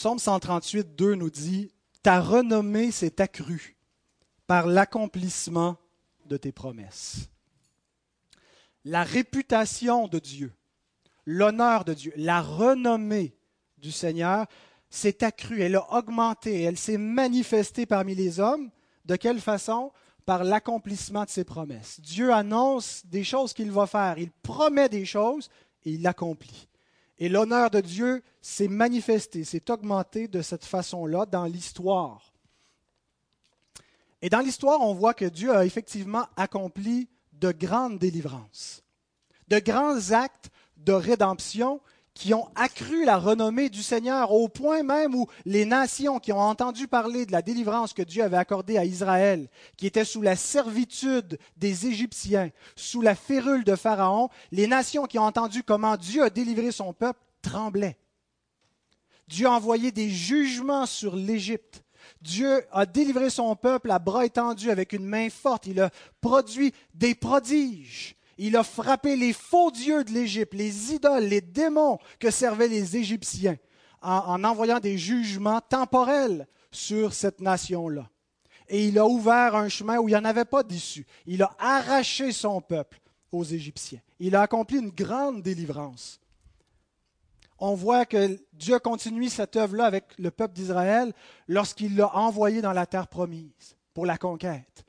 Psaume 0.00 0.18
138, 0.18 0.96
2 0.96 1.14
nous 1.14 1.28
dit 1.28 1.70
Ta 2.02 2.22
renommée 2.22 2.90
s'est 2.90 3.20
accrue 3.20 3.76
par 4.46 4.66
l'accomplissement 4.66 5.76
de 6.24 6.38
tes 6.38 6.52
promesses. 6.52 7.28
La 8.86 9.02
réputation 9.02 10.08
de 10.08 10.18
Dieu, 10.18 10.54
l'honneur 11.26 11.84
de 11.84 11.92
Dieu, 11.92 12.14
la 12.16 12.40
renommée 12.40 13.36
du 13.76 13.92
Seigneur 13.92 14.46
s'est 14.88 15.22
accrue, 15.22 15.60
elle 15.60 15.76
a 15.76 15.92
augmenté, 15.92 16.62
elle 16.62 16.78
s'est 16.78 16.96
manifestée 16.96 17.84
parmi 17.84 18.14
les 18.14 18.40
hommes. 18.40 18.70
De 19.04 19.16
quelle 19.16 19.38
façon? 19.38 19.92
Par 20.24 20.44
l'accomplissement 20.44 21.24
de 21.24 21.28
ses 21.28 21.44
promesses. 21.44 22.00
Dieu 22.00 22.32
annonce 22.32 23.04
des 23.04 23.22
choses 23.22 23.52
qu'il 23.52 23.70
va 23.70 23.86
faire, 23.86 24.16
il 24.16 24.30
promet 24.30 24.88
des 24.88 25.04
choses 25.04 25.50
et 25.84 25.90
il 25.90 26.00
l'accomplit. 26.00 26.69
Et 27.20 27.28
l'honneur 27.28 27.70
de 27.70 27.80
Dieu 27.80 28.22
s'est 28.40 28.68
manifesté, 28.68 29.44
s'est 29.44 29.70
augmenté 29.70 30.26
de 30.26 30.40
cette 30.40 30.64
façon-là 30.64 31.26
dans 31.26 31.44
l'histoire. 31.44 32.32
Et 34.22 34.30
dans 34.30 34.40
l'histoire, 34.40 34.80
on 34.80 34.94
voit 34.94 35.14
que 35.14 35.26
Dieu 35.26 35.54
a 35.54 35.66
effectivement 35.66 36.26
accompli 36.36 37.08
de 37.34 37.52
grandes 37.52 37.98
délivrances, 37.98 38.82
de 39.48 39.58
grands 39.58 40.12
actes 40.12 40.50
de 40.78 40.92
rédemption 40.92 41.80
qui 42.20 42.34
ont 42.34 42.50
accru 42.54 43.06
la 43.06 43.16
renommée 43.16 43.70
du 43.70 43.82
Seigneur 43.82 44.32
au 44.32 44.46
point 44.46 44.82
même 44.82 45.14
où 45.14 45.26
les 45.46 45.64
nations 45.64 46.18
qui 46.18 46.32
ont 46.32 46.38
entendu 46.38 46.86
parler 46.86 47.24
de 47.24 47.32
la 47.32 47.40
délivrance 47.40 47.94
que 47.94 48.02
Dieu 48.02 48.22
avait 48.22 48.36
accordée 48.36 48.76
à 48.76 48.84
Israël, 48.84 49.48
qui 49.78 49.86
était 49.86 50.04
sous 50.04 50.20
la 50.20 50.36
servitude 50.36 51.38
des 51.56 51.86
Égyptiens, 51.86 52.50
sous 52.76 53.00
la 53.00 53.14
férule 53.14 53.64
de 53.64 53.74
Pharaon, 53.74 54.28
les 54.52 54.66
nations 54.66 55.06
qui 55.06 55.18
ont 55.18 55.24
entendu 55.24 55.62
comment 55.62 55.96
Dieu 55.96 56.22
a 56.22 56.28
délivré 56.28 56.72
son 56.72 56.92
peuple 56.92 57.20
tremblaient. 57.40 57.96
Dieu 59.26 59.46
a 59.46 59.52
envoyé 59.52 59.90
des 59.90 60.10
jugements 60.10 60.84
sur 60.84 61.16
l'Égypte. 61.16 61.84
Dieu 62.20 62.66
a 62.70 62.84
délivré 62.84 63.30
son 63.30 63.56
peuple 63.56 63.90
à 63.90 63.98
bras 63.98 64.26
étendus 64.26 64.70
avec 64.70 64.92
une 64.92 65.06
main 65.06 65.30
forte. 65.30 65.66
Il 65.66 65.80
a 65.80 65.88
produit 66.20 66.74
des 66.92 67.14
prodiges. 67.14 68.14
Il 68.42 68.56
a 68.56 68.62
frappé 68.62 69.16
les 69.16 69.34
faux 69.34 69.70
dieux 69.70 70.02
de 70.02 70.12
l'Égypte, 70.12 70.54
les 70.54 70.94
idoles, 70.94 71.24
les 71.24 71.42
démons 71.42 71.98
que 72.18 72.30
servaient 72.30 72.68
les 72.68 72.96
Égyptiens, 72.96 73.58
en, 74.00 74.42
envoyant 74.44 74.80
des 74.80 74.96
jugements 74.96 75.60
temporels 75.60 76.46
sur 76.70 77.12
cette 77.12 77.42
nation-là. 77.42 78.08
Et 78.66 78.86
il 78.86 78.98
a 78.98 79.06
ouvert 79.06 79.56
un 79.56 79.68
chemin 79.68 79.98
où 79.98 80.08
il 80.08 80.12
n'y 80.12 80.16
en 80.16 80.24
avait 80.24 80.46
pas 80.46 80.62
d'issue. 80.62 81.06
Il 81.26 81.42
a 81.42 81.54
arraché 81.58 82.32
son 82.32 82.62
peuple 82.62 82.98
aux 83.30 83.44
Égyptiens. 83.44 84.00
Il 84.18 84.34
a 84.34 84.40
accompli 84.40 84.78
une 84.78 84.88
grande 84.88 85.42
délivrance. 85.42 86.18
On 87.58 87.74
voit 87.74 88.06
que 88.06 88.40
Dieu 88.54 88.78
continue 88.78 89.28
cette 89.28 89.56
œuvre-là 89.56 89.84
avec 89.84 90.04
le 90.18 90.30
peuple 90.30 90.54
d'Israël 90.54 91.12
lorsqu'il 91.46 91.94
l'a 91.94 92.16
envoyé 92.16 92.62
dans 92.62 92.72
la 92.72 92.86
terre 92.86 93.08
promise 93.08 93.76
pour 93.92 94.06
la 94.06 94.16
conquête 94.16 94.86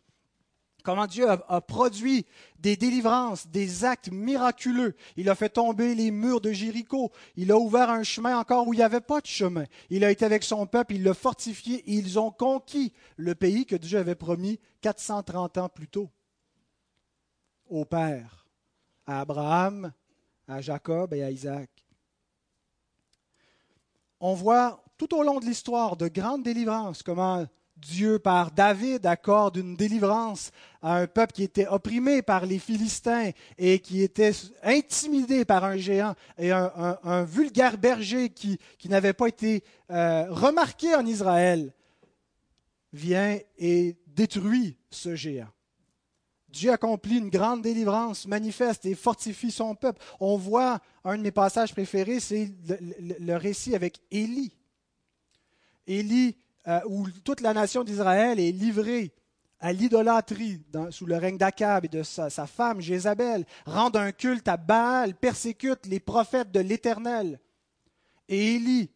comment 0.83 1.07
Dieu 1.07 1.29
a, 1.29 1.61
produit 1.61 2.25
des 2.59 2.75
délivrances, 2.75 3.47
des 3.47 3.85
actes 3.85 4.11
miraculeux. 4.11 4.95
Il 5.17 5.29
a 5.29 5.35
fait 5.35 5.49
tomber 5.49 5.95
les 5.95 6.11
murs 6.11 6.41
de 6.41 6.51
Jéricho. 6.51 7.11
Il 7.35 7.51
a 7.51 7.57
ouvert 7.57 7.89
un 7.89 8.03
chemin 8.03 8.37
encore 8.37 8.67
où 8.67 8.73
il 8.73 8.77
n'y 8.77 8.83
avait 8.83 9.01
pas 9.01 9.21
de 9.21 9.27
chemin. 9.27 9.65
Il 9.89 10.03
a 10.03 10.11
été 10.11 10.25
avec 10.25 10.43
son 10.43 10.65
peuple, 10.65 10.95
il 10.95 11.03
l'a 11.03 11.13
fortifié 11.13 11.83
ils 11.85 12.19
ont 12.19 12.31
conquis 12.31 12.93
le 13.17 13.35
pays 13.35 13.65
que 13.65 13.75
Dieu 13.75 13.99
avait 13.99 14.15
promis 14.15 14.59
430 14.81 15.57
ans 15.57 15.69
plus 15.69 15.87
tôt 15.87 16.09
au 17.67 17.85
Père, 17.85 18.45
à 19.05 19.21
Abraham, 19.21 19.93
à 20.47 20.61
Jacob 20.61 21.13
et 21.13 21.23
à 21.23 21.31
Isaac. 21.31 21.69
On 24.19 24.33
voit 24.33 24.83
tout 24.97 25.15
au 25.15 25.23
long 25.23 25.39
de 25.39 25.45
l'histoire 25.45 25.95
de 25.95 26.07
grandes 26.07 26.43
délivrances, 26.43 27.01
comment 27.01 27.45
Dieu, 27.81 28.19
par 28.19 28.51
David, 28.51 29.05
accorde 29.05 29.57
une 29.57 29.75
délivrance 29.75 30.51
à 30.81 30.97
un 30.97 31.07
peuple 31.07 31.33
qui 31.33 31.43
était 31.43 31.67
opprimé 31.67 32.21
par 32.21 32.45
les 32.45 32.59
Philistins 32.59 33.31
et 33.57 33.79
qui 33.79 34.03
était 34.03 34.33
intimidé 34.63 35.45
par 35.45 35.63
un 35.63 35.77
géant 35.77 36.15
et 36.37 36.51
un, 36.51 37.23
vulgaire 37.23 37.77
berger 37.77 38.29
qui, 38.29 38.59
n'avait 38.85 39.13
pas 39.13 39.27
été 39.27 39.63
euh, 39.89 40.25
remarqué 40.29 40.95
en 40.95 41.05
Israël, 41.05 41.73
vient 42.93 43.37
et 43.57 43.97
détruit 44.07 44.77
ce 44.89 45.15
géant. 45.15 45.49
Dieu 46.49 46.71
accomplit 46.71 47.17
une 47.17 47.29
grande 47.29 47.61
délivrance 47.61 48.27
manifeste 48.27 48.85
et 48.85 48.93
fortifie 48.93 49.51
son 49.51 49.73
peuple. 49.73 50.01
On 50.19 50.35
voit 50.35 50.81
un 51.05 51.17
de 51.17 51.23
mes 51.23 51.31
passages 51.31 51.71
préférés, 51.71 52.19
c'est 52.19 52.51
le, 52.67 53.15
le 53.19 53.35
récit 53.37 53.73
avec 53.73 54.01
Élie. 54.11 54.51
Élie 55.87 56.35
euh, 56.67 56.79
où 56.87 57.07
toute 57.23 57.41
la 57.41 57.53
nation 57.53 57.83
d'Israël 57.83 58.39
est 58.39 58.51
livrée 58.51 59.13
à 59.59 59.73
l'idolâtrie 59.73 60.59
sous 60.89 61.05
le 61.05 61.17
règne 61.17 61.37
d'Akab 61.37 61.85
et 61.85 61.87
de 61.87 62.03
sa, 62.03 62.29
femme 62.47 62.81
Jézabel, 62.81 63.45
rendent 63.65 63.97
un 63.97 64.11
culte 64.11 64.47
à 64.47 64.57
Baal, 64.57 65.13
persécutent 65.13 65.85
les 65.85 65.99
prophètes 65.99 66.51
de 66.51 66.59
l'Éternel. 66.59 67.39
Et 68.27 68.55
Élie 68.55 68.89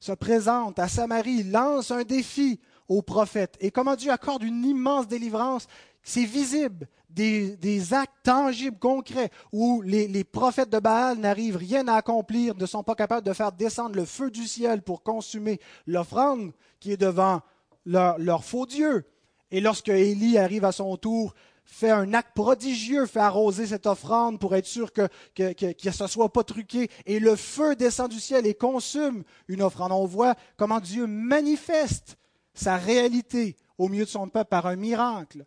se 0.00 0.12
présente 0.12 0.78
à 0.78 0.88
Samarie, 0.88 1.44
lance 1.44 1.92
un 1.92 2.02
défi 2.02 2.60
aux 2.88 3.02
prophètes. 3.02 3.56
Et 3.60 3.70
comment 3.70 3.94
Dieu 3.94 4.10
accorde 4.10 4.42
une 4.42 4.64
immense 4.64 5.06
délivrance, 5.06 5.66
c'est 6.02 6.24
visible 6.24 6.88
des, 7.10 7.94
actes 7.94 8.12
tangibles, 8.22 8.78
concrets, 8.78 9.30
où 9.52 9.82
les, 9.82 10.24
prophètes 10.24 10.70
de 10.70 10.78
Baal 10.78 11.18
n'arrivent 11.18 11.56
rien 11.56 11.86
à 11.88 11.94
accomplir, 11.94 12.54
ne 12.56 12.66
sont 12.66 12.82
pas 12.82 12.94
capables 12.94 13.26
de 13.26 13.32
faire 13.32 13.52
descendre 13.52 13.96
le 13.96 14.04
feu 14.04 14.30
du 14.30 14.46
ciel 14.46 14.82
pour 14.82 15.02
consumer 15.02 15.60
l'offrande 15.86 16.52
qui 16.80 16.92
est 16.92 16.96
devant 16.96 17.40
leur, 17.84 18.44
faux 18.44 18.66
Dieu. 18.66 19.04
Et 19.50 19.60
lorsque 19.60 19.88
Élie 19.88 20.38
arrive 20.38 20.64
à 20.64 20.72
son 20.72 20.96
tour, 20.96 21.34
fait 21.64 21.90
un 21.90 22.14
acte 22.14 22.34
prodigieux, 22.34 23.06
fait 23.06 23.20
arroser 23.20 23.66
cette 23.66 23.86
offrande 23.86 24.40
pour 24.40 24.54
être 24.54 24.66
sûr 24.66 24.92
que, 24.92 25.08
que, 25.34 26.02
ne 26.02 26.06
soit 26.06 26.32
pas 26.32 26.44
truqué, 26.44 26.90
et 27.06 27.20
le 27.20 27.36
feu 27.36 27.76
descend 27.76 28.10
du 28.10 28.20
ciel 28.20 28.46
et 28.46 28.54
consume 28.54 29.22
une 29.48 29.62
offrande. 29.62 29.92
On 29.92 30.06
voit 30.06 30.34
comment 30.56 30.80
Dieu 30.80 31.06
manifeste 31.06 32.16
sa 32.54 32.76
réalité 32.76 33.56
au 33.76 33.88
milieu 33.88 34.04
de 34.04 34.10
son 34.10 34.28
peuple 34.28 34.48
par 34.48 34.66
un 34.66 34.76
miracle 34.76 35.44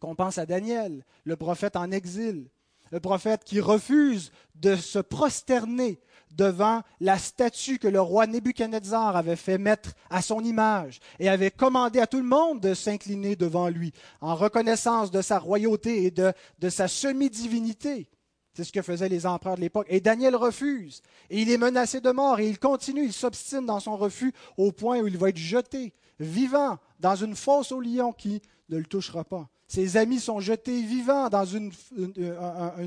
qu'on 0.00 0.14
pense 0.14 0.38
à 0.38 0.46
Daniel, 0.46 1.04
le 1.24 1.36
prophète 1.36 1.76
en 1.76 1.90
exil, 1.90 2.48
le 2.90 3.00
prophète 3.00 3.44
qui 3.44 3.60
refuse 3.60 4.30
de 4.54 4.76
se 4.76 4.98
prosterner 4.98 6.00
devant 6.32 6.82
la 7.00 7.18
statue 7.18 7.78
que 7.78 7.88
le 7.88 8.00
roi 8.00 8.26
Nebuchadnezzar 8.26 9.16
avait 9.16 9.36
fait 9.36 9.58
mettre 9.58 9.92
à 10.10 10.22
son 10.22 10.44
image 10.44 11.00
et 11.18 11.28
avait 11.28 11.50
commandé 11.50 12.00
à 12.00 12.06
tout 12.06 12.18
le 12.18 12.24
monde 12.24 12.60
de 12.60 12.74
s'incliner 12.74 13.36
devant 13.36 13.68
lui 13.68 13.92
en 14.20 14.34
reconnaissance 14.34 15.10
de 15.10 15.22
sa 15.22 15.38
royauté 15.38 16.04
et 16.04 16.10
de, 16.10 16.32
de 16.58 16.68
sa 16.68 16.88
semi-divinité. 16.88 18.08
C'est 18.54 18.64
ce 18.64 18.72
que 18.72 18.82
faisaient 18.82 19.08
les 19.08 19.24
empereurs 19.24 19.54
de 19.54 19.60
l'époque. 19.60 19.86
Et 19.88 20.00
Daniel 20.00 20.34
refuse. 20.34 21.00
Et 21.30 21.42
il 21.42 21.48
est 21.48 21.58
menacé 21.58 22.00
de 22.00 22.10
mort. 22.10 22.40
Et 22.40 22.48
il 22.48 22.58
continue, 22.58 23.04
il 23.04 23.12
s'obstine 23.12 23.66
dans 23.66 23.78
son 23.78 23.96
refus 23.96 24.32
au 24.56 24.72
point 24.72 24.98
où 24.98 25.06
il 25.06 25.16
va 25.16 25.28
être 25.28 25.36
jeté, 25.36 25.92
vivant, 26.18 26.78
dans 26.98 27.14
une 27.14 27.36
fosse 27.36 27.70
au 27.70 27.80
lion 27.80 28.12
qui 28.12 28.42
ne 28.68 28.78
le 28.78 28.84
touchera 28.84 29.22
pas. 29.22 29.48
Ses 29.68 29.96
amis 29.96 30.18
sont 30.18 30.40
jetés 30.40 30.82
vivants 30.82 31.28
dans 31.28 31.44
une, 31.44 31.70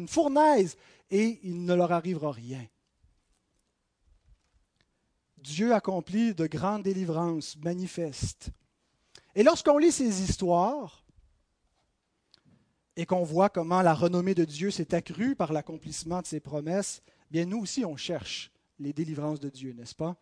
fournaise 0.08 0.76
et 1.10 1.40
il 1.44 1.64
ne 1.64 1.74
leur 1.74 1.92
arrivera 1.92 2.32
rien. 2.32 2.66
Dieu 5.42 5.74
accomplit 5.74 6.34
de 6.34 6.48
grandes 6.48 6.84
délivrances 6.84 7.58
manifestes. 7.58 8.52
Et 9.36 9.44
lorsqu'on 9.44 9.78
lit 9.78 9.92
ces 9.92 10.22
histoires 10.22 11.04
et 12.96 13.06
qu'on 13.06 13.24
voit 13.24 13.50
comment 13.50 13.82
la 13.82 13.94
renommée 13.94 14.36
de 14.36 14.46
Dieu 14.46 14.72
s'est 14.72 14.94
accrue 14.94 15.36
par 15.36 15.54
l'accomplissement 15.54 16.22
de 16.22 16.28
ses 16.28 16.40
promesses, 16.40 17.02
bien 17.32 17.46
nous 17.46 17.60
aussi 17.60 17.86
on 17.86 17.96
cherche 17.96 18.52
les 18.78 18.94
délivrances 18.94 19.40
de 19.40 19.50
Dieu, 19.50 19.74
n'est-ce 19.74 19.96
pas? 19.96 20.18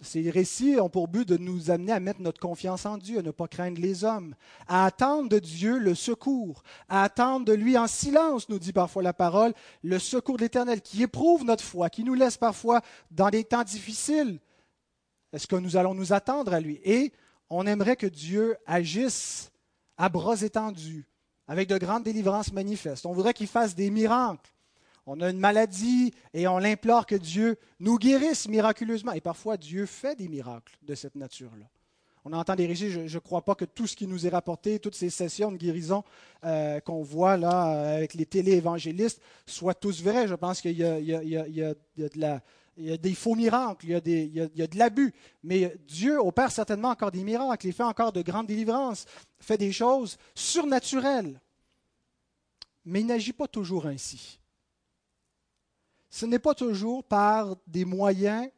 Ces 0.00 0.30
récits 0.30 0.78
ont 0.78 0.88
pour 0.88 1.08
but 1.08 1.26
de 1.26 1.36
nous 1.36 1.70
amener 1.70 1.92
à 1.92 2.00
mettre 2.00 2.20
notre 2.20 2.40
confiance 2.40 2.84
en 2.84 2.98
Dieu, 2.98 3.18
à 3.18 3.22
ne 3.22 3.30
pas 3.30 3.48
craindre 3.48 3.80
les 3.80 4.04
hommes, 4.04 4.34
à 4.68 4.84
attendre 4.84 5.28
de 5.28 5.38
Dieu 5.38 5.78
le 5.78 5.94
secours, 5.94 6.62
à 6.88 7.04
attendre 7.04 7.46
de 7.46 7.52
lui 7.52 7.78
en 7.78 7.86
silence, 7.86 8.48
nous 8.48 8.58
dit 8.58 8.72
parfois 8.72 9.02
la 9.02 9.12
parole, 9.12 9.54
le 9.82 9.98
secours 9.98 10.36
de 10.36 10.42
l'Éternel 10.42 10.82
qui 10.82 11.02
éprouve 11.02 11.44
notre 11.44 11.64
foi, 11.64 11.90
qui 11.90 12.04
nous 12.04 12.14
laisse 12.14 12.36
parfois 12.36 12.82
dans 13.10 13.30
des 13.30 13.44
temps 13.44 13.64
difficiles. 13.64 14.40
Est-ce 15.32 15.46
que 15.46 15.56
nous 15.56 15.76
allons 15.76 15.94
nous 15.94 16.12
attendre 16.12 16.52
à 16.52 16.60
lui? 16.60 16.80
Et 16.84 17.12
on 17.50 17.66
aimerait 17.66 17.96
que 17.96 18.06
Dieu 18.06 18.56
agisse 18.66 19.50
à 19.96 20.08
bras 20.08 20.42
étendus, 20.42 21.06
avec 21.48 21.68
de 21.68 21.78
grandes 21.78 22.04
délivrances 22.04 22.52
manifestes. 22.52 23.06
On 23.06 23.12
voudrait 23.12 23.34
qu'il 23.34 23.46
fasse 23.46 23.74
des 23.74 23.90
miracles 23.90 24.53
on 25.06 25.20
a 25.20 25.30
une 25.30 25.38
maladie 25.38 26.12
et 26.32 26.48
on 26.48 26.58
l'implore 26.58 27.06
que 27.06 27.14
Dieu 27.14 27.56
nous 27.78 27.98
guérisse 27.98 28.48
miraculeusement. 28.48 29.12
Et 29.12 29.20
parfois, 29.20 29.56
Dieu 29.56 29.86
fait 29.86 30.16
des 30.16 30.28
miracles 30.28 30.76
de 30.82 30.94
cette 30.94 31.14
nature-là. 31.14 31.66
On 32.26 32.32
entend 32.32 32.56
des 32.56 32.66
récits, 32.66 32.90
je 32.90 33.00
ne 33.00 33.18
crois 33.18 33.42
pas 33.42 33.54
que 33.54 33.66
tout 33.66 33.86
ce 33.86 33.94
qui 33.94 34.06
nous 34.06 34.26
est 34.26 34.30
rapporté, 34.30 34.78
toutes 34.78 34.94
ces 34.94 35.10
sessions 35.10 35.52
de 35.52 35.58
guérison 35.58 36.04
euh, 36.44 36.80
qu'on 36.80 37.02
voit 37.02 37.36
là 37.36 37.96
avec 37.96 38.14
les 38.14 38.24
télé-évangélistes, 38.24 39.20
soient 39.44 39.74
tous 39.74 40.02
vrais. 40.02 40.26
Je 40.26 40.34
pense 40.34 40.62
qu'il 40.62 40.72
y, 40.72 40.82
a 40.82 40.94
des 42.96 43.14
faux 43.14 43.34
miracles, 43.34 43.84
il 43.84 43.90
y 43.90 43.94
a, 43.94 44.00
il 44.02 44.50
y 44.54 44.62
a, 44.62 44.66
de 44.66 44.78
l'abus. 44.78 45.12
Mais 45.42 45.76
Dieu 45.86 46.18
opère 46.18 46.50
certainement 46.50 46.88
encore 46.88 47.10
des 47.10 47.24
miracles, 47.24 47.66
il 47.66 47.74
fait 47.74 47.82
encore 47.82 48.12
de 48.12 48.22
grandes 48.22 48.46
délivrances, 48.46 49.04
fait 49.38 49.58
des 49.58 49.72
choses 49.72 50.16
surnaturelles. 50.34 51.38
Mais 52.86 53.00
il 53.00 53.06
n'agit 53.06 53.34
pas 53.34 53.48
toujours 53.48 53.84
ainsi. 53.84 54.38
Ce 56.14 56.26
n'est 56.26 56.38
pas 56.38 56.54
toujours 56.54 57.02
par 57.02 57.56
des 57.66 57.84
moyens 57.84 58.48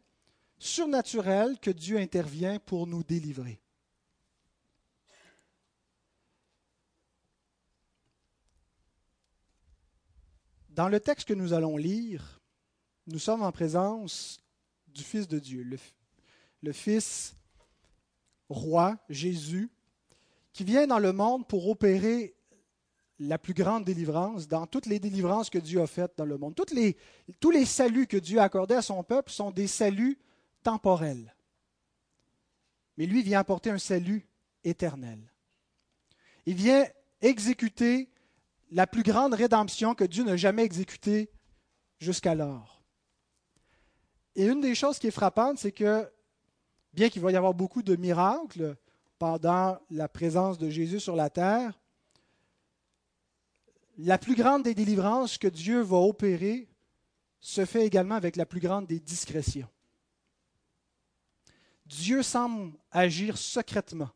surnaturels 0.58 1.58
que 1.58 1.70
Dieu 1.70 1.96
intervient 1.96 2.58
pour 2.58 2.86
nous 2.86 3.02
délivrer. 3.02 3.62
Dans 10.68 10.90
le 10.90 11.00
texte 11.00 11.26
que 11.26 11.32
nous 11.32 11.54
allons 11.54 11.78
lire, 11.78 12.42
nous 13.06 13.18
sommes 13.18 13.42
en 13.42 13.52
présence 13.52 14.38
du 14.88 15.02
Fils 15.02 15.26
de 15.26 15.38
Dieu, 15.38 15.66
le, 16.60 16.72
Fils 16.74 17.34
roi, 18.50 18.98
Jésus, 19.08 19.70
qui 20.52 20.62
vient 20.62 20.86
dans 20.86 20.98
le 20.98 21.14
monde 21.14 21.48
pour 21.48 21.70
opérer 21.70 22.35
la 23.18 23.38
plus 23.38 23.54
grande 23.54 23.84
délivrance 23.84 24.46
dans 24.46 24.66
toutes 24.66 24.86
les 24.86 24.98
délivrances 24.98 25.50
que 25.50 25.58
Dieu 25.58 25.80
a 25.80 25.86
faites 25.86 26.12
dans 26.16 26.24
le 26.24 26.36
monde. 26.36 26.54
tous 26.54 27.50
les 27.50 27.64
saluts 27.64 28.06
que 28.06 28.16
Dieu 28.16 28.38
a 28.38 28.44
accordés 28.44 28.74
à 28.74 28.82
son 28.82 29.02
peuple 29.02 29.30
sont 29.30 29.50
des 29.50 29.66
saluts 29.66 30.18
temporels. 30.62 31.34
Mais 32.96 33.06
lui 33.06 33.22
vient 33.22 33.40
apporter 33.40 33.70
un 33.70 33.78
salut 33.78 34.26
éternel. 34.64 35.18
Il 36.44 36.54
vient 36.54 36.86
exécuter 37.20 38.10
la 38.70 38.86
plus 38.86 39.02
grande 39.02 39.34
rédemption 39.34 39.94
que 39.94 40.04
Dieu 40.04 40.24
n'a 40.24 40.36
jamais 40.36 40.64
exécutée 40.64 41.30
jusqu'alors. 41.98 42.82
Et 44.34 44.46
une 44.46 44.60
des 44.60 44.74
choses 44.74 44.98
qui 44.98 45.06
est 45.06 45.12
frappante, 45.12 45.58
c'est 45.58 45.72
que, 45.72 46.10
bien 46.92 47.08
qu'il 47.08 47.22
va 47.22 47.32
y 47.32 47.36
avoir 47.36 47.54
beaucoup 47.54 47.82
de 47.82 47.96
miracles 47.96 48.76
pendant 49.18 49.78
la 49.90 50.08
présence 50.08 50.58
de 50.58 50.68
Jésus 50.68 51.00
sur 51.00 51.16
la 51.16 51.30
terre, 51.30 51.78
la 53.98 54.18
plus 54.18 54.34
grande 54.34 54.62
des 54.62 54.74
délivrances 54.74 55.38
que 55.38 55.48
Dieu 55.48 55.80
va 55.80 55.96
opérer 55.98 56.68
se 57.40 57.64
fait 57.64 57.86
également 57.86 58.14
avec 58.14 58.36
la 58.36 58.46
plus 58.46 58.60
grande 58.60 58.86
des 58.86 59.00
discrétions. 59.00 59.68
Dieu 61.86 62.22
semble 62.22 62.76
agir 62.90 63.38
secrètement. 63.38 64.10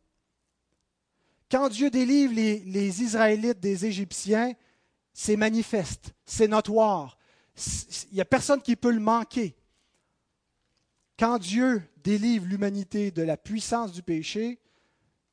Quand 1.50 1.68
Dieu 1.68 1.90
délivre 1.90 2.34
les, 2.34 3.02
Israélites 3.02 3.60
des 3.60 3.86
Égyptiens, 3.86 4.54
c'est 5.12 5.36
manifeste, 5.36 6.12
c'est 6.24 6.48
notoire. 6.48 7.18
Il 8.10 8.14
n'y 8.14 8.20
a 8.20 8.24
personne 8.24 8.62
qui 8.62 8.76
peut 8.76 8.92
le 8.92 9.00
manquer. 9.00 9.56
Quand 11.18 11.38
Dieu 11.38 11.82
délivre 11.98 12.46
l'humanité 12.46 13.10
de 13.10 13.22
la 13.22 13.36
puissance 13.36 13.92
du 13.92 14.02
péché, 14.02 14.60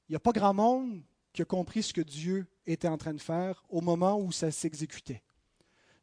il 0.07 0.11
n'y 0.11 0.15
a 0.15 0.19
pas 0.19 0.31
grand 0.31 0.53
monde 0.53 1.01
qui 1.37 1.43
a 1.43 1.45
compris 1.45 1.83
ce 1.83 1.93
que 1.93 2.01
Dieu 2.01 2.47
était 2.65 2.87
en 2.87 2.97
train 2.97 3.13
de 3.13 3.21
faire 3.21 3.63
au 3.69 3.79
moment 3.79 4.19
où 4.19 4.31
ça 4.31 4.49
s'exécutait. 4.49 5.21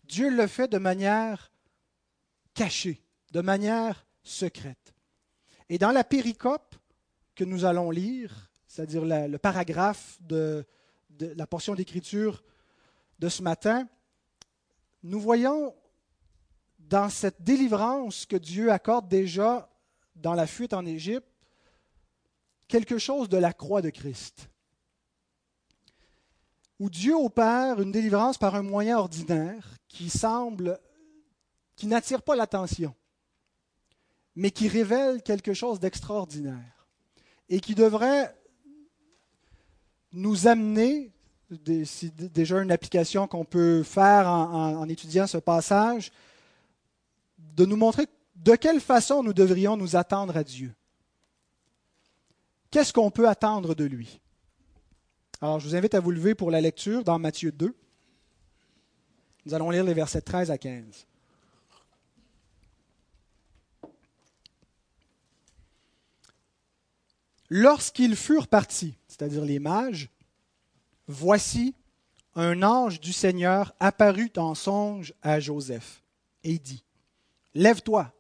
Dieu 0.05 0.31
le 0.31 0.47
fait 0.47 0.69
de 0.69 0.79
manière 0.79 1.51
cachée, 2.55 3.03
de 3.33 3.41
manière 3.41 4.07
secrète. 4.23 4.95
Et 5.69 5.77
dans 5.77 5.91
la 5.91 6.05
péricope 6.05 6.77
que 7.35 7.43
nous 7.43 7.65
allons 7.65 7.91
lire, 7.91 8.49
c'est-à-dire 8.69 9.05
le 9.05 9.37
paragraphe 9.39 10.19
de, 10.21 10.65
de 11.11 11.35
la 11.37 11.49
portion 11.49 11.75
d'écriture 11.75 12.45
de 13.19 13.29
ce 13.29 13.43
matin, 13.43 13.89
nous 15.03 15.19
voyons 15.19 15.75
dans 16.79 17.09
cette 17.09 17.43
délivrance 17.43 18.25
que 18.25 18.37
Dieu 18.37 18.71
accorde 18.71 19.09
déjà 19.09 19.69
dans 20.15 20.35
la 20.35 20.47
fuite 20.47 20.75
en 20.75 20.87
Égypte 20.87 21.27
quelque 22.69 22.99
chose 22.99 23.29
de 23.29 23.37
la 23.37 23.53
croix 23.53 23.83
de 23.83 23.91
Christ, 23.91 24.49
où 26.81 26.91
Dieu 26.91 27.15
opère 27.15 27.81
une 27.81 27.93
délivrance 27.93 28.39
par 28.39 28.55
un 28.55 28.63
moyen 28.63 28.99
ordinaire 28.99 29.77
qui 29.89 30.11
semble, 30.11 30.79
qui 31.77 31.87
n'attire 31.87 32.23
pas 32.23 32.37
l'attention, 32.37 32.95
mais 34.35 34.51
qui 34.51 34.69
révèle 34.69 35.23
quelque 35.23 35.55
chose 35.55 35.79
d'extraordinaire 35.79 36.87
et 37.49 37.61
qui 37.61 37.75
devrait 37.75 38.35
nous 40.13 40.47
amener, 40.47 41.13
c'est 41.85 42.15
déjà 42.33 42.61
une 42.63 42.73
application 42.73 43.27
qu'on 43.29 43.45
peut 43.45 43.83
faire 43.83 44.29
en, 44.29 44.77
en 44.77 44.89
étudiant 44.89 45.27
ce 45.27 45.39
passage, 45.39 46.11
de 47.39 47.65
nous 47.65 47.77
montrer 47.77 48.07
de 48.37 48.57
quelle 48.57 48.81
façon 48.81 49.23
nous 49.23 49.33
devrions 49.33 49.77
nous 49.77 49.97
attendre 49.97 50.37
à 50.37 50.45
Dieu. 50.45 50.75
Qu'est-ce 52.71 52.93
qu'on 52.93 53.11
peut 53.11 53.29
attendre 53.29 53.75
de 53.75 53.85
lui? 53.85 54.21
Alors, 55.41 55.61
je 55.61 55.69
vous 55.69 55.77
invite 55.77 55.95
à 55.95 56.01
vous 56.01 56.11
lever 56.11 56.35
pour 56.35 56.51
la 56.51 56.61
lecture 56.61 57.05
dans 57.05 57.19
Matthieu 57.19 57.53
2. 57.53 57.75
Nous 59.47 59.55
allons 59.55 59.71
lire 59.71 59.85
les 59.85 59.95
versets 59.95 60.21
13 60.21 60.51
à 60.51 60.59
15. 60.59 61.07
Lorsqu'ils 67.51 68.17
furent 68.17 68.49
partis, 68.49 68.97
c'est-à-dire 69.07 69.45
les 69.45 69.59
mages, 69.59 70.09
voici 71.07 71.75
un 72.35 72.63
ange 72.63 73.01
du 73.01 73.13
Seigneur 73.13 73.75
apparut 73.81 74.33
en 74.37 74.55
songe 74.55 75.15
à 75.23 75.41
Joseph 75.41 76.03
et 76.43 76.59
dit, 76.59 76.85
Lève-toi, 77.55 78.15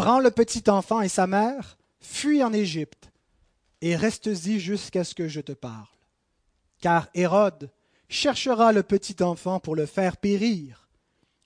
Prends 0.00 0.18
le 0.18 0.30
petit 0.30 0.70
enfant 0.70 1.02
et 1.02 1.10
sa 1.10 1.26
mère, 1.26 1.76
fuis 2.00 2.42
en 2.42 2.54
Égypte, 2.54 3.09
et 3.80 3.96
reste-y 3.96 4.60
jusqu'à 4.60 5.04
ce 5.04 5.14
que 5.14 5.28
je 5.28 5.40
te 5.40 5.52
parle. 5.52 5.86
Car 6.80 7.08
Hérode 7.14 7.70
cherchera 8.08 8.72
le 8.72 8.82
petit 8.82 9.22
enfant 9.22 9.60
pour 9.60 9.76
le 9.76 9.86
faire 9.86 10.16
périr. 10.16 10.88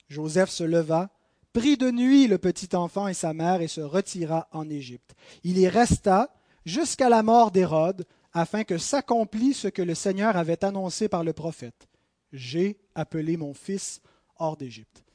Joseph 0.07 0.49
se 0.49 0.63
leva, 0.63 1.09
prit 1.53 1.77
de 1.77 1.91
nuit 1.91 2.27
le 2.27 2.37
petit 2.37 2.75
enfant 2.75 3.07
et 3.07 3.13
sa 3.13 3.33
mère 3.33 3.61
et 3.61 3.67
se 3.67 3.81
retira 3.81 4.47
en 4.51 4.69
Égypte. 4.69 5.15
Il 5.43 5.57
y 5.57 5.67
resta 5.67 6.33
jusqu'à 6.65 7.09
la 7.09 7.23
mort 7.23 7.51
d'Hérode, 7.51 8.05
afin 8.33 8.63
que 8.63 8.77
s'accomplît 8.77 9.53
ce 9.53 9.69
que 9.69 9.81
le 9.81 9.95
Seigneur 9.95 10.35
avait 10.35 10.65
annoncé 10.65 11.07
par 11.07 11.23
le 11.23 11.31
prophète. 11.31 11.87
J'ai 12.33 12.77
appelé 12.93 13.37
mon 13.37 13.53
fils 13.53 14.01
hors 14.37 14.57
d'Égypte. 14.57 15.05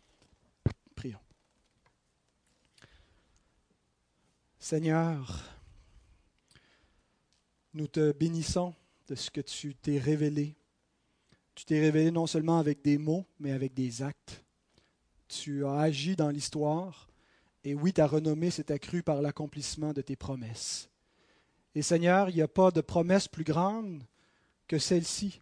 Seigneur, 4.62 5.42
nous 7.74 7.86
te 7.86 8.12
bénissons 8.12 8.74
de 9.08 9.14
ce 9.14 9.30
que 9.30 9.40
tu 9.40 9.74
t'es 9.74 9.98
révélé. 9.98 10.56
Tu 11.54 11.64
t'es 11.64 11.80
révélé 11.80 12.10
non 12.10 12.26
seulement 12.26 12.58
avec 12.58 12.82
des 12.82 12.98
mots, 12.98 13.26
mais 13.38 13.52
avec 13.52 13.74
des 13.74 14.02
actes. 14.02 14.44
Tu 15.28 15.64
as 15.64 15.78
agi 15.78 16.16
dans 16.16 16.30
l'histoire, 16.30 17.08
et 17.64 17.74
oui, 17.74 17.92
ta 17.92 18.06
renommée 18.06 18.50
s'est 18.50 18.72
accrue 18.72 19.02
par 19.02 19.20
l'accomplissement 19.20 19.92
de 19.92 20.00
tes 20.00 20.16
promesses. 20.16 20.88
Et 21.74 21.82
Seigneur, 21.82 22.30
il 22.30 22.36
n'y 22.36 22.42
a 22.42 22.48
pas 22.48 22.70
de 22.70 22.80
promesse 22.80 23.28
plus 23.28 23.44
grande 23.44 24.02
que 24.66 24.78
celle-ci, 24.78 25.40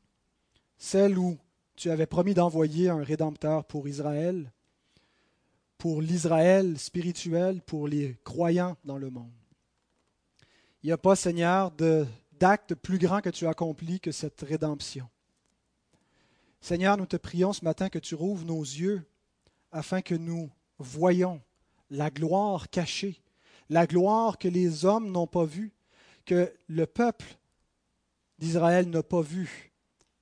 celle 0.76 1.18
où 1.18 1.38
tu 1.76 1.90
avais 1.90 2.06
promis 2.06 2.34
d'envoyer 2.34 2.88
un 2.88 3.02
Rédempteur 3.02 3.64
pour 3.64 3.88
Israël, 3.88 4.52
pour 5.78 6.02
l'Israël 6.02 6.78
spirituel, 6.78 7.62
pour 7.62 7.86
les 7.86 8.16
croyants 8.24 8.76
dans 8.84 8.98
le 8.98 9.10
monde. 9.10 9.37
Il 10.82 10.86
n'y 10.86 10.92
a 10.92 10.98
pas, 10.98 11.16
Seigneur, 11.16 11.72
d'acte 12.38 12.74
plus 12.74 12.98
grand 12.98 13.20
que 13.20 13.30
tu 13.30 13.46
as 13.46 13.50
accompli 13.50 14.00
que 14.00 14.12
cette 14.12 14.40
rédemption. 14.42 15.08
Seigneur, 16.60 16.96
nous 16.96 17.06
te 17.06 17.16
prions 17.16 17.52
ce 17.52 17.64
matin 17.64 17.88
que 17.88 17.98
tu 17.98 18.14
rouvres 18.14 18.44
nos 18.44 18.62
yeux 18.62 19.04
afin 19.72 20.02
que 20.02 20.14
nous 20.14 20.50
voyions 20.78 21.40
la 21.90 22.10
gloire 22.10 22.70
cachée, 22.70 23.20
la 23.68 23.86
gloire 23.86 24.38
que 24.38 24.48
les 24.48 24.84
hommes 24.84 25.10
n'ont 25.10 25.26
pas 25.26 25.44
vue, 25.44 25.72
que 26.24 26.52
le 26.66 26.86
peuple 26.86 27.38
d'Israël 28.38 28.88
n'a 28.88 29.02
pas 29.02 29.22
vue 29.22 29.72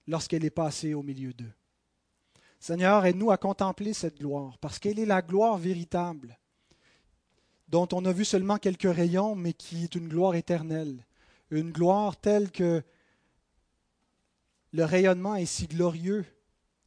lorsqu'elle 0.07 0.45
est 0.45 0.51
passée 0.51 0.95
au 0.95 1.03
milieu 1.03 1.33
d'eux. 1.33 1.53
Seigneur, 2.59 3.05
aide-nous 3.05 3.31
à 3.31 3.37
contempler 3.37 3.93
cette 3.93 4.19
gloire, 4.19 4.59
parce 4.59 4.79
qu'elle 4.79 4.99
est 4.99 5.07
la 5.07 5.23
gloire 5.23 5.59
véritable, 5.59 6.39
dont 7.69 7.89
on 7.93 8.05
a 8.05 8.13
vu 8.13 8.25
seulement 8.25 8.59
quelques 8.59 8.93
rayons, 8.93 9.35
mais 9.35 9.53
qui 9.53 9.85
est 9.85 9.95
une 9.95 10.09
gloire 10.09 10.35
éternelle, 10.35 11.05
une 11.51 11.73
gloire 11.73 12.17
telle 12.17 12.51
que 12.51 12.83
le 14.73 14.85
rayonnement 14.85 15.37
est 15.37 15.47
si 15.47 15.67
glorieux 15.67 16.25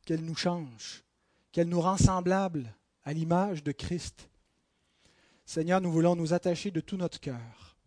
qu'elle 0.06 0.24
nous 0.24 0.36
change, 0.36 1.04
qu'elle 1.52 1.70
nous 1.70 1.82
rend 1.82 1.98
semblables 1.98 2.74
à 3.04 3.14
l'image 3.14 3.64
de 3.64 3.72
Christ. 3.72 4.30
Seigneur, 5.46 5.82
nous 5.82 5.92
voulons 5.92 6.16
nous 6.16 6.34
attacher 6.34 6.72
de 6.72 6.80
tout 6.80 6.98
notre 6.98 7.20
cœur, 7.20 7.78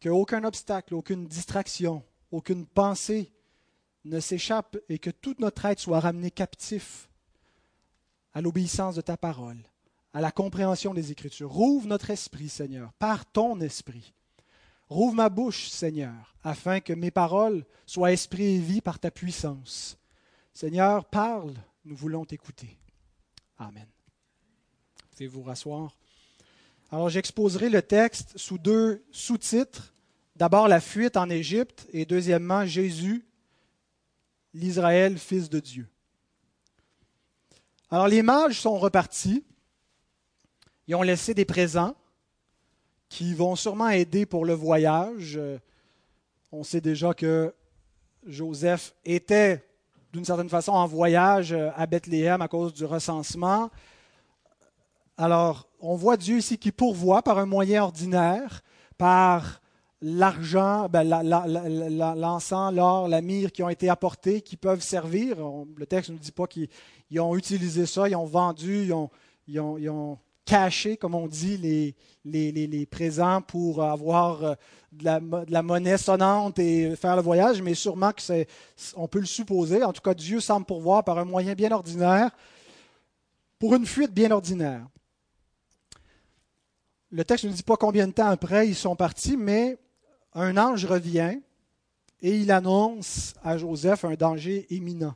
qu'aucun 0.00 0.44
obstacle, 0.44 0.94
aucune 0.94 1.26
distraction, 1.26 2.02
aucune 2.30 2.66
pensée 2.66 3.32
ne 4.04 4.18
s'échappe 4.18 4.76
et 4.88 4.98
que 4.98 5.10
toute 5.10 5.38
notre 5.38 5.64
être 5.66 5.78
soit 5.78 6.00
ramené 6.00 6.30
captif 6.30 7.08
à 8.32 8.40
l'obéissance 8.40 8.96
de 8.96 9.00
ta 9.02 9.16
parole, 9.16 9.62
à 10.14 10.20
la 10.20 10.30
compréhension 10.30 10.94
des 10.94 11.12
Écritures. 11.12 11.50
Rouvre 11.50 11.86
notre 11.86 12.10
esprit, 12.10 12.48
Seigneur, 12.48 12.92
par 12.94 13.24
ton 13.26 13.60
esprit. 13.60 14.12
Rouvre 14.88 15.14
ma 15.14 15.28
bouche, 15.28 15.68
Seigneur, 15.68 16.34
afin 16.42 16.80
que 16.80 16.92
mes 16.92 17.10
paroles 17.10 17.64
soient 17.86 18.12
esprit 18.12 18.56
et 18.56 18.58
vie 18.58 18.82
par 18.82 18.98
ta 18.98 19.10
puissance. 19.10 19.96
Seigneur, 20.52 21.06
parle, 21.06 21.54
nous 21.84 21.96
voulons 21.96 22.24
t'écouter. 22.26 22.76
Amen. 23.58 23.86
Pouvez 25.10 25.26
vous 25.26 25.42
rasseoir? 25.42 25.96
Alors 26.90 27.08
j'exposerai 27.08 27.70
le 27.70 27.80
texte 27.80 28.36
sous 28.36 28.58
deux 28.58 29.02
sous-titres. 29.12 29.94
D'abord 30.36 30.68
la 30.68 30.80
fuite 30.80 31.16
en 31.16 31.30
Égypte 31.30 31.86
et 31.92 32.04
deuxièmement 32.04 32.66
Jésus, 32.66 33.24
l'Israël, 34.52 35.18
fils 35.18 35.48
de 35.48 35.60
Dieu. 35.60 35.88
Alors 37.90 38.08
les 38.08 38.22
mages 38.22 38.60
sont 38.60 38.78
repartis. 38.78 39.44
Ils 40.88 40.94
ont 40.94 41.02
laissé 41.02 41.34
des 41.34 41.44
présents 41.44 41.94
qui 43.08 43.34
vont 43.34 43.56
sûrement 43.56 43.88
aider 43.88 44.26
pour 44.26 44.44
le 44.44 44.54
voyage. 44.54 45.38
On 46.50 46.64
sait 46.64 46.80
déjà 46.80 47.14
que 47.14 47.54
Joseph 48.26 48.94
était 49.04 49.64
d'une 50.12 50.24
certaine 50.24 50.48
façon 50.48 50.72
en 50.72 50.86
voyage 50.86 51.52
à 51.52 51.86
Bethléem 51.86 52.42
à 52.42 52.48
cause 52.48 52.72
du 52.74 52.84
recensement. 52.84 53.70
Alors, 55.16 55.68
on 55.80 55.94
voit 55.94 56.16
Dieu 56.16 56.38
ici 56.38 56.58
qui 56.58 56.72
pourvoit 56.72 57.22
par 57.22 57.38
un 57.38 57.46
moyen 57.46 57.84
ordinaire, 57.84 58.62
par 58.98 59.60
l'argent, 60.00 60.88
ben, 60.88 61.04
l'encens, 61.04 62.74
l'or, 62.74 63.08
la 63.08 63.20
myrrhe 63.20 63.52
qui 63.52 63.62
ont 63.62 63.68
été 63.68 63.88
apportés, 63.88 64.40
qui 64.40 64.56
peuvent 64.56 64.82
servir. 64.82 65.36
le 65.76 65.86
texte 65.86 66.10
ne 66.10 66.14
nous 66.14 66.20
dit 66.20 66.32
pas 66.32 66.46
qu'ils 66.46 66.68
ont 67.20 67.36
utilisé 67.36 67.86
ça, 67.86 68.08
ils 68.08 68.16
ont 68.16 68.26
vendu, 68.26 68.90
ils 69.46 69.60
ont, 69.60 70.18
caché, 70.44 70.96
comme 70.96 71.14
on 71.14 71.26
dit, 71.26 71.56
les, 71.56 71.94
les, 72.52 72.86
présents 72.86 73.40
pour 73.42 73.82
avoir 73.82 74.44
euh, 74.44 74.54
de 74.92 75.04
la, 75.04 75.20
de 75.20 75.52
la, 75.52 75.62
monnaie 75.62 75.98
sonnante 75.98 76.58
et 76.58 76.94
faire 76.96 77.16
le 77.16 77.22
voyage, 77.22 77.62
mais 77.62 77.74
sûrement 77.74 78.12
que 78.12 78.22
c'est, 78.22 78.48
on 78.96 79.08
peut 79.08 79.20
le 79.20 79.26
supposer. 79.26 79.82
En 79.82 79.92
tout 79.92 80.02
cas, 80.02 80.14
Dieu 80.14 80.40
semble 80.40 80.66
pourvoir 80.66 81.04
par 81.04 81.18
un 81.18 81.24
moyen 81.24 81.54
bien 81.54 81.70
ordinaire 81.72 82.30
pour 83.58 83.74
une 83.74 83.86
fuite 83.86 84.12
bien 84.12 84.30
ordinaire. 84.30 84.86
Le 87.10 87.24
texte 87.24 87.44
ne 87.44 87.52
dit 87.52 87.62
pas 87.62 87.76
combien 87.76 88.06
de 88.06 88.12
temps 88.12 88.28
après 88.28 88.66
ils 88.66 88.74
sont 88.74 88.96
partis, 88.96 89.36
mais 89.36 89.78
un 90.34 90.56
ange 90.56 90.84
revient 90.86 91.40
et 92.22 92.36
il 92.38 92.50
annonce 92.50 93.34
à 93.42 93.58
Joseph 93.58 94.04
un 94.04 94.14
danger 94.14 94.66
imminent. 94.70 95.14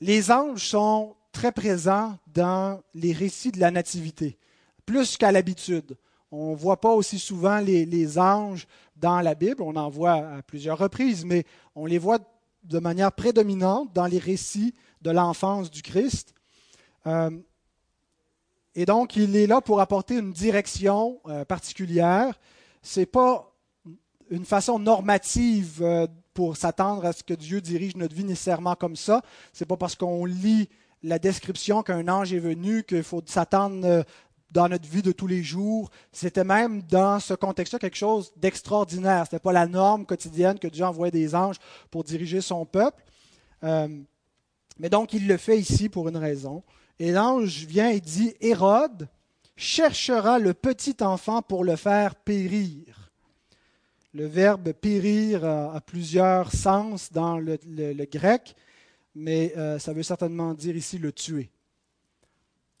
Les 0.00 0.30
anges 0.30 0.68
sont 0.68 1.16
très 1.40 1.52
présents 1.52 2.18
dans 2.26 2.82
les 2.92 3.14
récits 3.14 3.50
de 3.50 3.60
la 3.60 3.70
Nativité, 3.70 4.36
plus 4.84 5.16
qu'à 5.16 5.32
l'habitude. 5.32 5.96
On 6.30 6.50
ne 6.50 6.54
voit 6.54 6.82
pas 6.82 6.92
aussi 6.92 7.18
souvent 7.18 7.60
les, 7.60 8.18
anges 8.18 8.66
dans 8.94 9.22
la 9.22 9.34
Bible, 9.34 9.62
on 9.62 9.74
en 9.74 9.88
voit 9.88 10.36
à 10.36 10.42
plusieurs 10.42 10.76
reprises, 10.76 11.24
mais 11.24 11.46
on 11.74 11.86
les 11.86 11.96
voit 11.96 12.18
de 12.64 12.78
manière 12.78 13.10
prédominante 13.10 13.90
dans 13.94 14.04
les 14.04 14.18
récits 14.18 14.74
de 15.00 15.10
l'enfance 15.10 15.70
du 15.70 15.80
Christ. 15.80 16.34
Euh, 17.06 17.30
et 18.74 18.84
donc, 18.84 19.16
il 19.16 19.34
est 19.34 19.46
là 19.46 19.62
pour 19.62 19.80
apporter 19.80 20.18
une 20.18 20.34
direction 20.34 21.22
euh, 21.26 21.46
particulière. 21.46 22.38
Ce 22.82 23.00
n'est 23.00 23.06
pas 23.06 23.50
une 24.28 24.44
façon 24.44 24.78
normative 24.78 25.78
euh, 25.80 26.06
pour 26.34 26.58
s'attendre 26.58 27.06
à 27.06 27.14
ce 27.14 27.22
que 27.22 27.32
Dieu 27.32 27.62
dirige 27.62 27.96
notre 27.96 28.14
vie 28.14 28.24
nécessairement 28.24 28.74
comme 28.74 28.96
ça. 28.96 29.22
Ce 29.54 29.64
n'est 29.64 29.66
pas 29.66 29.78
parce 29.78 29.94
qu'on 29.94 30.26
lit 30.26 30.68
la 31.02 31.18
description 31.18 31.82
qu'un 31.82 32.08
ange 32.08 32.32
est 32.32 32.38
venu 32.38 32.82
qu'il 32.82 33.02
faut 33.02 33.22
s'attendre 33.26 33.86
euh, 33.86 34.02
dans 34.50 34.68
notre 34.68 34.88
vie 34.88 35.02
de 35.02 35.12
tous 35.12 35.26
les 35.26 35.42
jours. 35.42 35.90
C'était 36.12 36.44
même 36.44 36.82
dans 36.82 37.20
ce 37.20 37.34
contexte-là 37.34 37.78
quelque 37.78 37.96
chose 37.96 38.32
d'extraordinaire. 38.36 39.26
Ce 39.26 39.34
n'était 39.34 39.42
pas 39.42 39.52
la 39.52 39.66
norme 39.66 40.06
quotidienne 40.06 40.58
que 40.58 40.68
Dieu 40.68 40.84
envoyait 40.84 41.12
des 41.12 41.34
anges 41.34 41.58
pour 41.90 42.04
diriger 42.04 42.40
son 42.40 42.66
peuple. 42.66 43.02
mais 43.62 44.88
donc, 44.90 45.12
il 45.12 45.28
le 45.28 45.36
fait 45.36 45.58
ici 45.58 45.88
pour 45.88 46.08
une 46.08 46.16
raison. 46.16 46.62
Et 46.98 47.12
l'ange 47.12 47.64
vient 47.64 47.88
et 47.88 48.00
dit, 48.00 48.34
Hérode 48.40 49.08
cherchera 49.56 50.38
le 50.38 50.54
petit 50.54 50.96
enfant 51.00 51.42
pour 51.42 51.64
le 51.64 51.76
faire 51.76 52.14
périr. 52.14 53.10
Le 54.12 54.26
verbe 54.26 54.72
périr 54.72 55.44
a, 55.44 55.80
plusieurs 55.80 56.52
sens 56.52 57.12
dans 57.12 57.38
le, 57.38 57.58
grec, 58.10 58.56
mais 59.14 59.52
euh, 59.56 59.78
ça 59.78 59.92
veut 59.92 60.02
certainement 60.02 60.54
dire 60.54 60.76
ici 60.76 60.98
le 60.98 61.12
tuer. 61.12 61.50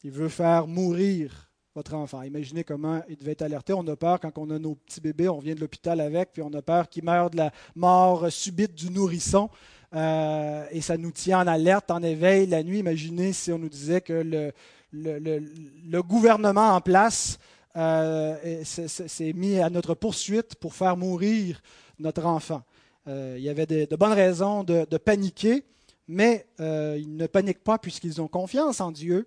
Il 0.02 0.12
veut 0.12 0.28
faire 0.28 0.66
mourir 0.66 1.50
votre 1.74 1.94
enfant. 1.94 2.22
Imaginez 2.22 2.64
comment 2.64 3.02
il 3.08 3.16
devait 3.16 3.32
être 3.32 3.42
alerté. 3.42 3.72
On 3.72 3.86
a 3.86 3.96
peur 3.96 4.18
quand 4.20 4.38
on 4.38 4.50
a 4.50 4.58
nos 4.58 4.74
petits 4.74 5.00
bébés, 5.00 5.28
on 5.28 5.38
vient 5.38 5.54
de 5.54 5.60
l'hôpital 5.60 6.00
avec, 6.00 6.32
puis 6.32 6.42
on 6.42 6.52
a 6.52 6.62
peur 6.62 6.88
qu'il 6.88 7.04
meure 7.04 7.30
de 7.30 7.36
la 7.36 7.52
mort 7.74 8.30
subite 8.30 8.74
du 8.74 8.90
nourrisson. 8.90 9.50
Euh, 9.94 10.66
et 10.70 10.80
ça 10.80 10.96
nous 10.96 11.10
tient 11.10 11.40
en 11.40 11.46
alerte, 11.46 11.90
en 11.90 12.02
éveil 12.02 12.46
la 12.46 12.62
nuit. 12.62 12.78
Imaginez 12.78 13.32
si 13.32 13.52
on 13.52 13.58
nous 13.58 13.68
disait 13.68 14.00
que 14.00 14.52
le, 14.92 16.02
gouvernement 16.02 16.74
en 16.74 16.80
place 16.80 17.38
euh, 17.76 18.64
s'est 18.64 19.32
mis 19.32 19.58
à 19.60 19.70
notre 19.70 19.94
poursuite 19.94 20.54
pour 20.56 20.74
faire 20.74 20.96
mourir 20.96 21.60
notre 21.98 22.24
enfant. 22.24 22.62
Il 23.06 23.40
y 23.40 23.48
avait 23.48 23.66
de, 23.66 23.96
bonnes 23.96 24.12
raisons 24.12 24.62
de, 24.62 24.96
paniquer, 24.96 25.64
mais 26.10 26.46
ils 26.58 27.16
ne 27.16 27.26
paniquent 27.26 27.64
pas 27.64 27.78
puisqu'ils 27.78 28.20
ont 28.20 28.28
confiance 28.28 28.80
en 28.80 28.90
Dieu 28.90 29.26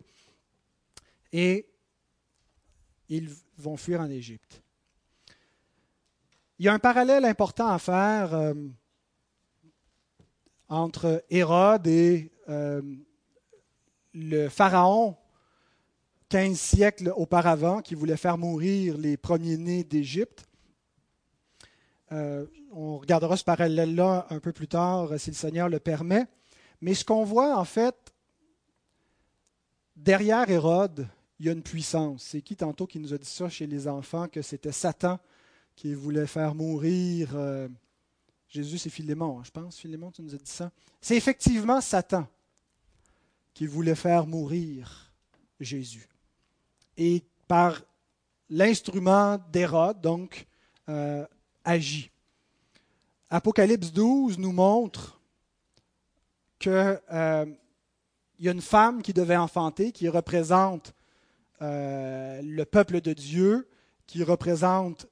et 1.32 1.68
ils 3.10 3.30
vont 3.58 3.78
fuir 3.78 4.02
en 4.02 4.10
Égypte. 4.10 4.62
Il 6.60 6.66
y 6.66 6.70
a 6.70 6.74
un 6.74 6.80
parallèle 6.80 7.26
important 7.26 7.68
à 7.68 7.80
faire 7.80 8.54
entre 10.74 11.24
Hérode 11.30 11.86
et 11.86 12.32
euh, 12.50 12.82
le 14.14 14.50
pharaon 14.50 15.16
15 16.30 16.58
siècles 16.58 17.14
auparavant 17.16 17.82
qui 17.82 17.94
voulait 17.94 18.18
faire 18.18 18.40
mourir 18.40 18.98
les 18.98 19.16
premiers-nés 19.16 19.84
d'Égypte. 19.84 20.46
Euh, 22.12 22.48
on 22.72 22.98
regardera 22.98 23.38
ce 23.38 23.44
parallèle-là 23.44 24.26
un 24.32 24.40
peu 24.40 24.52
plus 24.52 24.68
tard 24.68 25.10
si 25.20 25.30
le 25.30 25.36
Seigneur 25.36 25.70
le 25.70 25.80
permet. 25.80 26.26
Mais 26.84 26.96
ce 26.96 27.06
qu'on 27.06 27.24
voit 27.24 27.58
en 27.58 27.64
fait, 27.64 28.14
derrière 29.96 30.50
Hérode, 30.50 31.08
il 31.40 31.46
y 31.46 31.50
a 31.50 31.54
une 31.54 31.64
puissance. 31.64 32.24
C'est 32.24 32.42
qui 32.42 32.58
tantôt 32.58 32.88
qui 32.88 33.00
nous 33.00 33.14
a 33.14 33.18
dit 33.18 33.30
ça 33.30 33.48
chez 33.48 33.68
les 33.68 33.88
enfants, 33.88 34.28
que 34.28 34.42
c'était 34.42 34.74
Satan 34.74 35.18
qui 35.78 35.94
voulait 35.94 36.28
faire 36.28 36.54
mourir 36.54 37.32
euh, 37.36 37.70
Jésus, 38.50 38.80
c'est 38.80 38.90
Philémon, 38.90 39.40
hein, 39.40 39.44
je 39.46 39.52
pense. 39.52 39.78
Philémon, 39.78 40.12
tu 40.12 40.22
nous 40.24 40.36
as 40.36 40.38
dit 40.38 40.52
ça. 40.52 40.74
C'est 41.00 41.16
effectivement 41.16 41.80
Satan 41.80 42.28
qui 43.54 43.66
voulait 43.66 43.96
faire 43.96 44.28
mourir 44.28 45.14
Jésus. 45.62 46.10
Et 46.98 47.24
par 47.48 47.82
l'instrument 48.50 49.40
d'Hérode, 49.54 50.02
donc, 50.02 50.48
euh, 50.90 51.26
agit. 51.64 52.12
Apocalypse 53.30 53.94
12 53.94 54.38
nous 54.38 54.52
montre 54.52 55.18
qu'il 56.64 57.00
euh, 57.12 57.46
y 58.40 58.48
a 58.48 58.52
une 58.52 58.62
femme 58.62 59.02
qui 59.02 59.14
devait 59.14 59.36
enfanter, 59.36 59.92
qui 59.92 60.08
représente 60.08 60.94
euh, 61.62 62.42
le 62.42 62.66
peuple 62.66 63.02
de 63.02 63.14
Dieu, 63.14 63.68
qui 64.08 64.24
représente 64.24 65.08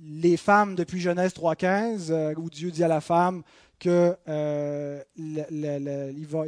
les 0.00 0.36
femmes 0.36 0.74
depuis 0.74 1.00
Genèse 1.00 1.32
3.15, 1.32 2.10
euh, 2.10 2.34
où 2.36 2.50
Dieu 2.50 2.70
dit 2.70 2.82
à 2.82 2.88
la 2.88 3.00
femme 3.00 3.42
euh, 3.86 5.02
va, 5.16 6.44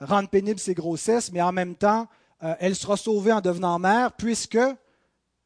rendre 0.00 0.28
pénible 0.28 0.58
ses 0.58 0.74
grossesses, 0.74 1.30
mais 1.30 1.42
en 1.42 1.52
même 1.52 1.74
temps, 1.74 2.08
elle 2.40 2.74
sera 2.74 2.96
sauvée 2.96 3.32
en 3.32 3.40
devenant 3.40 3.78
mère, 3.78 4.12
puisque 4.12 4.58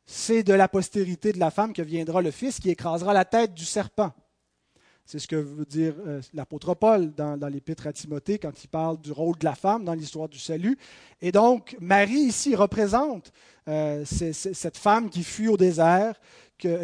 c'est 0.05 0.43
de 0.43 0.55
la 0.55 0.69
postérité 0.69 1.33
de 1.33 1.39
la 1.39 1.51
femme 1.51 1.73
que 1.73 1.83
viendra 1.83 2.23
le 2.23 2.31
Fils 2.31 2.61
qui 2.61 2.71
écrasera 2.71 3.13
la 3.13 3.25
tête 3.25 3.55
du 3.55 3.65
serpent. 3.65 4.13
C'est 5.11 5.19
ce 5.19 5.27
que 5.27 5.35
veut 5.35 5.65
dire 5.65 5.95
l'apôtre 6.35 6.73
Paul 6.75 7.13
dans, 7.13 7.53
l'épître 7.53 7.89
à 7.89 7.93
Timothée 7.93 8.39
quand 8.39 8.63
il 8.63 8.69
parle 8.69 8.97
du 9.01 9.11
rôle 9.11 9.37
de 9.39 9.45
la 9.45 9.57
femme 9.57 9.85
dans 9.85 9.95
l'histoire 9.95 10.29
du 10.29 10.39
salut. 10.39 10.79
Et 11.21 11.33
donc, 11.33 11.77
Marie 11.81 12.21
ici 12.21 12.55
représente 12.55 13.33
cette 14.05 14.77
femme 14.77 15.11
qui 15.11 15.25
fuit 15.25 15.49
au 15.49 15.57
désert, 15.57 16.15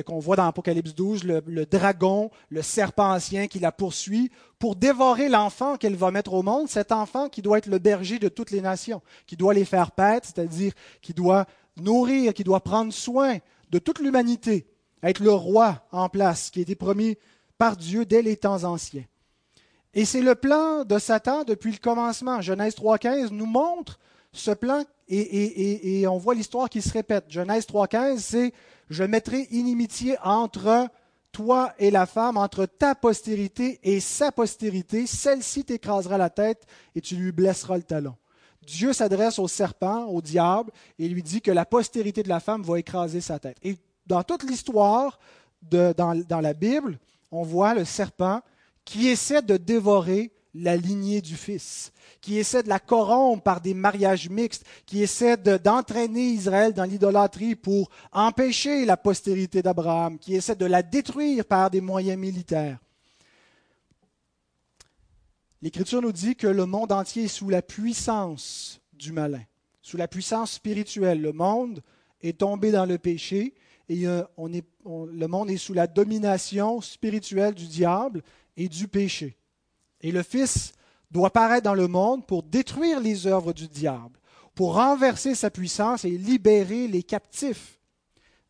qu'on 0.05 0.19
voit 0.19 0.35
dans 0.35 0.49
Apocalypse 0.49 0.93
12, 0.93 1.23
le, 1.23 1.67
dragon, 1.67 2.33
le 2.49 2.63
serpent 2.63 3.13
ancien 3.13 3.47
qui 3.47 3.61
la 3.61 3.71
poursuit 3.71 4.33
pour 4.59 4.75
dévorer 4.75 5.29
l'enfant 5.29 5.77
qu'elle 5.77 5.95
va 5.95 6.11
mettre 6.11 6.35
au 6.35 6.43
monde, 6.43 6.69
cet 6.69 6.91
enfant 6.91 7.29
qui 7.29 7.43
doit 7.43 7.59
être 7.59 7.69
le 7.69 7.79
berger 7.79 8.19
de 8.19 8.29
toutes 8.29 8.51
les 8.51 8.61
nations, 8.61 9.03
qui 9.29 9.37
doit 9.37 9.55
les 9.55 9.65
faire 9.65 9.93
paître, 9.93 10.27
c'est-à-dire 10.27 10.73
qui 11.01 11.15
doit 11.15 11.47
nourrir, 11.77 12.35
qui 12.35 12.43
doit 12.43 12.65
prendre 12.65 12.93
soin 12.93 13.37
de 13.71 13.79
toute 13.79 14.01
l'humanité, 14.01 14.67
être 15.05 15.23
le 15.23 15.31
roi 15.31 15.87
en 15.93 16.09
place, 16.09 16.51
qui 16.51 16.59
a 16.59 16.63
été 16.63 16.75
promis 16.75 17.17
par 17.59 17.77
Dieu 17.77 18.05
dès 18.05 18.23
les 18.23 18.37
temps 18.37 18.65
anciens. 18.65 19.05
Et 19.95 20.05
c'est 20.05 20.21
le 20.21 20.35
plan 20.35 20.85
de 20.85 20.99
Satan 20.99 21.45
depuis 21.45 21.73
le 21.73 21.79
commencement. 21.79 22.41
Genèse 22.43 22.75
3.15 22.75 23.31
nous 23.31 23.47
montre 23.47 23.99
ce 24.33 24.51
plan 24.51 24.85
et, 25.09 26.07
on 26.07 26.19
voit 26.19 26.35
l'histoire 26.35 26.69
qui 26.69 26.83
se 26.83 26.93
répète. 26.93 27.25
Genèse 27.29 27.65
3.15, 27.65 28.19
c'est 28.19 28.53
Je 28.91 29.05
mettrai 29.05 29.47
inimitié 29.51 30.17
entre 30.23 30.89
toi 31.33 31.73
et 31.79 31.91
la 31.91 32.07
femme, 32.07 32.37
entre 32.37 32.67
ta 32.67 32.95
postérité 32.95 33.79
et 33.83 34.01
sa 34.01 34.33
postérité, 34.33 35.07
celle-ci 35.07 35.65
t'écrasera 35.65 36.19
la 36.19 36.31
tête 36.31 36.67
et 36.95 37.01
tu 37.01 37.17
lui 37.17 37.33
blesseras 37.33 37.77
le 37.77 37.83
talon. 37.83 38.17
Dieu 38.67 38.93
s'adresse 38.93 39.39
au 39.39 39.47
serpent, 39.47 40.07
au 40.07 40.21
diable, 40.21 40.73
et 40.99 41.09
lui 41.09 41.23
dit 41.23 41.41
que 41.41 41.51
la 41.51 41.65
postérité 41.65 42.23
de 42.23 42.29
la 42.29 42.41
femme 42.41 42.63
va 42.63 42.79
écraser 42.79 43.21
sa 43.21 43.39
tête. 43.39 43.59
Et 43.63 43.77
dans 44.07 44.23
toute 44.23 44.43
l'histoire, 44.43 45.19
dans 45.63 46.41
la 46.43 46.55
Bible, 46.55 46.99
on 47.37 47.43
voit 47.43 47.75
le 47.75 47.85
serpent 47.85 48.41
qui 48.85 49.09
essaie 49.09 49.43
de 49.43 49.57
dévorer 49.57 50.33
la 50.55 50.77
lignée 50.77 51.21
du 51.21 51.37
Fils, 51.37 51.93
qui 52.23 52.39
essaie 52.39 52.63
de 52.63 52.69
la 52.69 52.79
corrompre 52.79 53.43
par 53.43 53.61
des 53.61 53.75
mariages 53.75 54.31
mixtes, 54.31 54.65
qui 54.87 55.03
essaie 55.03 55.37
d'entraîner 55.37 56.29
Israël 56.29 56.73
dans 56.73 56.85
l'idolâtrie 56.85 57.55
pour 57.55 57.91
empêcher 58.13 58.87
la 58.87 58.97
postérité 58.97 59.61
d'Abraham, 59.61 60.19
qui 60.19 60.35
essaie 60.35 60.57
de 60.57 60.65
la 60.65 60.83
détruire 60.83 61.45
par 61.45 61.71
des 61.71 61.83
moyens 61.83 62.19
militaires. 62.19 62.79
L'Écriture 65.61 66.01
nous 66.01 66.13
dit 66.13 66.37
que 66.37 66.47
le 66.47 66.65
monde 66.65 66.93
entier 66.93 67.25
est 67.25 67.29
sous 67.29 67.51
la 67.51 67.61
puissance 67.61 68.81
du 68.93 69.13
malin, 69.13 69.43
sous 69.83 69.97
la 69.97 70.09
puissance 70.09 70.53
spirituelle. 70.53 71.21
Le 71.21 71.33
monde 71.33 71.83
est 72.23 72.39
tombé 72.39 72.71
dans 72.71 72.87
le 72.87 72.99
péché 72.99 73.55
et 73.89 74.07
euh, 74.07 74.23
le 74.45 75.27
monde 75.27 75.51
est 75.51 75.57
sous 75.57 75.75
la 75.75 75.87
domination 75.87 76.81
spirituelle 76.81 77.55
du 77.55 77.67
diable 77.67 78.23
et 78.57 78.69
du 78.69 78.89
péché. 78.89 79.37
Et 80.01 80.11
le 80.11 80.23
Fils 80.23 80.73
doit 81.11 81.33
paraître 81.33 81.65
dans 81.65 81.75
le 81.75 81.89
monde 81.89 82.27
pour 82.27 82.43
détruire 82.43 83.01
les 83.01 83.27
œuvres 83.27 83.53
du 83.53 83.69
diable, 83.69 84.19
pour 84.55 84.75
renverser 84.75 85.35
sa 85.35 85.51
puissance 85.51 86.05
et 86.05 86.11
libérer 86.11 86.89
les 86.89 87.03
captifs. 87.03 87.79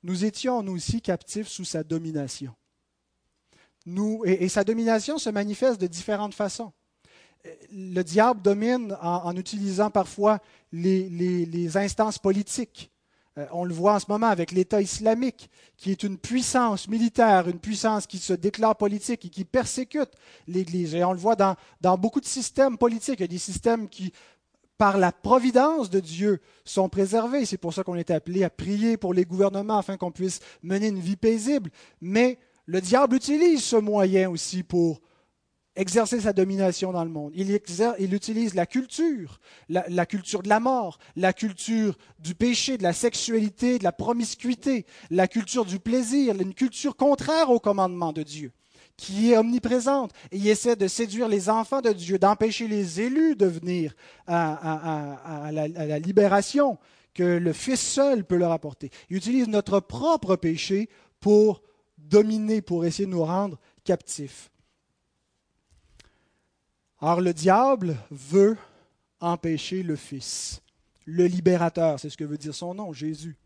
Nous 0.02 0.24
étions, 0.24 0.62
nous 0.62 0.76
aussi, 0.76 1.02
captifs 1.02 1.48
sous 1.48 1.64
sa 1.64 1.82
domination. 1.82 2.54
Nous, 3.84 4.22
et, 4.24 4.48
sa 4.48 4.64
domination 4.64 5.18
se 5.18 5.30
manifeste 5.30 5.80
de 5.80 5.86
différentes 5.86 6.34
façons. 6.34 6.72
Le 7.70 8.02
diable 8.02 8.42
domine 8.42 8.96
en, 9.00 9.36
utilisant 9.36 9.90
parfois 9.90 10.40
les 10.72 11.76
instances 11.76 12.18
politiques 12.18 12.90
on 13.52 13.64
le 13.64 13.74
voit 13.74 13.94
en 13.94 13.98
ce 13.98 14.06
moment 14.08 14.28
avec 14.28 14.50
l'État 14.50 14.80
islamique, 14.80 15.50
qui 15.76 15.90
est 15.90 16.02
une 16.02 16.16
puissance 16.16 16.88
militaire, 16.88 17.48
une 17.48 17.58
puissance 17.58 18.06
qui 18.06 18.18
se 18.18 18.32
déclare 18.32 18.76
politique 18.76 19.24
et 19.24 19.28
qui 19.28 19.44
persécute 19.44 20.10
l'Église. 20.48 20.94
Et 20.94 21.04
on 21.04 21.12
le 21.12 21.18
voit 21.18 21.36
dans, 21.36 21.56
beaucoup 21.98 22.20
de 22.20 22.26
systèmes 22.26 22.78
politiques. 22.78 23.20
Il 23.20 23.22
y 23.22 23.24
a 23.24 23.28
des 23.28 23.38
systèmes 23.38 23.88
qui, 23.88 24.12
par 24.78 24.96
la 24.96 25.12
providence 25.12 25.90
de 25.90 26.00
Dieu, 26.00 26.40
sont 26.64 26.88
préservés. 26.88 27.44
C'est 27.44 27.58
pour 27.58 27.74
ça 27.74 27.84
qu'on 27.84 27.96
est 27.96 28.10
appelé 28.10 28.42
à 28.42 28.50
prier 28.50 28.96
pour 28.96 29.12
les 29.12 29.24
gouvernements 29.24 29.78
afin 29.78 29.96
qu'on 29.96 30.12
puisse 30.12 30.40
mener 30.62 30.88
une 30.88 31.00
vie 31.00 31.16
paisible. 31.16 31.70
Mais 32.00 32.38
le 32.64 32.80
diable 32.80 33.16
utilise 33.16 33.62
ce 33.62 33.76
moyen 33.76 34.30
aussi 34.30 34.62
pour 34.62 35.00
exercer 35.76 36.20
sa 36.20 36.32
domination 36.32 36.92
dans 36.92 37.04
le 37.04 37.10
monde. 37.10 37.32
Il, 37.34 37.52
utilise 38.14 38.54
la 38.54 38.66
culture, 38.66 39.40
la, 39.68 40.06
culture 40.06 40.42
de 40.42 40.48
la 40.48 40.58
mort, 40.58 40.98
la 41.14 41.32
culture 41.32 41.96
du 42.18 42.34
péché, 42.34 42.78
de 42.78 42.82
la 42.82 42.92
sexualité, 42.92 43.78
de 43.78 43.84
la 43.84 43.92
promiscuité, 43.92 44.86
la 45.10 45.28
culture 45.28 45.64
du 45.64 45.78
plaisir, 45.78 46.34
une 46.40 46.54
culture 46.54 46.96
contraire 46.96 47.50
au 47.50 47.60
commandement 47.60 48.12
de 48.12 48.22
Dieu, 48.22 48.52
qui 48.96 49.32
est 49.32 49.36
omniprésente. 49.36 50.12
Et 50.32 50.38
il 50.38 50.48
essaie 50.48 50.76
de 50.76 50.88
séduire 50.88 51.28
les 51.28 51.50
enfants 51.50 51.82
de 51.82 51.92
Dieu, 51.92 52.18
d'empêcher 52.18 52.66
les 52.68 53.00
élus 53.00 53.36
de 53.36 53.46
venir 53.46 53.94
à, 54.26 55.50
la, 55.52 55.62
à 55.62 55.86
la 55.86 55.98
libération 55.98 56.78
que 57.14 57.22
le 57.22 57.52
Fils 57.52 57.80
seul 57.80 58.24
peut 58.24 58.36
leur 58.36 58.52
apporter. 58.52 58.90
Il 59.10 59.16
utilise 59.16 59.48
notre 59.48 59.80
propre 59.80 60.36
péché 60.36 60.88
pour 61.20 61.62
dominer, 61.98 62.62
pour 62.62 62.84
essayer 62.84 63.06
de 63.06 63.10
nous 63.10 63.24
rendre 63.24 63.58
captifs. 63.84 64.50
Or, 67.08 67.20
le 67.20 67.32
diable 67.32 67.96
veut 68.10 68.56
empêcher 69.20 69.84
le 69.84 69.94
Fils, 69.94 70.60
le 71.04 71.26
libérateur, 71.26 72.00
c'est 72.00 72.10
ce 72.10 72.16
que 72.16 72.24
veut 72.24 72.36
dire 72.36 72.52
son 72.52 72.74
nom, 72.74 72.92
Jésus. 72.92 73.36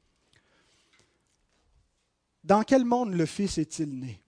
Dans 2.42 2.62
quel 2.62 2.86
monde 2.86 3.12
le 3.12 3.26
Fils 3.26 3.58
est-il 3.58 3.98
né? 3.98 4.22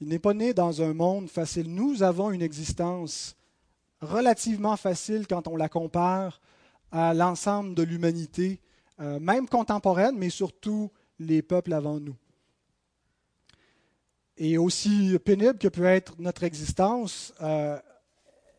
Il 0.00 0.08
n'est 0.08 0.18
pas 0.18 0.32
né 0.32 0.54
dans 0.54 0.80
un 0.80 0.94
monde 0.94 1.28
facile. 1.28 1.70
Nous 1.70 2.02
avons 2.02 2.30
une 2.30 2.40
existence 2.40 3.36
relativement 4.00 4.78
facile 4.78 5.26
quand 5.26 5.46
on 5.46 5.56
la 5.56 5.68
compare 5.68 6.40
à 6.92 7.12
l'ensemble 7.12 7.74
de 7.74 7.82
l'humanité, 7.82 8.58
euh, 9.00 9.20
même 9.20 9.46
contemporaine, 9.46 10.16
mais 10.16 10.30
surtout 10.30 10.90
les 11.18 11.42
peuples 11.42 11.74
avant 11.74 12.00
nous. 12.00 12.16
Et 14.38 14.56
aussi 14.56 15.14
pénible 15.22 15.58
que 15.58 15.68
peut 15.68 15.84
être 15.84 16.18
notre 16.18 16.44
existence, 16.44 17.34
euh, 17.42 17.78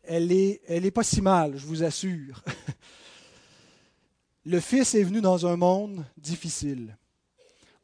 elle 0.06 0.28
n'est 0.28 0.60
est 0.68 0.90
pas 0.90 1.02
si 1.02 1.20
mal, 1.20 1.56
je 1.56 1.66
vous 1.66 1.82
assure. 1.82 2.42
Le 4.44 4.60
Fils 4.60 4.94
est 4.94 5.02
venu 5.02 5.20
dans 5.20 5.46
un 5.46 5.56
monde 5.56 6.04
difficile, 6.16 6.96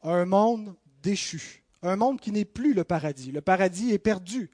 un 0.01 0.25
monde 0.25 0.73
déchu, 1.01 1.63
un 1.81 1.97
monde 1.97 2.21
qui 2.21 2.31
n'est 2.31 2.45
plus 2.45 2.73
le 2.73 2.85
paradis. 2.85 3.31
Le 3.31 3.41
paradis 3.41 3.91
est 3.91 3.99
perdu. 3.99 4.49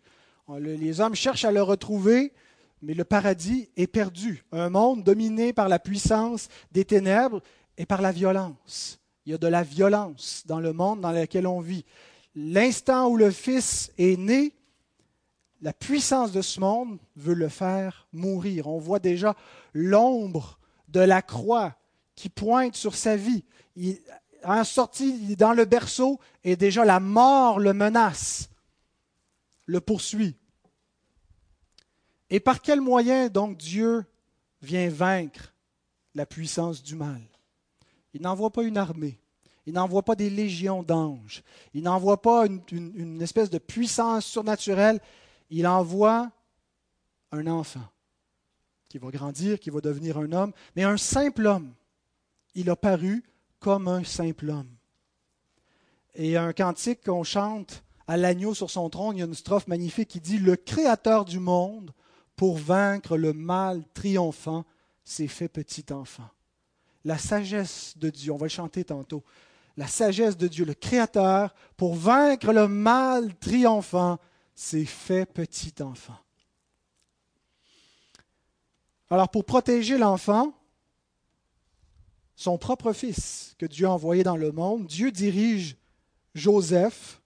Les 0.58 1.00
hommes 1.00 1.14
cherchent 1.14 1.46
à 1.46 1.52
le 1.52 1.62
retrouver, 1.62 2.34
mais 2.82 2.96
le 2.96 3.04
paradis 3.04 3.70
est 3.78 3.86
perdu. 3.86 4.44
Un 4.52 4.70
monde 4.70 5.04
dominé 5.04 5.54
par 5.54 5.70
la 5.70 5.78
puissance 5.78 6.48
des 6.72 6.86
ténèbres 6.86 7.42
et 7.78 7.86
par 7.86 8.02
la 8.02 8.12
violence. 8.12 9.00
Il 9.26 9.32
y 9.32 9.36
a 9.36 9.38
de 9.38 9.48
la 9.48 9.62
violence 9.62 10.44
dans 10.48 10.60
le 10.60 10.74
monde 10.74 11.02
dans 11.02 11.12
lequel 11.12 11.46
on 11.46 11.60
vit. 11.60 11.86
L'instant 12.36 13.08
où 13.08 13.18
le 13.18 13.30
Fils 13.30 13.92
est 14.00 14.18
né, 14.18 14.56
la 15.62 15.74
puissance 15.74 16.32
de 16.32 16.42
ce 16.42 16.60
monde 16.60 17.00
veut 17.16 17.34
le 17.34 17.50
faire 17.50 18.08
mourir. 18.14 18.68
On 18.68 18.80
voit 18.80 19.00
déjà 19.00 19.36
l'ombre 19.74 20.60
de 20.88 21.00
la 21.00 21.22
croix 21.22 21.76
qui 22.16 22.30
pointe 22.30 22.76
sur 22.76 22.96
sa 22.96 23.16
vie. 23.16 23.44
Il, 23.76 24.00
en 24.44 24.64
sortie 24.64 25.36
dans 25.36 25.54
le 25.54 25.66
berceau 25.66 26.20
et 26.44 26.56
déjà 26.56 26.86
la 26.86 27.00
mort 27.00 27.60
le 27.60 27.74
menace, 27.74 28.50
le 29.66 29.82
poursuit. 29.82 30.36
Et 32.30 32.40
par 32.40 32.62
quel 32.62 32.82
moyen 32.82 33.28
donc 33.28 33.58
Dieu 33.58 34.06
vient 34.62 34.90
vaincre 34.90 35.54
la 36.16 36.26
puissance 36.26 36.84
du 36.84 36.96
mal? 36.96 37.22
Il 38.14 38.22
n'envoie 38.22 38.52
pas 38.52 38.64
une 38.64 38.78
armée. 38.78 39.20
Il 39.66 39.74
n'envoie 39.74 40.04
pas 40.04 40.16
des 40.16 40.30
légions 40.30 40.84
d'anges. 40.84 41.44
Il 41.74 41.84
n'envoie 41.84 42.22
pas 42.22 42.48
une, 42.48 42.62
une, 42.72 43.22
espèce 43.22 43.50
de 43.50 43.60
puissance 43.60 44.26
surnaturelle 44.26 45.00
il 45.50 45.68
envoie 45.68 46.32
un 47.32 47.48
enfant 47.48 47.88
qui 48.88 48.98
va 48.98 49.10
grandir, 49.12 49.60
qui 49.60 49.70
va 49.70 49.82
devenir 49.82 50.18
un 50.18 50.32
homme, 50.32 50.52
mais 50.76 50.84
un 50.84 50.98
simple 50.98 51.46
homme. 51.46 51.74
Il 52.56 52.70
a 52.70 52.76
paru 52.76 53.24
comme 53.60 53.88
un 53.88 54.04
simple 54.04 54.50
homme. 54.50 54.70
Et 56.16 56.38
un 56.38 56.54
cantique 56.54 57.06
qu'on 57.06 57.24
chante 57.24 57.84
à 58.08 58.18
l'agneau 58.18 58.56
sur 58.56 58.72
son 58.72 58.90
trône, 58.90 59.16
il 59.16 59.20
y 59.20 59.22
a 59.22 59.26
une 59.26 59.36
strophe 59.36 59.68
magnifique 59.68 60.10
qui 60.10 60.20
dit 60.20 60.40
Le 60.40 60.56
Créateur 60.56 61.26
du 61.26 61.40
monde, 61.40 61.92
pour 62.36 62.58
vaincre 62.58 63.18
le 63.18 63.34
mal 63.34 63.84
triomphant, 63.94 64.66
s'est 65.04 65.28
fait 65.28 65.50
petit 65.50 65.86
enfant. 65.94 66.30
La 67.06 67.18
sagesse 67.18 67.94
de 67.98 68.10
Dieu, 68.10 68.32
on 68.32 68.38
va 68.38 68.46
le 68.46 68.50
chanter 68.50 68.84
tantôt. 68.84 69.24
La 69.78 69.88
sagesse 69.88 70.38
de 70.38 70.48
Dieu, 70.48 70.66
le 70.66 70.74
Créateur, 70.74 71.54
pour 71.78 71.96
vaincre 71.96 72.52
le 72.52 72.68
mal 72.68 73.36
triomphant, 73.36 74.20
s'est 74.60 74.84
fait 74.84 75.26
petit 75.26 75.74
enfant. 75.82 76.18
Alors 79.10 79.30
pour 79.30 79.46
protéger 79.46 79.98
l'enfant, 79.98 80.54
son 82.36 82.58
propre 82.58 82.92
fils 82.92 83.56
que 83.58 83.66
Dieu 83.66 83.88
a 83.88 83.92
envoyé 83.92 84.22
dans 84.22 84.36
le 84.36 84.52
monde, 84.52 84.86
Dieu 84.86 85.14
dirige 85.14 85.78
Joseph, 86.36 87.22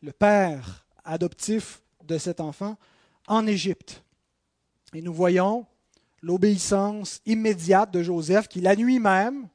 le 0.00 0.12
père 0.12 0.86
adoptif 1.04 1.82
de 2.04 2.16
cet 2.16 2.38
enfant, 2.40 2.78
en 3.26 3.48
Égypte. 3.48 4.04
Et 4.94 5.02
nous 5.02 5.12
voyons 5.12 5.66
l'obéissance 6.22 7.20
immédiate 7.26 7.90
de 7.90 8.04
Joseph 8.04 8.46
qui, 8.46 8.60
la 8.60 8.76
nuit 8.76 9.00
même, 9.00 9.48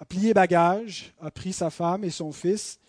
a 0.00 0.06
plié 0.06 0.32
bagage, 0.32 1.12
a 1.20 1.30
pris 1.30 1.52
sa 1.52 1.68
femme 1.68 2.04
et 2.04 2.10
son 2.10 2.32
fils 2.32 2.80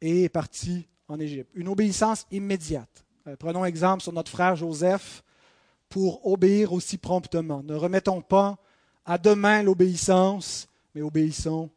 et 0.00 0.24
est 0.24 0.28
parti 0.28 0.86
en 1.08 1.18
Égypte. 1.18 1.50
Une 1.54 1.68
obéissance 1.68 2.26
immédiate. 2.30 3.04
Euh, 3.26 3.36
prenons 3.36 3.64
exemple 3.64 4.02
sur 4.02 4.12
notre 4.12 4.30
frère 4.30 4.56
Joseph 4.56 5.22
pour 5.88 6.26
obéir 6.26 6.72
aussi 6.72 6.98
promptement. 6.98 7.62
Ne 7.62 7.74
remettons 7.74 8.20
pas 8.20 8.58
à 9.04 9.18
demain 9.18 9.62
l'obéissance, 9.62 10.68
mais 10.94 11.02
obéissons 11.02 11.70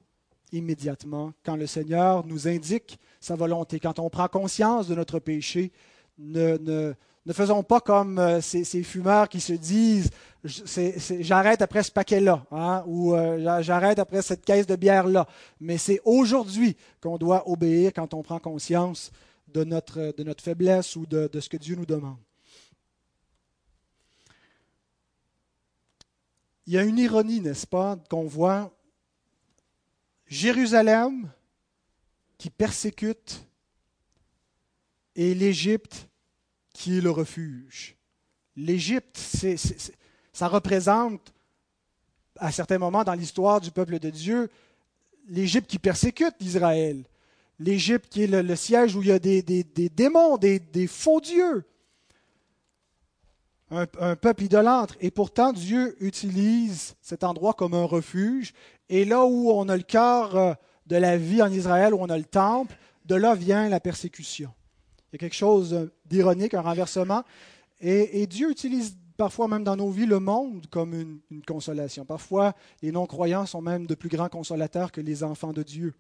immédiatement 0.52 1.34
quand 1.44 1.56
le 1.56 1.68
Seigneur 1.68 2.26
nous 2.26 2.48
indique 2.48 3.00
sa 3.20 3.36
volonté. 3.36 3.80
Quand 3.80 4.00
on 4.00 4.10
prend 4.10 4.28
conscience 4.28 4.88
de 4.88 4.96
notre 4.96 5.20
péché, 5.20 5.72
ne, 6.18 6.58
Ne 6.58 6.94
faisons 7.34 7.64
pas 7.64 7.80
comme 7.80 8.18
euh, 8.18 8.42
ces, 8.42 8.84
fumeurs 8.84 9.30
qui 9.30 9.40
se 9.40 9.54
disent 9.54 10.10
j'arrête 10.44 11.62
après 11.62 11.84
ce 11.84 11.92
paquet-là, 11.92 12.46
hein, 12.52 12.84
ou 12.88 13.14
euh, 13.14 13.62
j'arrête 13.62 14.00
après 14.00 14.24
cette 14.24 14.44
caisse 14.44 14.66
de 14.66 14.76
bière-là. 14.76 15.28
Mais 15.60 15.78
c'est 15.78 16.02
aujourd'hui 16.04 16.76
qu'on 17.00 17.18
doit 17.18 17.48
obéir 17.48 17.92
quand 17.94 18.14
on 18.16 18.24
prend 18.24 18.40
conscience 18.40 19.12
de 19.48 19.64
notre, 19.64 20.14
de 20.18 20.24
notre 20.24 20.44
faiblesse 20.44 20.96
ou 20.96 21.06
de, 21.06 21.30
de 21.32 21.40
ce 21.40 21.50
que 21.50 21.58
Dieu 21.58 21.76
nous 21.76 21.86
demande. 21.86 22.18
Il 26.66 26.74
y 26.74 26.78
a 26.78 26.84
une 26.84 26.98
ironie, 26.98 27.42
n'est-ce 27.42 27.68
pas, 27.68 27.98
qu'on 28.10 28.24
voit 28.24 28.72
Jérusalem 30.26 31.30
qui 32.38 32.50
persécute 32.50 33.46
et 35.16 35.36
l'Égypte 35.36 36.08
qui 36.74 36.98
est 36.98 37.02
le 37.02 37.12
refuge. 37.12 37.96
L'Égypte, 38.56 39.18
ça 40.34 40.48
représente, 40.48 41.34
à 42.38 42.52
certains 42.52 42.78
moments 42.78 43.04
dans 43.04 43.14
l'histoire 43.14 43.62
du 43.62 43.72
peuple 43.72 44.00
de 44.00 44.10
Dieu, 44.10 44.50
l'Égypte 45.28 45.70
qui 45.70 45.80
persécute 45.80 46.36
Israël. 46.40 47.04
L'Égypte 47.60 48.10
qui 48.10 48.24
est 48.24 48.28
le, 48.28 48.56
siège 48.56 48.96
où 48.96 49.02
il 49.02 49.10
y 49.10 49.12
a 49.12 49.20
des, 49.20 49.42
démons, 49.90 50.38
des, 50.38 50.88
faux 50.88 51.22
dieux. 51.22 51.64
Un, 53.70 53.86
un, 54.00 54.16
peuple 54.16 54.44
idolâtre. 54.44 54.96
Et 55.00 55.12
pourtant, 55.12 55.54
Dieu 55.54 55.96
utilise 56.04 56.96
cet 57.02 57.24
endroit 57.24 57.54
comme 57.54 57.74
un 57.74 57.86
refuge. 57.86 58.54
Et 58.90 59.06
là 59.06 59.26
où 59.26 59.52
on 59.52 59.70
a 59.70 59.78
le 59.78 59.84
cœur 59.84 60.36
euh, 60.36 60.54
de 60.88 60.98
la 60.98 61.16
vie 61.16 61.42
en 61.42 61.52
Israël, 61.52 61.94
où 61.94 62.00
on 62.02 62.10
a 62.10 62.18
le 62.18 62.26
temple, 62.26 62.76
de 63.06 63.16
là 63.16 63.36
vient 63.36 63.70
la 63.70 63.80
persécution. 63.80 64.52
Il 65.12 65.16
y 65.16 65.18
a 65.18 65.20
quelque 65.20 65.36
chose 65.36 65.90
d'ironique, 66.06 66.54
un 66.54 66.62
renversement. 66.62 67.24
Et, 67.82 68.26
Dieu 68.28 68.50
utilise 68.50 68.96
parfois 69.18 69.48
même 69.48 69.64
dans 69.64 69.76
nos 69.76 69.90
vies 69.90 70.06
le 70.06 70.20
monde 70.20 70.68
comme 70.70 70.94
une, 70.94 71.20
consolation. 71.46 72.06
Parfois, 72.06 72.56
les 72.82 72.92
non-croyants 72.92 73.46
sont 73.46 73.62
même 73.62 73.88
de 73.88 73.96
plus 73.96 74.08
grands 74.08 74.30
consolateurs 74.30 74.92
que 74.92 75.02
les 75.02 75.24
enfants 75.24 75.52
de 75.52 75.64
Dieu. 75.64 75.94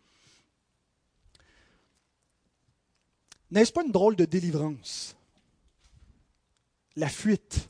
N'est-ce 3.49 3.73
pas 3.73 3.83
une 3.83 3.91
drôle 3.91 4.15
de 4.15 4.23
délivrance? 4.23 5.17
La 6.95 7.09
fuite. 7.09 7.69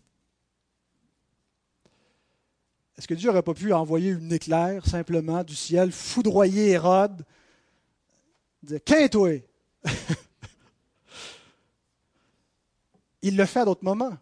Est-ce 2.98 3.08
que 3.08 3.16
Dieu 3.16 3.30
n'aurait 3.30 3.42
pas 3.42 3.56
pu 3.56 3.74
envoyer 3.74 4.12
une 4.12 4.32
éclair 4.32 4.86
simplement 4.86 5.44
du 5.44 5.56
ciel, 5.56 5.92
foudroyer 5.92 6.70
Hérode, 6.70 7.26
dire 8.62 8.80
Qu'est-toi 8.86 9.40
Il 13.22 13.38
le 13.38 13.46
fait 13.46 13.60
à 13.62 13.66
d'autres 13.66 13.84
moments. 13.84 14.18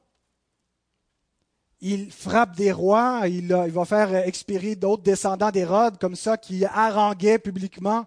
Il 1.82 2.12
frappe 2.12 2.56
des 2.56 2.74
rois, 2.74 3.24
il, 3.28 3.48
va 3.48 3.86
faire 3.86 4.14
expirer 4.28 4.76
d'autres 4.76 5.04
descendants 5.04 5.52
d'Hérode 5.52 5.98
comme 5.98 6.16
ça 6.16 6.36
qui 6.38 6.66
haranguaient 6.66 7.40
publiquement 7.40 8.06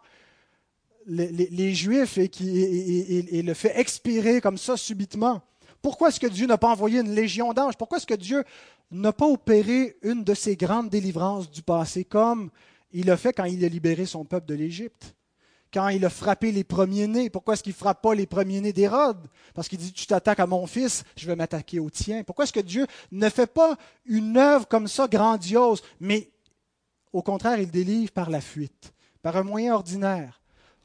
les, 1.06 1.74
Juifs 1.74 2.18
et 2.18 2.28
qui 2.28 3.42
le 3.42 3.54
fait 3.54 3.78
expirer 3.78 4.42
comme 4.42 4.58
ça 4.58 4.76
subitement. 4.76 5.40
Pourquoi 5.80 6.08
est-ce 6.08 6.20
que 6.20 6.26
Dieu 6.26 6.46
n'a 6.46 6.58
pas 6.58 6.70
envoyé 6.70 7.00
une 7.00 7.14
légion 7.14 7.52
d'anges? 7.54 7.76
Pourquoi 7.76 7.96
est-ce 7.98 8.06
que 8.06 8.14
Dieu 8.14 8.44
n'a 8.90 9.12
pas 9.12 9.26
opéré 9.26 9.96
une 10.02 10.22
de 10.22 10.34
ces 10.34 10.54
grandes 10.54 10.90
délivrances 10.90 11.50
du 11.50 11.62
passé 11.62 12.04
comme 12.04 12.50
il 12.92 13.10
a 13.10 13.16
fait 13.16 13.32
quand 13.32 13.44
il 13.44 13.64
a 13.64 13.68
libéré 13.68 14.04
son 14.04 14.24
peuple 14.24 14.46
de 14.46 14.54
l'Égypte? 14.54 15.14
Quand 15.72 15.88
il 15.88 16.04
a 16.04 16.10
frappé 16.10 16.52
les 16.52 16.64
premiers-nés. 16.64 17.30
Pourquoi 17.30 17.54
est-ce 17.54 17.62
qu'il 17.62 17.72
ne 17.72 17.76
frappe 17.78 18.02
pas 18.02 18.14
les 18.14 18.26
premiers-nés 18.26 18.72
d'Hérode? 18.72 19.26
Parce 19.54 19.68
qu'il 19.68 19.78
dit, 19.78 19.92
tu 19.92 20.06
t'attaques 20.06 20.40
à 20.40 20.46
mon 20.46 20.66
fils, 20.66 21.04
je 21.16 21.26
vais 21.26 21.36
m'attaquer 21.36 21.80
au 21.80 21.90
tien. 21.90 22.22
Pourquoi 22.24 22.44
est-ce 22.44 22.52
que 22.52 22.60
Dieu 22.60 22.86
ne 23.10 23.28
fait 23.28 23.46
pas 23.46 23.76
une 24.04 24.36
œuvre 24.36 24.68
comme 24.68 24.88
ça 24.88 25.08
grandiose, 25.08 25.82
mais 26.00 26.30
au 27.12 27.22
contraire, 27.22 27.58
il 27.58 27.70
délivre 27.70 28.12
par 28.12 28.30
la 28.30 28.40
fuite, 28.40 28.92
par 29.22 29.36
un 29.36 29.42
moyen 29.42 29.74
ordinaire. 29.74 30.40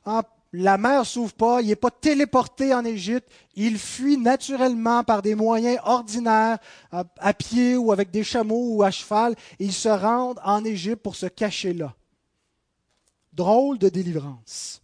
Ah, 0.06 0.24
la 0.54 0.78
mer 0.78 1.06
s'ouvre 1.06 1.34
pas, 1.34 1.62
il 1.62 1.68
n'est 1.68 1.76
pas 1.76 1.92
téléporté 1.92 2.74
en 2.74 2.86
Égypte, 2.86 3.30
il 3.56 3.78
fuit 3.78 4.18
naturellement 4.18 5.04
par 5.04 5.22
des 5.22 5.36
moyens 5.36 5.80
ordinaires, 5.84 6.58
à, 6.92 7.04
à, 7.20 7.34
pied 7.34 7.76
ou 7.76 7.92
avec 7.92 8.12
des 8.12 8.24
chameaux 8.24 8.76
ou 8.76 8.84
à 8.84 8.92
cheval, 8.92 9.36
et 9.60 9.66
il 9.66 9.74
se 9.74 9.90
rend 9.90 10.36
en 10.44 10.64
Égypte 10.64 11.04
pour 11.04 11.16
se 11.16 11.26
cacher 11.26 11.74
là. 11.74 11.94
Drôle 13.38 13.78
de 13.78 13.88
délivrance. 13.88 14.82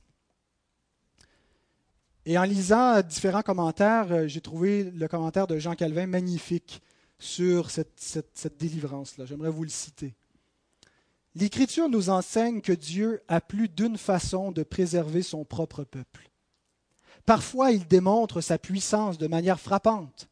Et 2.28 2.38
en 2.38 2.44
lisant 2.44 3.02
différents 3.02 3.42
commentaires, 3.42 4.12
euh, 4.12 4.28
j'ai 4.28 4.42
trouvé 4.42 4.84
le 4.84 5.08
commentaire 5.08 5.48
de 5.48 5.58
Jean 5.58 5.74
Calvin 5.74 6.06
magnifique 6.06 6.84
sur 7.18 7.72
cette, 7.72 8.00
cette 8.00 8.58
délivrance-là. 8.60 9.26
J'aimerais 9.26 9.50
vous 9.50 9.64
le 9.64 9.70
citer. 9.70 10.14
L'Écriture 11.34 11.90
nous 11.90 12.12
enseigne 12.12 12.62
que 12.62 12.72
Dieu 12.72 13.24
a 13.28 13.42
plus 13.42 13.70
d'une 13.70 13.98
façon 13.98 14.52
de 14.52 14.62
préserver 14.62 15.24
son 15.24 15.46
propre 15.46 15.84
peuple. 15.84 16.30
Parfois, 17.26 17.72
il 17.72 17.88
démontre 17.88 18.40
sa 18.40 18.60
puissance 18.60 19.18
de 19.18 19.26
manière 19.26 19.60
frappante. 19.60 20.30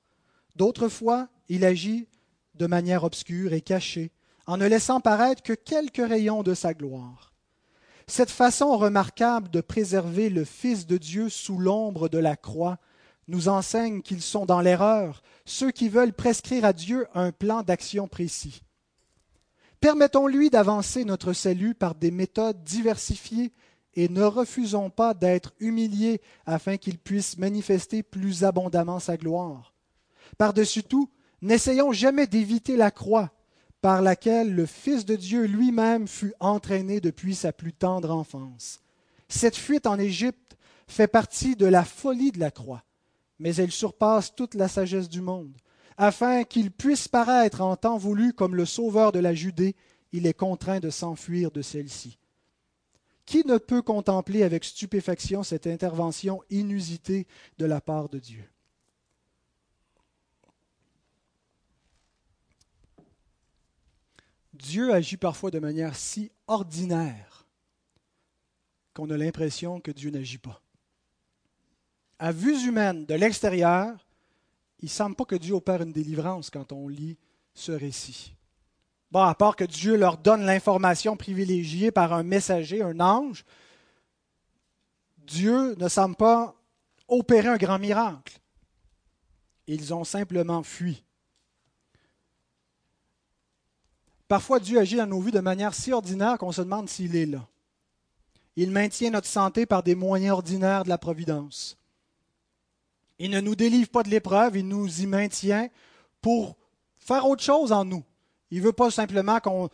D'autres 0.56 0.90
fois, 0.90 1.28
il 1.50 1.66
agit 1.66 2.08
de 2.54 2.68
manière 2.68 3.04
obscure 3.04 3.54
et 3.54 3.62
cachée, 3.62 4.12
en 4.46 4.58
ne 4.58 4.68
laissant 4.68 5.02
paraître 5.02 5.42
que 5.42 5.54
quelques 5.54 6.08
rayons 6.08 6.44
de 6.44 6.54
sa 6.54 6.76
gloire. 6.76 7.31
Cette 8.08 8.32
façon 8.32 8.78
remarquable 8.78 9.50
de 9.50 9.62
préserver 9.62 10.30
le 10.30 10.44
Fils 10.44 10.88
de 10.88 10.98
Dieu 10.98 11.30
sous 11.30 11.58
l'ombre 11.58 12.10
de 12.10 12.18
la 12.18 12.36
croix 12.36 12.78
nous 13.28 13.48
enseigne 13.48 14.02
qu'ils 14.02 14.22
sont 14.22 14.46
dans 14.46 14.62
l'erreur, 14.62 15.24
ceux 15.46 15.72
qui 15.72 15.90
veulent 15.90 16.14
prescrire 16.14 16.66
à 16.66 16.74
Dieu 16.74 17.08
un 17.14 17.32
plan 17.32 17.64
d'action 17.64 18.08
précis. 18.08 18.64
Permettons-lui 19.80 20.50
d'avancer 20.50 21.06
notre 21.06 21.34
salut 21.34 21.74
par 21.74 21.96
des 21.96 22.12
méthodes 22.12 22.64
diversifiées 22.64 23.52
et 23.96 24.10
ne 24.10 24.24
refusons 24.24 24.90
pas 24.90 25.14
d'être 25.14 25.54
humiliés 25.60 26.22
afin 26.46 26.78
qu'il 26.78 26.98
puisse 26.98 27.38
manifester 27.38 28.04
plus 28.04 28.44
abondamment 28.44 29.00
sa 29.00 29.18
gloire. 29.18 29.74
Par-dessus 30.38 30.84
tout, 30.84 31.10
n'essayons 31.42 31.92
jamais 31.92 32.28
d'éviter 32.28 32.78
la 32.78 32.92
croix, 32.92 33.32
par 33.82 34.02
laquelle 34.02 34.54
le 34.54 34.66
Fils 34.66 35.06
de 35.06 35.16
Dieu 35.16 35.46
lui-même 35.46 36.08
fut 36.08 36.34
entraîné 36.40 37.02
depuis 37.02 37.36
sa 37.36 37.52
plus 37.52 37.74
tendre 37.74 38.12
enfance. 38.12 38.80
Cette 39.28 39.56
fuite 39.56 39.88
en 39.88 39.98
Égypte 39.98 40.56
fait 40.88 41.08
partie 41.08 41.56
de 41.56 41.66
la 41.66 41.84
folie 41.84 42.32
de 42.32 42.40
la 42.40 42.52
croix, 42.52 42.84
mais 43.40 43.56
elle 43.56 43.72
surpasse 43.72 44.36
toute 44.36 44.56
la 44.56 44.68
sagesse 44.68 45.10
du 45.10 45.22
monde. 45.22 45.56
Afin 45.98 46.44
qu'il 46.44 46.72
puisse 46.72 47.08
paraître 47.08 47.62
en 47.62 47.76
temps 47.76 47.98
voulu 47.98 48.34
comme 48.34 48.56
le 48.56 48.66
sauveur 48.66 49.12
de 49.12 49.20
la 49.20 49.34
Judée, 49.34 49.76
il 50.12 50.28
est 50.28 50.34
contraint 50.34 50.80
de 50.80 50.90
s'enfuir 50.90 51.52
de 51.52 51.62
celle-ci. 51.62 52.18
Qui 53.26 53.46
ne 53.46 53.58
peut 53.58 53.82
contempler 53.82 54.44
avec 54.44 54.66
stupéfaction 54.66 55.44
cette 55.44 55.68
intervention 55.68 56.42
inusitée 56.50 57.28
de 57.58 57.66
la 57.66 57.80
part 57.80 58.10
de 58.10 58.20
Dieu? 58.20 58.51
Dieu 64.62 64.94
agit 64.94 65.18
parfois 65.18 65.50
de 65.52 65.60
manière 65.60 65.96
si 65.96 66.32
ordinaire 66.48 67.48
qu'on 68.94 69.10
a 69.10 69.18
l'impression 69.18 69.80
que 69.80 69.92
Dieu 69.92 70.12
n'agit 70.12 70.38
pas. 70.38 70.62
À 72.20 72.32
vue 72.32 72.68
humaine, 72.68 73.06
de 73.06 73.16
l'extérieur, 73.16 74.08
il 74.80 74.86
ne 74.86 74.90
semble 74.90 75.16
pas 75.16 75.26
que 75.26 75.36
Dieu 75.36 75.56
opère 75.56 75.82
une 75.82 75.92
délivrance 75.92 76.50
quand 76.52 76.72
on 76.72 76.88
lit 76.88 77.18
ce 77.56 77.72
récit. 77.72 78.36
Bon, 79.10 79.22
à 79.22 79.34
part 79.34 79.56
que 79.56 79.64
Dieu 79.64 79.98
leur 79.98 80.18
donne 80.18 80.46
l'information 80.46 81.18
privilégiée 81.18 81.92
par 81.92 82.14
un 82.14 82.24
messager, 82.24 82.84
un 82.84 83.00
ange, 83.00 83.44
Dieu 85.18 85.76
ne 85.76 85.88
semble 85.88 86.16
pas 86.16 86.56
opérer 87.08 87.48
un 87.48 87.58
grand 87.58 87.80
miracle. 87.80 88.40
Ils 89.68 89.94
ont 89.94 90.04
simplement 90.04 90.64
fui. 90.64 91.04
Parfois, 94.32 94.62
Dieu 94.62 94.80
agit 94.80 94.96
dans 94.96 95.08
nos 95.08 95.20
vies 95.20 95.34
de 95.34 95.42
manière 95.42 95.74
si 95.74 95.92
ordinaire 95.92 96.38
qu'on 96.38 96.54
se 96.54 96.62
demande 96.62 96.88
s'il 96.88 97.18
est 97.18 97.26
là. 97.26 97.46
Il 98.56 98.72
maintient 98.72 99.10
notre 99.10 99.28
santé 99.28 99.66
par 99.66 99.84
des 99.84 99.94
moyens 99.94 100.36
ordinaires 100.36 100.86
de 100.86 100.90
la 100.90 100.98
providence. 100.98 101.78
Il 103.20 103.32
ne 103.32 103.42
nous 103.42 103.56
délivre 103.58 103.90
pas 103.90 104.04
de 104.04 104.10
l'épreuve, 104.10 104.56
il 104.56 104.70
nous 104.70 105.02
y 105.02 105.06
maintient 105.06 105.68
pour 106.22 106.56
faire 106.98 107.28
autre 107.28 107.44
chose 107.44 107.74
en 107.74 107.84
nous. 107.84 108.06
Il 108.52 108.60
ne 108.60 108.64
veut 108.64 108.72
pas 108.72 108.90
simplement 108.90 109.42
qu'on 109.42 109.68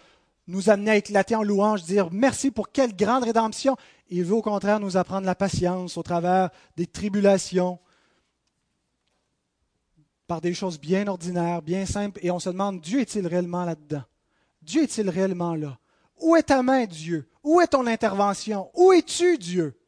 nous 0.48 0.72
amène 0.72 0.90
à 0.90 0.96
éclater 0.96 1.36
en 1.36 1.44
louange, 1.44 1.84
dire 1.84 2.10
merci 2.12 2.50
pour 2.50 2.72
quelle 2.72 2.96
grande 2.96 3.26
rédemption. 3.26 3.78
Il 4.10 4.24
veut 4.24 4.38
au 4.38 4.42
contraire 4.42 4.80
nous 4.80 4.98
apprendre 4.98 5.28
la 5.28 5.36
patience 5.36 5.98
au 5.98 6.02
travers 6.02 6.50
des 6.76 6.88
tribulations, 6.88 7.78
par 10.26 10.42
des 10.42 10.56
choses 10.56 10.80
bien 10.80 11.06
ordinaires, 11.06 11.62
bien 11.62 11.86
simples, 11.86 12.20
et 12.24 12.32
on 12.32 12.40
se 12.40 12.50
demande, 12.50 12.82
Dieu 12.82 13.02
est-il 13.02 13.28
réellement 13.28 13.64
là-dedans? 13.64 14.02
Dieu 14.68 14.84
est-il 14.84 15.10
réellement 15.10 15.56
là? 15.56 15.80
Où 16.20 16.36
est 16.36 16.44
ta 16.44 16.62
main, 16.62 16.86
Dieu? 16.86 17.30
Où 17.42 17.62
est 17.62 17.68
ton 17.68 17.88
intervention? 17.88 18.70
Où 18.74 18.92
es-tu, 18.92 19.38
Dieu? 19.38 19.80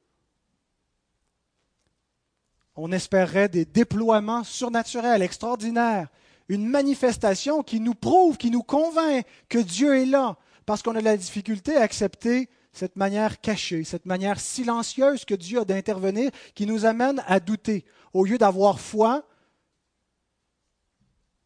On 2.77 2.93
espérait 2.93 3.49
des 3.49 3.65
déploiements 3.65 4.45
surnaturels, 4.45 5.21
extraordinaires, 5.21 6.07
une 6.47 6.65
manifestation 6.65 7.61
qui 7.61 7.81
nous 7.81 7.93
prouve, 7.93 8.37
qui 8.37 8.49
nous 8.49 8.63
convainc 8.63 9.25
que 9.49 9.57
Dieu 9.57 9.97
est 9.97 10.05
là, 10.05 10.37
parce 10.65 10.81
qu'on 10.81 10.95
a 10.95 11.01
de 11.01 11.05
la 11.05 11.17
difficulté 11.17 11.75
à 11.75 11.81
accepter 11.81 12.49
cette 12.71 12.95
manière 12.95 13.41
cachée, 13.41 13.83
cette 13.83 14.05
manière 14.05 14.39
silencieuse 14.39 15.25
que 15.25 15.35
Dieu 15.35 15.59
a 15.59 15.65
d'intervenir, 15.65 16.31
qui 16.55 16.65
nous 16.65 16.85
amène 16.85 17.21
à 17.27 17.41
douter. 17.41 17.83
Au 18.13 18.23
lieu 18.23 18.37
d'avoir 18.37 18.79
foi 18.79 19.27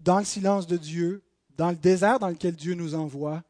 dans 0.02 0.20
le 0.20 0.26
silence 0.26 0.68
de 0.68 0.78
Dieu, 0.78 1.24
dans 1.58 1.70
le 1.70 1.76
désert 1.76 2.20
dans 2.20 2.30
lequel 2.30 2.56
Dieu 2.56 2.74
nous 2.74 2.96
envoie, 2.96 3.44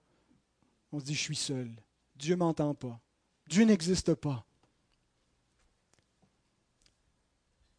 on 0.92 1.00
se 1.00 1.06
dit, 1.06 1.16
je 1.16 1.22
suis 1.22 1.36
seul. 1.36 1.70
Dieu 2.16 2.36
m'entend 2.36 2.74
pas. 2.74 3.00
Dieu 3.48 3.66
n'existe 3.66 4.14
pas. 4.14 4.46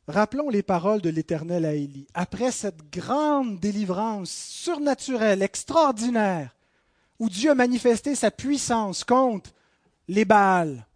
Rappelons 0.07 0.51
les 0.51 0.63
paroles 0.63 1.01
de 1.01 1.09
l'Éternel 1.09 1.65
à 1.65 1.75
Élie. 1.75 2.07
Après 2.13 2.53
cette 2.53 2.91
grande 2.91 3.59
délivrance 3.59 4.31
surnaturelle, 4.31 5.43
extraordinaire, 5.43 6.55
où 7.19 7.31
Dieu 7.31 7.51
a 7.51 7.55
manifesté 7.55 8.15
sa 8.15 8.31
puissance 8.31 9.05
contre 9.05 9.51
les 10.09 10.25
Baals, 10.25 10.87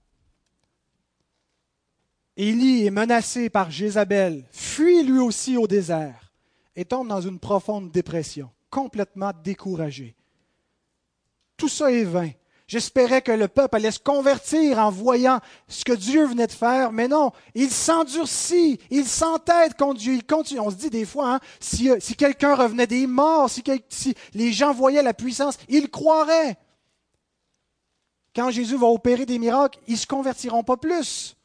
Élie 2.36 2.86
est 2.86 2.90
menacé 2.90 3.50
par 3.50 3.70
Jézabel, 3.70 4.44
fuit 4.52 5.02
lui 5.02 5.18
aussi 5.18 5.56
au 5.56 5.66
désert 5.66 6.32
et 6.76 6.84
tombe 6.84 7.08
dans 7.08 7.20
une 7.20 7.40
profonde 7.40 7.90
dépression, 7.90 8.50
complètement 8.70 9.32
découragé. 9.44 10.14
Tout 11.56 11.68
ça 11.68 11.90
est 11.90 12.04
vain. 12.04 12.30
J'espérais 12.68 13.22
que 13.22 13.32
le 13.32 13.48
peuple 13.48 13.76
allait 13.76 13.90
se 13.90 13.98
convertir 13.98 14.78
en 14.78 14.90
voyant 14.90 15.40
ce 15.68 15.84
que 15.84 15.94
Dieu 15.94 16.26
venait 16.26 16.46
de 16.46 16.52
faire, 16.52 16.92
mais 16.92 17.08
non, 17.08 17.32
il 17.54 17.70
s'endurcit, 17.70 18.78
il 18.90 19.06
s'entête 19.06 19.74
contre 19.74 20.00
Dieu, 20.00 20.12
il 20.12 20.24
continue. 20.26 20.60
On 20.60 20.70
se 20.70 20.76
dit 20.76 20.90
des 20.90 21.06
fois, 21.06 21.36
hein, 21.36 21.40
si, 21.60 21.90
si 21.98 22.14
quelqu'un 22.14 22.54
revenait 22.54 22.86
des 22.86 23.06
morts, 23.06 23.48
si, 23.48 23.64
si 23.88 24.14
les 24.34 24.52
gens 24.52 24.74
voyaient 24.74 25.02
la 25.02 25.14
puissance, 25.14 25.56
ils 25.70 25.88
croiraient. 25.88 26.58
Quand 28.36 28.50
Jésus 28.50 28.76
va 28.76 28.88
opérer 28.88 29.24
des 29.24 29.38
miracles, 29.38 29.78
ils 29.88 29.94
ne 29.94 29.98
se 29.98 30.06
convertiront 30.06 30.62
pas 30.62 30.76
plus, 30.76 31.36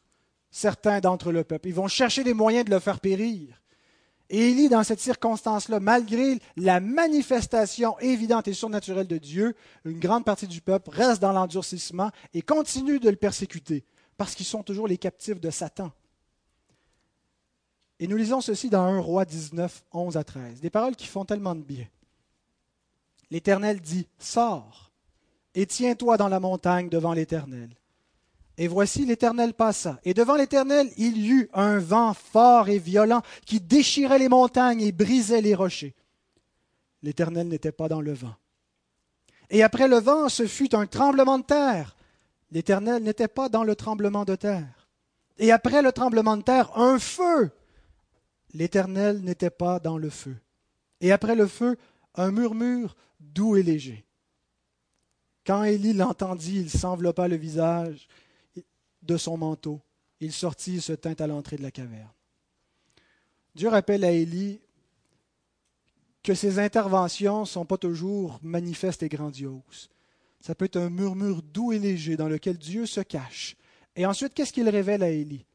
certains 0.50 1.00
d'entre 1.00 1.32
le 1.32 1.42
peuple. 1.42 1.68
Ils 1.68 1.74
vont 1.74 1.88
chercher 1.88 2.22
des 2.22 2.34
moyens 2.34 2.66
de 2.66 2.70
le 2.70 2.80
faire 2.80 3.00
périr. 3.00 3.62
Et 4.30 4.50
Élie, 4.50 4.68
dans 4.68 4.82
cette 4.82 5.00
circonstance-là, 5.00 5.80
malgré 5.80 6.38
la 6.56 6.80
manifestation 6.80 7.98
évidente 8.00 8.48
et 8.48 8.54
surnaturelle 8.54 9.06
de 9.06 9.18
Dieu, 9.18 9.54
une 9.84 10.00
grande 10.00 10.24
partie 10.24 10.46
du 10.46 10.60
peuple 10.60 10.90
reste 10.90 11.20
dans 11.20 11.32
l'endurcissement 11.32 12.10
et 12.32 12.42
continue 12.42 12.98
de 12.98 13.10
le 13.10 13.16
persécuter, 13.16 13.84
parce 14.16 14.34
qu'ils 14.34 14.46
sont 14.46 14.62
toujours 14.62 14.88
les 14.88 14.98
captifs 14.98 15.40
de 15.40 15.50
Satan. 15.50 15.92
Et 18.00 18.08
nous 18.08 18.16
lisons 18.16 18.40
ceci 18.40 18.70
dans 18.70 18.82
1 18.82 19.00
roi 19.00 19.24
19, 19.24 19.84
11 19.92 20.16
à 20.16 20.24
13, 20.24 20.60
des 20.60 20.70
paroles 20.70 20.96
qui 20.96 21.06
font 21.06 21.24
tellement 21.24 21.54
de 21.54 21.62
bien. 21.62 21.86
L'Éternel 23.30 23.80
dit, 23.80 24.08
Sors 24.18 24.90
et 25.54 25.66
tiens-toi 25.66 26.16
dans 26.16 26.28
la 26.28 26.40
montagne 26.40 26.88
devant 26.88 27.12
l'Éternel. 27.12 27.70
Et 28.56 28.68
voici 28.68 29.04
l'Éternel 29.04 29.54
passa. 29.54 29.98
Et 30.04 30.14
devant 30.14 30.36
l'Éternel, 30.36 30.90
il 30.96 31.18
y 31.18 31.30
eut 31.30 31.50
un 31.52 31.78
vent 31.78 32.14
fort 32.14 32.68
et 32.68 32.78
violent 32.78 33.22
qui 33.46 33.60
déchirait 33.60 34.18
les 34.18 34.28
montagnes 34.28 34.80
et 34.80 34.92
brisait 34.92 35.40
les 35.40 35.54
rochers. 35.54 35.94
L'Éternel 37.02 37.48
n'était 37.48 37.72
pas 37.72 37.88
dans 37.88 38.00
le 38.00 38.12
vent. 38.12 38.34
Et 39.50 39.62
après 39.62 39.88
le 39.88 39.98
vent, 39.98 40.28
ce 40.28 40.46
fut 40.46 40.74
un 40.74 40.86
tremblement 40.86 41.38
de 41.38 41.44
terre. 41.44 41.96
L'Éternel 42.50 43.02
n'était 43.02 43.28
pas 43.28 43.48
dans 43.48 43.64
le 43.64 43.74
tremblement 43.74 44.24
de 44.24 44.36
terre. 44.36 44.88
Et 45.38 45.50
après 45.50 45.82
le 45.82 45.90
tremblement 45.90 46.36
de 46.36 46.42
terre, 46.42 46.70
un 46.78 46.98
feu. 46.98 47.50
L'Éternel 48.52 49.20
n'était 49.22 49.50
pas 49.50 49.80
dans 49.80 49.98
le 49.98 50.10
feu. 50.10 50.36
Et 51.00 51.10
après 51.10 51.34
le 51.34 51.48
feu, 51.48 51.76
un 52.14 52.30
murmure 52.30 52.94
doux 53.18 53.56
et 53.56 53.64
léger. 53.64 54.06
Quand 55.44 55.64
Élie 55.64 55.92
l'entendit, 55.92 56.60
il 56.60 56.70
s'enveloppa 56.70 57.26
le 57.28 57.36
visage 57.36 58.08
de 59.06 59.16
son 59.16 59.36
manteau. 59.36 59.80
Il 60.20 60.32
sortit 60.32 60.76
et 60.76 60.80
se 60.80 60.92
tint 60.92 61.14
à 61.18 61.26
l'entrée 61.26 61.56
de 61.56 61.62
la 61.62 61.70
caverne. 61.70 62.10
Dieu 63.54 63.68
rappelle 63.68 64.04
à 64.04 64.10
Élie 64.10 64.60
que 66.22 66.34
ses 66.34 66.58
interventions 66.58 67.40
ne 67.40 67.46
sont 67.46 67.66
pas 67.66 67.76
toujours 67.76 68.40
manifestes 68.42 69.02
et 69.02 69.08
grandioses. 69.08 69.90
Ça 70.40 70.54
peut 70.54 70.64
être 70.64 70.76
un 70.76 70.90
murmure 70.90 71.42
doux 71.42 71.72
et 71.72 71.78
léger 71.78 72.16
dans 72.16 72.28
lequel 72.28 72.58
Dieu 72.58 72.86
se 72.86 73.00
cache. 73.00 73.56
Et 73.96 74.06
ensuite, 74.06 74.34
qu'est-ce 74.34 74.52
qu'il 74.52 74.68
révèle 74.68 75.02
à 75.02 75.10
Élie? 75.10 75.46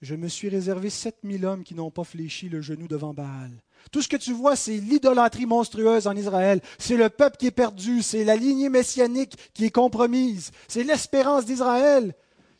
Je 0.00 0.14
me 0.14 0.28
suis 0.28 0.48
réservé 0.48 0.90
sept 0.90 1.24
mille 1.24 1.44
hommes 1.44 1.64
qui 1.64 1.74
n'ont 1.74 1.90
pas 1.90 2.04
fléchi 2.04 2.48
le 2.48 2.60
genou 2.60 2.86
devant 2.86 3.14
Baal. 3.14 3.50
Tout 3.90 4.02
ce 4.02 4.08
que 4.08 4.16
tu 4.16 4.32
vois, 4.32 4.56
c'est 4.56 4.76
l'idolâtrie 4.76 5.46
monstrueuse 5.46 6.06
en 6.06 6.16
Israël. 6.16 6.60
C'est 6.78 6.96
le 6.96 7.08
peuple 7.08 7.36
qui 7.36 7.46
est 7.46 7.50
perdu. 7.50 8.02
C'est 8.02 8.24
la 8.24 8.36
lignée 8.36 8.68
messianique 8.68 9.36
qui 9.54 9.64
est 9.64 9.70
compromise. 9.70 10.50
C'est 10.68 10.84
l'espérance 10.84 11.44
d'Israël 11.44 12.14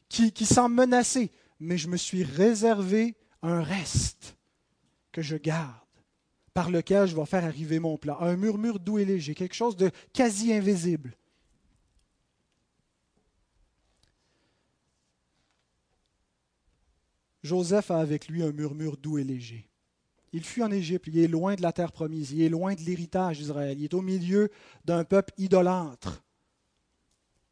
qui, 0.09 0.33
qui 0.33 0.47
semble 0.47 0.75
menacée. 0.75 1.31
Mais 1.61 1.79
je 1.79 1.89
me 1.89 1.97
suis 1.97 2.25
réservé 2.25 3.17
un 3.43 3.63
reste 3.63 4.37
que 5.13 5.23
je 5.23 5.37
garde, 5.37 5.75
par 6.55 6.71
lequel 6.71 7.07
je 7.07 7.17
vais 7.17 7.27
faire 7.27 7.45
arriver 7.45 7.79
mon 7.79 7.97
plan. 7.99 8.19
Un 8.21 8.37
murmure 8.37 8.79
doux 8.79 8.99
et 8.99 9.05
léger, 9.05 9.35
quelque 9.35 9.55
chose 9.55 9.77
de 9.77 9.91
quasi 10.13 10.53
invisible. 10.53 11.17
Joseph 17.43 17.91
a 17.91 17.99
avec 17.99 18.29
lui 18.29 18.43
un 18.43 18.53
murmure 18.53 18.97
doux 18.97 19.19
et 19.19 19.25
léger. 19.25 19.68
Il 20.33 20.45
fuit 20.45 20.63
en 20.63 20.71
Égypte, 20.71 21.07
il 21.07 21.19
est 21.19 21.29
loin 21.29 21.55
de 21.55 21.63
la 21.63 21.73
terre 21.73 21.93
promise, 21.93 22.33
il 22.33 22.43
est 22.43 22.49
loin 22.49 22.75
de 22.75 22.81
l'héritage 22.83 23.39
d'Israël, 23.39 23.79
il 23.79 23.85
est 23.85 23.95
au 23.95 24.03
milieu 24.03 24.51
d'un 24.85 25.05
peuple 25.05 25.33
idolâtre. 25.39 26.23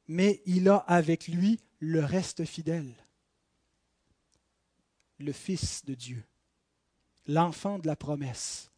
Mais 0.09 0.43
il 0.47 0.69
a 0.69 0.77
avec 0.77 1.27
lui 1.29 1.59
le 1.81 2.05
reste 2.05 2.45
fidèle, 2.45 2.95
le 5.19 5.33
Fils 5.33 5.85
de 5.85 5.95
Dieu, 5.95 6.23
l'enfant 7.27 7.79
de 7.79 7.87
la 7.87 7.97
promesse, 7.97 8.71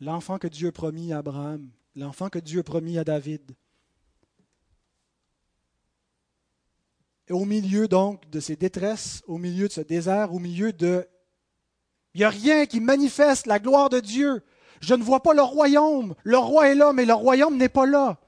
l'enfant 0.00 0.38
que 0.38 0.48
Dieu 0.48 0.70
promis 0.70 1.12
à 1.12 1.18
Abraham, 1.18 1.68
l'enfant 1.96 2.30
que 2.30 2.38
Dieu 2.38 2.62
promis 2.62 2.96
à 2.98 3.04
David. 3.04 3.54
Au 7.28 7.44
milieu 7.44 7.88
donc 7.88 8.30
de 8.30 8.40
ces 8.40 8.56
détresses, 8.56 9.22
au 9.26 9.36
milieu 9.36 9.68
de 9.68 9.72
ce 9.72 9.80
désert, 9.82 10.32
au 10.32 10.38
milieu 10.38 10.72
de 10.72 11.06
il 12.14 12.18
n'y 12.18 12.24
a 12.24 12.30
rien 12.30 12.66
qui 12.66 12.80
manifeste 12.80 13.46
la 13.46 13.58
gloire 13.58 13.90
de 13.90 14.00
Dieu. 14.00 14.42
Je 14.80 14.94
ne 14.94 15.02
vois 15.02 15.22
pas 15.22 15.34
le 15.34 15.42
royaume. 15.42 16.14
Le 16.24 16.38
roi 16.38 16.68
est 16.68 16.74
là, 16.74 16.92
mais 16.92 17.04
le 17.04 17.14
royaume 17.14 17.56
n'est 17.56 17.68
pas 17.68 17.86
là. 17.86 18.20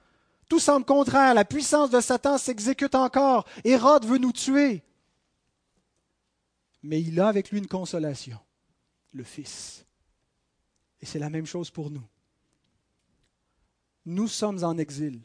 Tout 0.48 0.58
semble 0.58 0.84
contraire. 0.84 1.34
La 1.34 1.44
puissance 1.44 1.90
de 1.90 2.00
Satan 2.00 2.38
s'exécute 2.38 2.94
encore. 2.94 3.46
Hérode 3.64 4.04
veut 4.04 4.18
nous 4.18 4.32
tuer. 4.32 4.82
Mais 6.82 7.00
il 7.00 7.20
a 7.20 7.28
avec 7.28 7.50
lui 7.50 7.58
une 7.58 7.66
consolation, 7.66 8.38
le 9.12 9.24
Fils. 9.24 9.84
Et 11.00 11.06
c'est 11.06 11.18
la 11.18 11.30
même 11.30 11.46
chose 11.46 11.70
pour 11.70 11.90
nous. 11.90 12.06
Nous 14.06 14.28
sommes 14.28 14.64
en 14.64 14.78
exil. 14.78 15.20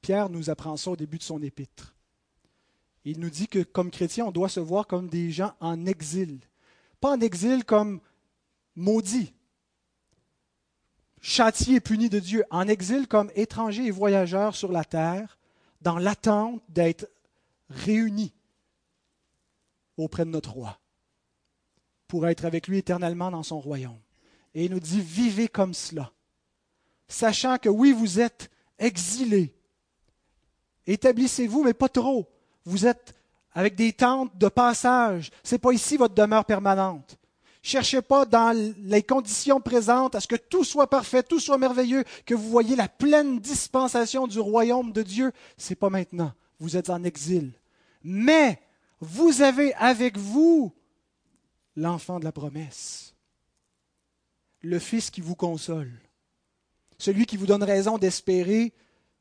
Pierre 0.00 0.28
nous 0.28 0.50
apprend 0.50 0.76
ça 0.76 0.90
au 0.90 0.96
début 0.96 1.18
de 1.18 1.22
son 1.22 1.42
épître. 1.42 1.94
Il 3.04 3.20
nous 3.20 3.30
dit 3.30 3.48
que 3.48 3.62
comme 3.62 3.90
chrétiens, 3.90 4.26
on 4.26 4.32
doit 4.32 4.48
se 4.48 4.60
voir 4.60 4.86
comme 4.86 5.08
des 5.08 5.30
gens 5.30 5.54
en 5.60 5.86
exil. 5.86 6.40
Pas 7.00 7.12
en 7.12 7.20
exil 7.20 7.64
comme 7.64 8.00
maudit, 8.74 9.32
châtié 11.20 11.76
et 11.76 11.80
puni 11.80 12.08
de 12.08 12.18
Dieu, 12.18 12.44
en 12.50 12.68
exil 12.68 13.06
comme 13.06 13.30
étrangers 13.34 13.86
et 13.86 13.90
voyageurs 13.90 14.54
sur 14.54 14.72
la 14.72 14.84
terre, 14.84 15.38
dans 15.80 15.98
l'attente 15.98 16.62
d'être 16.68 17.08
réunis 17.70 18.32
auprès 19.96 20.24
de 20.24 20.30
notre 20.30 20.52
roi, 20.52 20.78
pour 22.06 22.26
être 22.26 22.44
avec 22.44 22.68
lui 22.68 22.78
éternellement 22.78 23.30
dans 23.30 23.42
son 23.42 23.60
royaume. 23.60 23.98
Et 24.54 24.64
il 24.64 24.70
nous 24.70 24.80
dit, 24.80 25.00
vivez 25.00 25.48
comme 25.48 25.74
cela, 25.74 26.12
sachant 27.06 27.58
que 27.58 27.68
oui, 27.68 27.92
vous 27.92 28.20
êtes 28.20 28.50
exilés. 28.78 29.54
Établissez-vous, 30.86 31.64
mais 31.64 31.74
pas 31.74 31.88
trop. 31.88 32.28
Vous 32.64 32.86
êtes 32.86 33.14
avec 33.52 33.74
des 33.74 33.92
tentes 33.92 34.36
de 34.36 34.48
passage. 34.48 35.30
Ce 35.42 35.54
n'est 35.54 35.58
pas 35.58 35.72
ici 35.72 35.96
votre 35.96 36.14
demeure 36.14 36.44
permanente. 36.44 37.18
Cherchez 37.62 38.02
pas 38.02 38.24
dans 38.24 38.56
les 38.78 39.02
conditions 39.02 39.60
présentes 39.60 40.14
à 40.14 40.20
ce 40.20 40.28
que 40.28 40.36
tout 40.36 40.64
soit 40.64 40.88
parfait, 40.88 41.22
tout 41.22 41.40
soit 41.40 41.58
merveilleux, 41.58 42.04
que 42.24 42.34
vous 42.34 42.48
voyez 42.48 42.76
la 42.76 42.88
pleine 42.88 43.40
dispensation 43.40 44.26
du 44.26 44.38
royaume 44.38 44.92
de 44.92 45.02
Dieu. 45.02 45.32
Ce 45.56 45.70
n'est 45.70 45.76
pas 45.76 45.90
maintenant. 45.90 46.32
Vous 46.60 46.76
êtes 46.76 46.88
en 46.88 47.04
exil. 47.04 47.52
Mais 48.02 48.60
vous 49.00 49.42
avez 49.42 49.74
avec 49.74 50.16
vous 50.16 50.72
l'enfant 51.76 52.18
de 52.18 52.24
la 52.24 52.32
promesse, 52.32 53.14
le 54.62 54.78
Fils 54.78 55.10
qui 55.10 55.20
vous 55.20 55.36
console, 55.36 55.92
celui 56.98 57.26
qui 57.26 57.36
vous 57.36 57.46
donne 57.46 57.62
raison 57.62 57.98
d'espérer 57.98 58.72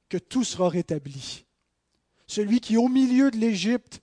que 0.09 0.17
tout 0.17 0.43
sera 0.43 0.69
rétabli, 0.69 1.45
celui 2.27 2.59
qui, 2.59 2.77
au 2.77 2.87
milieu 2.87 3.29
de 3.29 3.37
l'Égypte, 3.37 4.01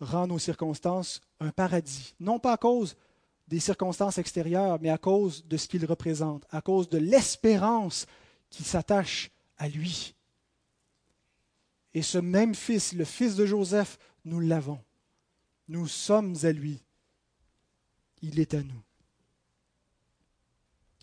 rend 0.00 0.26
nos 0.26 0.38
circonstances 0.38 1.20
un 1.40 1.50
paradis, 1.50 2.14
non 2.20 2.38
pas 2.38 2.52
à 2.52 2.56
cause 2.56 2.96
des 3.48 3.60
circonstances 3.60 4.18
extérieures, 4.18 4.78
mais 4.80 4.90
à 4.90 4.98
cause 4.98 5.46
de 5.46 5.56
ce 5.56 5.68
qu'il 5.68 5.84
représente, 5.86 6.46
à 6.50 6.60
cause 6.60 6.88
de 6.88 6.98
l'espérance 6.98 8.06
qui 8.50 8.62
s'attache 8.62 9.30
à 9.56 9.68
lui. 9.68 10.14
Et 11.94 12.02
ce 12.02 12.18
même 12.18 12.54
Fils, 12.54 12.92
le 12.92 13.04
Fils 13.04 13.34
de 13.36 13.46
Joseph, 13.46 13.98
nous 14.24 14.40
l'avons. 14.40 14.78
Nous 15.68 15.86
sommes 15.86 16.36
à 16.42 16.52
lui. 16.52 16.82
Il 18.22 18.38
est 18.38 18.54
à 18.54 18.62
nous. 18.62 18.82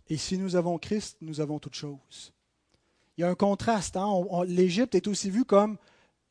Et 0.08 0.18
si 0.18 0.38
nous 0.38 0.56
avons 0.56 0.78
Christ, 0.78 1.18
nous 1.22 1.42
avons 1.42 1.60
toutes 1.60 1.76
choses. 1.76 2.34
Il 3.18 3.22
y 3.22 3.24
a 3.24 3.30
un 3.30 3.36
contraste. 3.36 3.98
Hein? 3.98 4.24
L'Égypte 4.46 4.94
est 4.94 5.08
aussi 5.08 5.32
vue 5.32 5.46
comme 5.46 5.78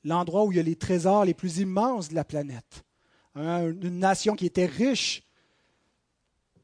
l'endroit 0.05 0.45
où 0.45 0.53
il 0.53 0.57
y 0.57 0.61
a 0.61 0.63
les 0.63 0.77
trésors 0.77 1.25
les 1.25 1.35
plus 1.35 1.59
immenses 1.59 2.11
de 2.11 2.15
la 2.15 2.25
planète. 2.25 2.85
Une 3.35 3.99
nation 3.99 4.37
qui 4.37 4.47
était 4.47 4.67
riche. 4.67 5.25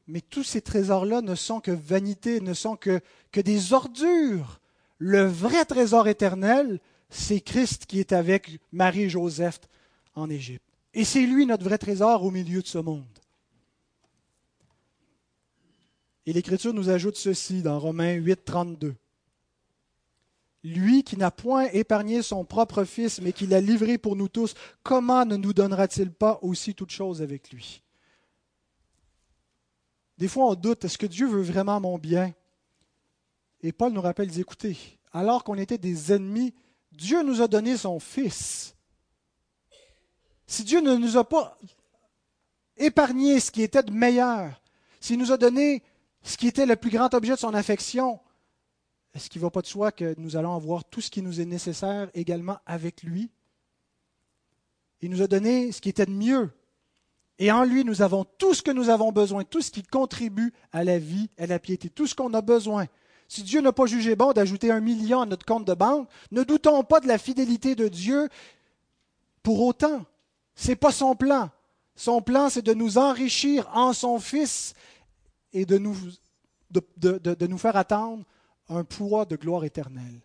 Mais 0.07 0.21
tous 0.21 0.43
ces 0.43 0.61
trésors-là 0.61 1.21
ne 1.21 1.35
sont 1.35 1.59
que 1.59 1.71
vanité, 1.71 2.41
ne 2.41 2.53
sont 2.53 2.75
que, 2.75 3.01
que 3.31 3.41
des 3.41 3.73
ordures. 3.73 4.59
Le 4.97 5.23
vrai 5.23 5.65
trésor 5.65 6.07
éternel, 6.07 6.79
c'est 7.09 7.41
Christ 7.41 7.85
qui 7.85 7.99
est 7.99 8.13
avec 8.13 8.59
Marie 8.71 9.03
et 9.03 9.09
Joseph 9.09 9.59
en 10.15 10.29
Égypte. 10.29 10.63
Et 10.93 11.05
c'est 11.05 11.25
lui 11.25 11.45
notre 11.45 11.63
vrai 11.63 11.77
trésor 11.77 12.23
au 12.23 12.31
milieu 12.31 12.61
de 12.61 12.67
ce 12.67 12.77
monde. 12.77 13.05
Et 16.25 16.33
l'Écriture 16.33 16.73
nous 16.73 16.89
ajoute 16.89 17.15
ceci 17.15 17.61
dans 17.61 17.79
Romains 17.79 18.13
8, 18.13 18.45
32. 18.45 18.95
Lui 20.63 21.03
qui 21.03 21.17
n'a 21.17 21.31
point 21.31 21.65
épargné 21.71 22.21
son 22.21 22.45
propre 22.45 22.83
Fils, 22.83 23.19
mais 23.19 23.33
qui 23.33 23.47
l'a 23.47 23.61
livré 23.61 23.97
pour 23.97 24.15
nous 24.15 24.27
tous, 24.27 24.53
comment 24.83 25.25
ne 25.25 25.35
nous 25.35 25.53
donnera-t-il 25.53 26.11
pas 26.11 26.39
aussi 26.43 26.75
toutes 26.75 26.91
choses 26.91 27.21
avec 27.21 27.51
lui? 27.51 27.81
Des 30.17 30.27
fois, 30.27 30.49
on 30.49 30.55
doute, 30.55 30.85
est-ce 30.85 30.99
que 30.99 31.07
Dieu 31.07 31.27
veut 31.27 31.41
vraiment 31.41 31.79
mon 31.79 31.97
bien? 31.97 32.33
Et 33.61 33.71
Paul 33.71 33.91
nous 33.91 34.01
rappelle, 34.01 34.39
écoutez, 34.39 34.77
alors 35.11 35.43
qu'on 35.43 35.55
était 35.55 35.79
des 35.79 36.13
ennemis, 36.13 36.53
Dieu 36.91 37.23
nous 37.23 37.41
a 37.41 37.47
donné 37.47 37.75
son 37.75 37.99
Fils. 37.99 38.75
Si 40.45 40.63
Dieu 40.63 40.79
ne 40.81 40.95
nous 40.95 41.17
a 41.17 41.27
pas 41.27 41.57
épargné 42.77 43.39
ce 43.39 43.49
qui 43.49 43.63
était 43.63 43.81
de 43.81 43.91
meilleur, 43.91 44.61
s'il 44.99 45.17
nous 45.17 45.31
a 45.31 45.37
donné 45.37 45.81
ce 46.21 46.37
qui 46.37 46.47
était 46.47 46.65
le 46.65 46.75
plus 46.75 46.91
grand 46.91 47.13
objet 47.15 47.33
de 47.33 47.39
son 47.39 47.53
affection, 47.53 48.19
est-ce 49.13 49.29
qu'il 49.29 49.41
ne 49.41 49.45
va 49.45 49.51
pas 49.51 49.61
de 49.61 49.67
soi 49.67 49.91
que 49.91 50.15
nous 50.17 50.37
allons 50.37 50.55
avoir 50.55 50.85
tout 50.85 51.01
ce 51.01 51.11
qui 51.11 51.21
nous 51.21 51.41
est 51.41 51.45
nécessaire 51.45 52.09
également 52.13 52.59
avec 52.65 53.03
lui? 53.03 53.29
Il 55.01 55.09
nous 55.09 55.21
a 55.21 55.27
donné 55.27 55.71
ce 55.71 55.81
qui 55.81 55.89
était 55.89 56.05
de 56.05 56.11
mieux. 56.11 56.49
Et 57.37 57.51
en 57.51 57.63
lui, 57.63 57.83
nous 57.83 58.01
avons 58.01 58.23
tout 58.23 58.53
ce 58.53 58.61
que 58.61 58.71
nous 58.71 58.89
avons 58.89 59.11
besoin, 59.11 59.43
tout 59.43 59.61
ce 59.61 59.71
qui 59.71 59.83
contribue 59.83 60.53
à 60.71 60.83
la 60.83 60.99
vie, 60.99 61.29
à 61.37 61.47
la 61.47 61.59
piété, 61.59 61.89
tout 61.89 62.07
ce 62.07 62.15
qu'on 62.15 62.33
a 62.33 62.41
besoin. 62.41 62.85
Si 63.27 63.43
Dieu 63.43 63.61
n'a 63.61 63.71
pas 63.71 63.85
jugé 63.85 64.15
bon 64.15 64.31
d'ajouter 64.31 64.71
un 64.71 64.79
million 64.79 65.21
à 65.21 65.25
notre 65.25 65.45
compte 65.45 65.65
de 65.65 65.73
banque, 65.73 66.07
ne 66.31 66.43
doutons 66.43 66.83
pas 66.83 66.99
de 66.99 67.07
la 67.07 67.17
fidélité 67.17 67.75
de 67.75 67.87
Dieu 67.87 68.29
pour 69.41 69.61
autant. 69.61 70.05
Ce 70.55 70.69
n'est 70.69 70.75
pas 70.75 70.91
son 70.91 71.15
plan. 71.15 71.49
Son 71.95 72.21
plan, 72.21 72.49
c'est 72.49 72.61
de 72.61 72.73
nous 72.73 72.97
enrichir 72.97 73.69
en 73.73 73.93
son 73.93 74.19
Fils 74.19 74.73
et 75.51 75.65
de 75.65 75.77
nous, 75.77 75.97
de, 76.69 76.83
de 76.97 77.47
nous 77.47 77.57
faire 77.57 77.75
attendre 77.75 78.23
un 78.71 78.83
poids 78.83 79.25
de 79.25 79.35
gloire 79.35 79.63
éternelle, 79.63 80.21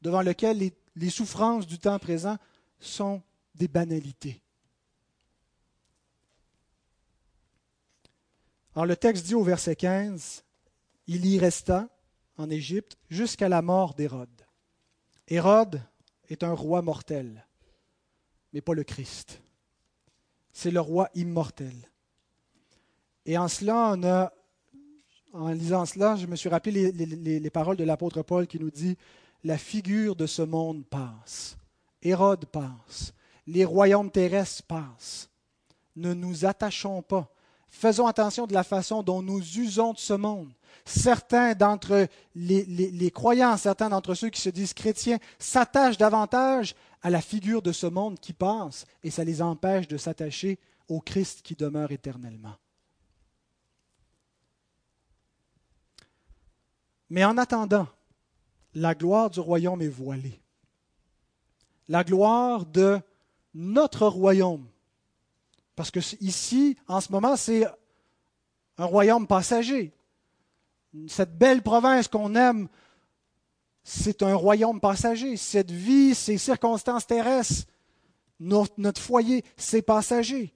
devant 0.00 0.22
lequel 0.22 0.58
les, 0.58 0.74
les 0.96 1.10
souffrances 1.10 1.66
du 1.66 1.78
temps 1.78 1.98
présent 1.98 2.36
sont 2.78 3.22
des 3.54 3.68
banalités. 3.68 4.42
Alors 8.74 8.86
le 8.86 8.96
texte 8.96 9.26
dit 9.26 9.34
au 9.34 9.42
verset 9.42 9.76
15, 9.76 10.44
il 11.06 11.26
y 11.26 11.38
resta 11.38 11.88
en 12.38 12.48
Égypte 12.48 12.96
jusqu'à 13.10 13.48
la 13.48 13.60
mort 13.60 13.94
d'Hérode. 13.94 14.46
Hérode 15.28 15.82
est 16.28 16.42
un 16.42 16.52
roi 16.52 16.80
mortel, 16.80 17.46
mais 18.52 18.60
pas 18.60 18.74
le 18.74 18.84
Christ. 18.84 19.42
C'est 20.52 20.70
le 20.70 20.80
roi 20.80 21.10
immortel. 21.14 21.90
Et 23.26 23.38
en 23.38 23.48
cela, 23.48 23.92
on 23.94 24.02
a 24.04 24.32
en 25.32 25.48
lisant 25.48 25.86
cela, 25.86 26.16
je 26.16 26.26
me 26.26 26.36
suis 26.36 26.48
rappelé 26.48 26.92
les, 26.92 27.50
paroles 27.50 27.76
de 27.76 27.84
l'apôtre 27.84 28.22
Paul 28.22 28.46
qui 28.46 28.58
nous 28.58 28.70
dit 28.70 28.96
La 29.44 29.58
figure 29.58 30.16
de 30.16 30.26
ce 30.26 30.42
monde 30.42 30.84
passe. 30.84 31.56
Hérode 32.02 32.46
passe. 32.46 33.14
Les 33.46 33.64
royaumes 33.64 34.10
terrestres 34.10 34.62
passent. 34.64 35.30
Ne 35.96 36.14
nous 36.14 36.44
attachons 36.44 37.02
pas. 37.02 37.28
Faisons 37.68 38.06
attention 38.06 38.46
de 38.46 38.52
la 38.52 38.64
façon 38.64 39.02
dont 39.02 39.22
nous 39.22 39.40
usons 39.58 39.94
de 39.94 39.98
ce 39.98 40.12
monde. 40.12 40.52
Certains 40.84 41.54
d'entre 41.54 42.06
les, 42.34 42.64
les 42.64 43.10
croyants, 43.10 43.56
certains 43.56 43.88
d'entre 43.88 44.14
ceux 44.14 44.28
qui 44.28 44.40
se 44.40 44.50
disent 44.50 44.74
chrétiens, 44.74 45.18
s'attachent 45.38 45.96
davantage 45.96 46.74
à 47.02 47.08
la 47.08 47.20
figure 47.20 47.62
de 47.62 47.72
ce 47.72 47.86
monde 47.86 48.18
qui 48.20 48.32
passe 48.32 48.84
et 49.02 49.10
ça 49.10 49.24
les 49.24 49.40
empêche 49.40 49.88
de 49.88 49.96
s'attacher 49.96 50.58
au 50.88 51.00
Christ 51.00 51.40
qui 51.42 51.54
demeure 51.54 51.92
éternellement. 51.92 52.54
Mais 57.12 57.24
en 57.24 57.36
attendant, 57.36 57.86
la 58.72 58.94
gloire 58.94 59.28
du 59.28 59.38
royaume 59.38 59.82
est 59.82 59.88
voilée. 59.88 60.40
La 61.86 62.04
gloire 62.04 62.64
de 62.64 63.00
notre 63.52 64.06
royaume. 64.06 64.66
Parce 65.76 65.90
que 65.90 66.00
ici, 66.22 66.74
en 66.88 67.02
ce 67.02 67.12
moment, 67.12 67.36
c'est 67.36 67.66
un 68.78 68.86
royaume 68.86 69.26
passager. 69.26 69.92
Cette 71.06 71.36
belle 71.36 71.60
province 71.60 72.08
qu'on 72.08 72.34
aime, 72.34 72.66
c'est 73.84 74.22
un 74.22 74.34
royaume 74.34 74.80
passager. 74.80 75.36
Cette 75.36 75.70
vie, 75.70 76.14
ces 76.14 76.38
circonstances 76.38 77.06
terrestres, 77.06 77.66
notre, 78.40 79.02
foyer, 79.02 79.44
c'est 79.58 79.82
passager. 79.82 80.54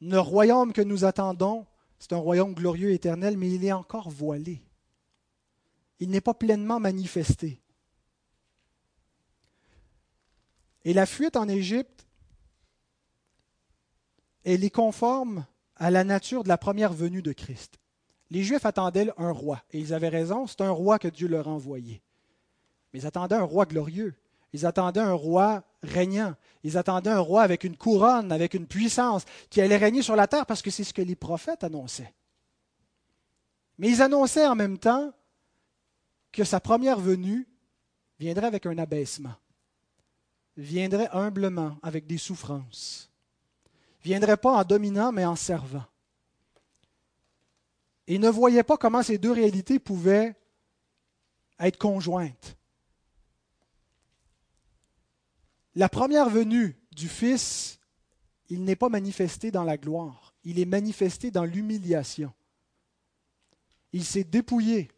Le 0.00 0.20
royaume 0.20 0.72
que 0.72 0.82
nous 0.82 1.04
attendons, 1.04 1.66
c'est 1.98 2.12
un 2.12 2.18
royaume 2.18 2.54
glorieux 2.54 2.92
éternel, 2.92 3.36
mais 3.36 3.50
il 3.50 3.64
est 3.64 3.72
encore 3.72 4.10
voilé 4.10 4.62
il 6.00 6.10
n'est 6.10 6.20
pas 6.20 6.34
pleinement 6.34 6.80
manifesté. 6.80 7.60
Et 10.84 10.92
la 10.92 11.06
fuite 11.06 11.36
en 11.36 11.48
Égypte, 11.48 12.06
elle 14.44 14.64
est 14.64 14.70
conforme 14.70 15.44
à 15.76 15.90
la 15.90 16.04
nature 16.04 16.44
de 16.44 16.48
la 16.48 16.58
première 16.58 16.92
venue 16.92 17.22
de 17.22 17.32
Christ. 17.32 17.78
Les 18.30 18.42
Juifs 18.42 18.66
attendaient 18.66 19.10
un 19.16 19.30
roi, 19.30 19.62
et 19.70 19.78
ils 19.78 19.94
avaient 19.94 20.08
raison, 20.08 20.46
c'est 20.46 20.60
un 20.60 20.70
roi 20.70 20.98
que 20.98 21.08
Dieu 21.08 21.28
leur 21.28 21.48
envoyait. 21.48 22.02
Mais 22.92 23.00
ils 23.00 23.06
attendaient 23.06 23.34
un 23.34 23.42
roi 23.42 23.66
glorieux, 23.66 24.14
ils 24.52 24.66
attendaient 24.66 25.00
un 25.00 25.12
roi 25.12 25.64
régnant, 25.82 26.34
ils 26.62 26.76
attendaient 26.78 27.10
un 27.10 27.20
roi 27.20 27.42
avec 27.42 27.64
une 27.64 27.76
couronne, 27.76 28.32
avec 28.32 28.54
une 28.54 28.66
puissance, 28.66 29.24
qui 29.50 29.60
allait 29.60 29.76
régner 29.76 30.02
sur 30.02 30.16
la 30.16 30.26
terre 30.26 30.46
parce 30.46 30.62
que 30.62 30.70
c'est 30.70 30.84
ce 30.84 30.94
que 30.94 31.02
les 31.02 31.16
prophètes 31.16 31.64
annonçaient. 31.64 32.14
Mais 33.78 33.88
ils 33.88 34.02
annonçaient 34.02 34.46
en 34.46 34.56
même 34.56 34.78
temps 34.78 35.12
que 36.32 36.44
sa 36.44 36.60
première 36.60 37.00
venue 37.00 37.46
viendrait 38.18 38.46
avec 38.46 38.66
un 38.66 38.78
abaissement, 38.78 39.34
viendrait 40.56 41.08
humblement 41.12 41.78
avec 41.82 42.06
des 42.06 42.18
souffrances, 42.18 43.10
viendrait 44.02 44.36
pas 44.36 44.52
en 44.52 44.64
dominant 44.64 45.12
mais 45.12 45.24
en 45.24 45.36
servant. 45.36 45.84
Et 48.06 48.18
ne 48.18 48.28
voyait 48.28 48.62
pas 48.62 48.78
comment 48.78 49.02
ces 49.02 49.18
deux 49.18 49.32
réalités 49.32 49.78
pouvaient 49.78 50.34
être 51.58 51.78
conjointes. 51.78 52.56
La 55.74 55.88
première 55.88 56.28
venue 56.28 56.76
du 56.90 57.08
Fils, 57.08 57.78
il 58.48 58.64
n'est 58.64 58.76
pas 58.76 58.88
manifesté 58.88 59.50
dans 59.50 59.64
la 59.64 59.76
gloire, 59.76 60.34
il 60.42 60.58
est 60.58 60.64
manifesté 60.64 61.30
dans 61.30 61.44
l'humiliation. 61.44 62.32
Il 63.92 64.04
s'est 64.04 64.24
dépouillé, 64.24 64.90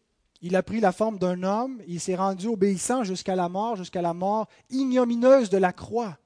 il 0.42 0.56
a 0.56 0.62
pris 0.62 0.80
la 0.80 0.92
forme 0.92 1.18
d'un 1.18 1.42
homme, 1.42 1.82
il 1.86 2.00
s'est 2.00 2.16
rendu 2.16 2.46
obéissant 2.46 3.04
jusqu'à 3.04 3.36
la 3.36 3.48
mort, 3.48 3.76
jusqu'à 3.76 4.02
la 4.02 4.14
mort 4.14 4.48
ignomineuse 4.70 5.50
de 5.50 5.58
la 5.58 5.72
croix. 5.72 6.18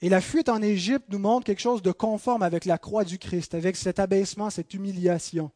Et 0.00 0.08
la 0.08 0.20
fuite 0.20 0.48
en 0.48 0.62
Égypte 0.62 1.06
nous 1.08 1.18
montre 1.18 1.46
quelque 1.46 1.62
chose 1.62 1.82
de 1.82 1.90
conforme 1.90 2.42
avec 2.42 2.64
la 2.64 2.78
croix 2.78 3.04
du 3.04 3.18
Christ, 3.18 3.54
avec 3.54 3.76
cet 3.76 3.98
abaissement, 3.98 4.50
cette 4.50 4.74
humiliation. 4.74 5.50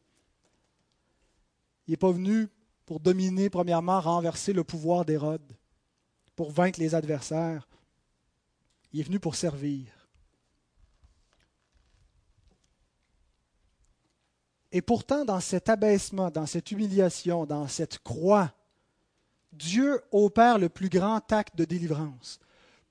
Il 1.87 1.91
n'est 1.91 1.97
pas 1.97 2.11
venu 2.11 2.49
pour 2.85 2.99
dominer, 2.99 3.49
premièrement, 3.49 4.01
renverser 4.01 4.51
le 4.51 4.63
pouvoir 4.63 5.05
d'Hérode, 5.05 5.55
pour 6.35 6.51
vaincre 6.51 6.79
les 6.79 6.95
adversaires. 6.95 7.67
Il 8.91 8.99
est 8.99 9.03
venu 9.03 9.19
pour 9.19 9.35
servir. 9.35 9.98
Et 14.71 14.81
pourtant, 14.81 15.25
dans 15.25 15.39
cet 15.39 15.69
abaissement, 15.69 16.29
dans 16.29 16.45
cette 16.45 16.71
humiliation, 16.71 17.45
dans 17.45 17.67
cette 17.67 17.99
croix, 17.99 18.51
Dieu 19.51 19.99
opère 20.11 20.59
le 20.59 20.69
plus 20.69 20.89
grand 20.89 21.31
acte 21.31 21.55
de 21.55 21.65
délivrance. 21.65 22.39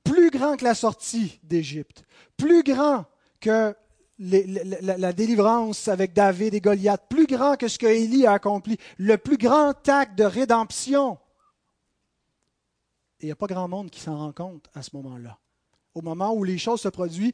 plus 0.02 0.30
grand 0.30 0.56
que 0.56 0.64
la 0.64 0.74
sortie 0.74 1.38
d'Égypte, 1.42 2.02
plus 2.36 2.62
grand 2.62 3.04
que 3.40 3.74
la, 4.18 5.12
délivrance 5.12 5.86
avec 5.86 6.12
David 6.12 6.54
et 6.54 6.60
Goliath, 6.60 7.04
plus 7.08 7.26
grand 7.26 7.56
que 7.56 7.68
ce 7.68 7.78
que 7.78 7.86
Élie 7.86 8.26
a 8.26 8.32
accompli, 8.32 8.78
le 8.96 9.16
plus 9.18 9.36
grand 9.36 9.74
acte 9.88 10.16
de 10.18 10.24
rédemption. 10.24 11.18
Et 13.20 13.24
il 13.24 13.26
n'y 13.26 13.32
a 13.32 13.36
pas 13.36 13.46
grand 13.46 13.68
monde 13.68 13.90
qui 13.90 14.00
s'en 14.00 14.16
rend 14.16 14.32
compte 14.32 14.68
à 14.74 14.82
ce 14.82 14.96
moment-là. 14.96 15.38
Au 15.94 16.02
moment 16.02 16.32
où 16.32 16.42
les 16.42 16.58
choses 16.58 16.80
se 16.80 16.88
produisent, 16.88 17.32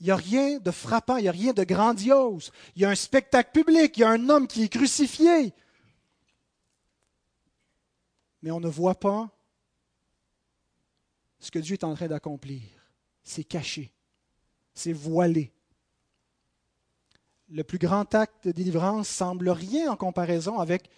il 0.00 0.04
n'y 0.04 0.10
a 0.10 0.16
rien 0.16 0.58
de 0.58 0.70
frappant, 0.70 1.16
il 1.16 1.22
n'y 1.22 1.28
a 1.28 1.32
rien 1.32 1.52
de 1.52 1.64
grandiose. 1.64 2.52
Il 2.76 2.82
y 2.82 2.84
a 2.84 2.90
un 2.90 2.94
spectacle 2.94 3.50
public, 3.52 3.96
il 3.96 4.00
y 4.00 4.04
a 4.04 4.10
un 4.10 4.28
homme 4.28 4.46
qui 4.46 4.62
est 4.62 4.68
crucifié. 4.68 5.52
Mais 8.42 8.52
on 8.52 8.60
ne 8.60 8.68
voit 8.68 8.98
pas 8.98 9.28
ce 11.40 11.50
que 11.50 11.58
Dieu 11.58 11.74
est 11.74 11.84
en 11.84 11.94
train 11.94 12.06
d'accomplir. 12.06 12.62
C'est 13.24 13.42
caché, 13.42 13.92
c'est 14.72 14.92
voilé. 14.92 15.52
Le 17.48 17.64
plus 17.64 17.78
grand 17.78 18.14
acte 18.14 18.46
de 18.46 18.52
délivrance 18.52 19.08
semble 19.08 19.48
rien 19.48 19.90
en 19.90 19.96
comparaison 19.96 20.60
avec 20.60 20.88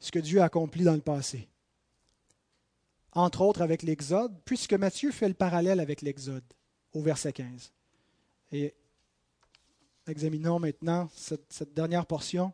ce 0.00 0.10
que 0.10 0.18
Dieu 0.18 0.40
a 0.40 0.46
accompli 0.46 0.82
dans 0.82 0.94
le 0.94 1.00
passé. 1.00 1.48
Entre 3.12 3.42
autres 3.42 3.62
avec 3.62 3.82
l'Exode, 3.82 4.36
puisque 4.44 4.72
Matthieu 4.72 5.12
fait 5.12 5.28
le 5.28 5.34
parallèle 5.34 5.78
avec 5.78 6.02
l'Exode 6.02 6.44
au 6.92 7.00
verset 7.00 7.32
15. 7.32 7.72
Et 8.52 8.74
examinons 10.06 10.58
maintenant 10.58 11.08
cette, 11.14 11.72
dernière 11.74 12.06
portion. 12.06 12.52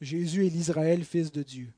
Jésus 0.00 0.46
est 0.46 0.50
l'Israël, 0.50 1.04
fils 1.04 1.30
de 1.30 1.42
Dieu. 1.42 1.72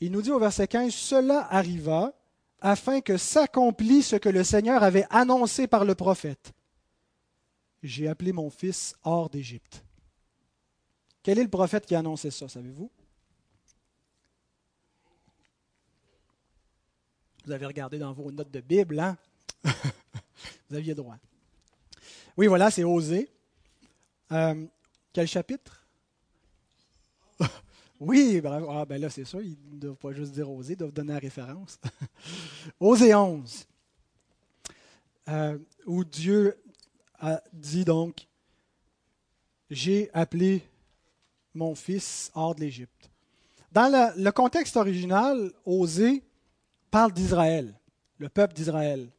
Il 0.00 0.12
nous 0.12 0.22
dit 0.22 0.32
au 0.32 0.38
verset 0.38 0.66
15, 0.66 0.92
Cela 0.92 1.46
arriva 1.50 2.12
afin 2.60 3.00
que 3.00 3.16
s'accomplisse 3.16 4.08
ce 4.08 4.16
que 4.16 4.28
le 4.28 4.42
Seigneur 4.42 4.82
avait 4.82 5.06
annoncé 5.10 5.68
par 5.68 5.84
le 5.84 5.94
prophète. 5.94 6.52
J'ai 7.82 8.08
appelé 8.08 8.32
mon 8.32 8.50
fils 8.50 8.96
hors 9.04 9.30
d'Égypte. 9.30 9.84
Quel 11.22 11.38
est 11.38 11.44
le 11.44 11.50
prophète 11.50 11.86
qui 11.86 11.94
a 11.94 12.00
annoncé 12.00 12.30
ça, 12.32 12.48
savez-vous? 12.48 12.90
Vous 17.44 17.52
avez 17.52 17.66
regardé 17.66 17.98
dans 17.98 18.12
vos 18.12 18.32
notes 18.32 18.50
de 18.50 18.60
Bible, 18.60 18.98
hein? 18.98 19.16
Vous 20.70 20.76
aviez 20.76 20.94
droit. 20.94 21.16
Oui, 22.36 22.46
voilà, 22.46 22.70
c'est 22.70 22.84
Osée. 22.84 23.30
Euh, 24.32 24.66
quel 25.12 25.26
chapitre? 25.26 25.86
Oui, 28.00 28.40
bravo. 28.40 28.70
Ah, 28.70 28.84
ben 28.84 29.00
là, 29.00 29.10
c'est 29.10 29.24
sûr, 29.24 29.40
ils 29.40 29.58
ne 29.72 29.78
doivent 29.80 29.96
pas 29.96 30.12
juste 30.12 30.30
dire 30.30 30.48
Osée, 30.48 30.74
ils 30.74 30.76
doivent 30.76 30.92
donner 30.92 31.14
la 31.14 31.18
référence. 31.18 31.80
Osée 32.80 33.12
11, 33.12 33.66
euh, 35.28 35.58
où 35.84 36.04
Dieu 36.04 36.56
a 37.18 37.42
dit 37.52 37.84
donc 37.84 38.28
J'ai 39.68 40.10
appelé 40.14 40.62
mon 41.54 41.74
fils 41.74 42.30
hors 42.34 42.54
de 42.54 42.60
l'Égypte. 42.60 43.10
Dans 43.72 44.14
le, 44.16 44.30
contexte 44.30 44.76
original, 44.76 45.52
Osée 45.66 46.22
parle 46.90 47.12
d'Israël, 47.12 47.74
le 48.18 48.28
peuple 48.28 48.54
d'Israël. 48.54 49.10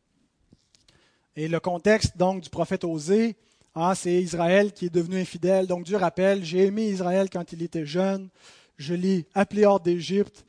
Et 1.40 1.48
le 1.48 1.62
contexte 1.62 2.18
donc 2.18 2.42
du 2.42 2.50
prophète 2.50 2.84
Osée, 2.84 3.38
ah, 3.74 3.94
c'est 3.96 4.22
Israël 4.22 4.74
qui 4.74 4.88
est 4.88 4.94
devenu 4.94 5.22
infidèle. 5.22 5.68
Donc 5.68 5.86
Dieu 5.86 5.96
rappelle, 5.96 6.44
j'ai 6.44 6.66
aimé 6.66 6.90
Israël 6.90 7.30
quand 7.32 7.54
il 7.54 7.64
était 7.64 7.86
jeune, 7.86 8.28
je 8.76 8.94
l'ai 8.94 9.26
appelé 9.34 9.64
hors 9.64 9.80
d'Égypte. 9.80 10.44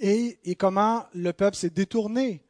Et, 0.00 0.38
comment 0.56 1.06
le 1.12 1.32
peuple 1.32 1.56
s'est 1.56 1.70
détourné 1.70 2.40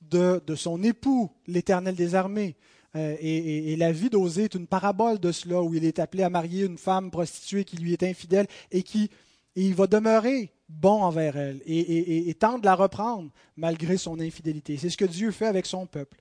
de, 0.00 0.40
son 0.54 0.80
époux, 0.84 1.28
l'Éternel 1.48 1.96
des 1.96 2.14
armées. 2.14 2.54
Euh, 2.94 3.16
et, 3.18 3.74
la 3.74 3.90
vie 3.90 4.08
d'Osée 4.08 4.44
est 4.44 4.54
une 4.54 4.68
parabole 4.68 5.18
de 5.18 5.32
cela, 5.32 5.60
où 5.62 5.74
il 5.74 5.84
est 5.84 5.98
appelé 5.98 6.22
à 6.22 6.30
marier 6.30 6.66
une 6.66 6.78
femme 6.78 7.10
prostituée 7.10 7.64
qui 7.64 7.78
lui 7.78 7.94
est 7.94 8.04
infidèle 8.04 8.46
et 8.70 8.84
qui 8.84 9.10
il 9.56 9.74
va 9.74 9.88
demeurer 9.88 10.52
bon 10.68 11.02
envers 11.02 11.36
elle 11.36 11.60
et, 11.66 12.30
et, 12.30 12.34
tente 12.34 12.60
de 12.60 12.66
la 12.66 12.76
reprendre 12.76 13.32
malgré 13.56 13.96
son 13.96 14.20
infidélité. 14.20 14.76
C'est 14.76 14.90
ce 14.90 14.96
que 14.96 15.04
Dieu 15.04 15.32
fait 15.32 15.46
avec 15.46 15.66
son 15.66 15.86
peuple. 15.86 16.16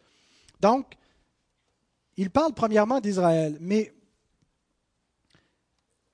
Donc, 0.66 0.98
il 2.18 2.32
parle 2.32 2.56
premièrement 2.56 3.00
d'Israël, 3.00 3.56
mais 3.62 3.94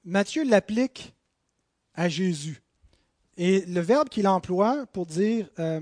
Matthieu 0.03 0.43
l'applique 0.43 1.13
à 1.93 2.09
Jésus. 2.09 2.61
Et 3.37 3.61
le 3.61 3.79
verbe 3.79 4.09
qu'il 4.09 4.27
emploie 4.27 4.85
pour 4.87 5.05
dire 5.05 5.49
euh, 5.57 5.79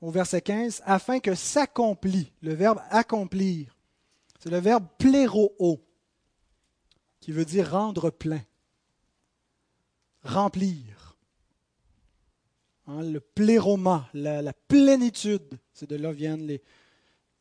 au 0.00 0.12
verset 0.12 0.42
15, 0.42 0.82
afin 0.86 1.18
que 1.18 1.34
s'accomplit, 1.34 2.30
le 2.40 2.54
verbe 2.54 2.78
accomplir, 2.88 3.76
c'est 4.38 4.50
le 4.50 4.58
verbe 4.58 4.86
pléro, 4.96 5.84
qui 7.18 7.32
veut 7.32 7.44
dire 7.44 7.72
rendre 7.72 8.10
plein, 8.10 8.44
remplir. 10.22 11.16
Hein, 12.86 13.02
le 13.02 13.18
pléroma, 13.18 14.08
la, 14.14 14.52
plénitude, 14.52 15.58
c'est 15.72 15.90
de 15.90 15.96
là 15.96 16.12
viennent 16.12 16.46
les, 16.46 16.62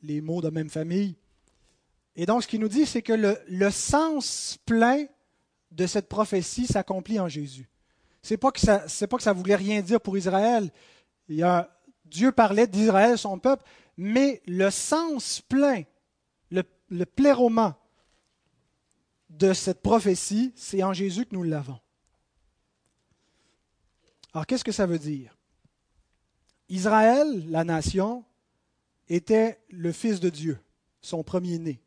les 0.02 0.22
mots 0.22 0.42
de 0.42 0.50
même 0.50 0.70
famille. 0.70 1.16
Et 2.16 2.26
donc, 2.26 2.44
ce 2.44 2.48
qu'il 2.48 2.62
nous 2.62 2.70
dit, 2.70 2.86
c'est 2.86 3.02
que 3.02 3.14
le, 3.14 3.72
sens 3.72 4.58
plein 4.66 5.06
de 5.72 5.86
cette 5.88 6.08
prophétie 6.08 6.66
s'accomplit 6.66 7.20
en 7.20 7.28
Jésus. 7.28 7.70
C'est 8.22 8.38
pas 8.38 8.52
que 8.52 8.60
ça, 8.60 8.88
c'est 8.88 9.08
pas 9.08 9.18
que 9.18 9.24
ça 9.24 9.34
voulait 9.34 9.56
rien 9.56 9.82
dire 9.82 10.00
pour 10.00 10.18
Israël. 10.18 10.72
Dieu 11.28 12.32
parlait 12.32 12.68
d'Israël, 12.68 13.18
son 13.18 13.38
peuple, 13.38 13.64
mais 13.98 14.42
le 14.48 14.70
sens 14.70 15.42
plein, 15.42 15.84
le, 16.52 16.64
le 16.90 17.06
de 19.30 19.54
cette 19.54 19.82
prophétie, 19.82 20.54
c'est 20.56 20.84
en 20.84 20.94
Jésus 20.94 21.26
que 21.26 21.36
nous 21.36 21.44
l'avons. 21.44 21.80
Alors, 24.34 24.46
qu'est-ce 24.46 24.64
que 24.64 24.72
ça 24.72 24.86
veut 24.86 25.00
dire? 25.00 25.38
Israël, 26.70 27.50
la 27.50 27.64
nation, 27.64 28.26
était 29.08 29.60
le 29.70 29.92
Fils 29.92 30.20
de 30.20 30.30
Dieu, 30.30 30.60
son 31.02 31.24
premier-né. 31.24 31.80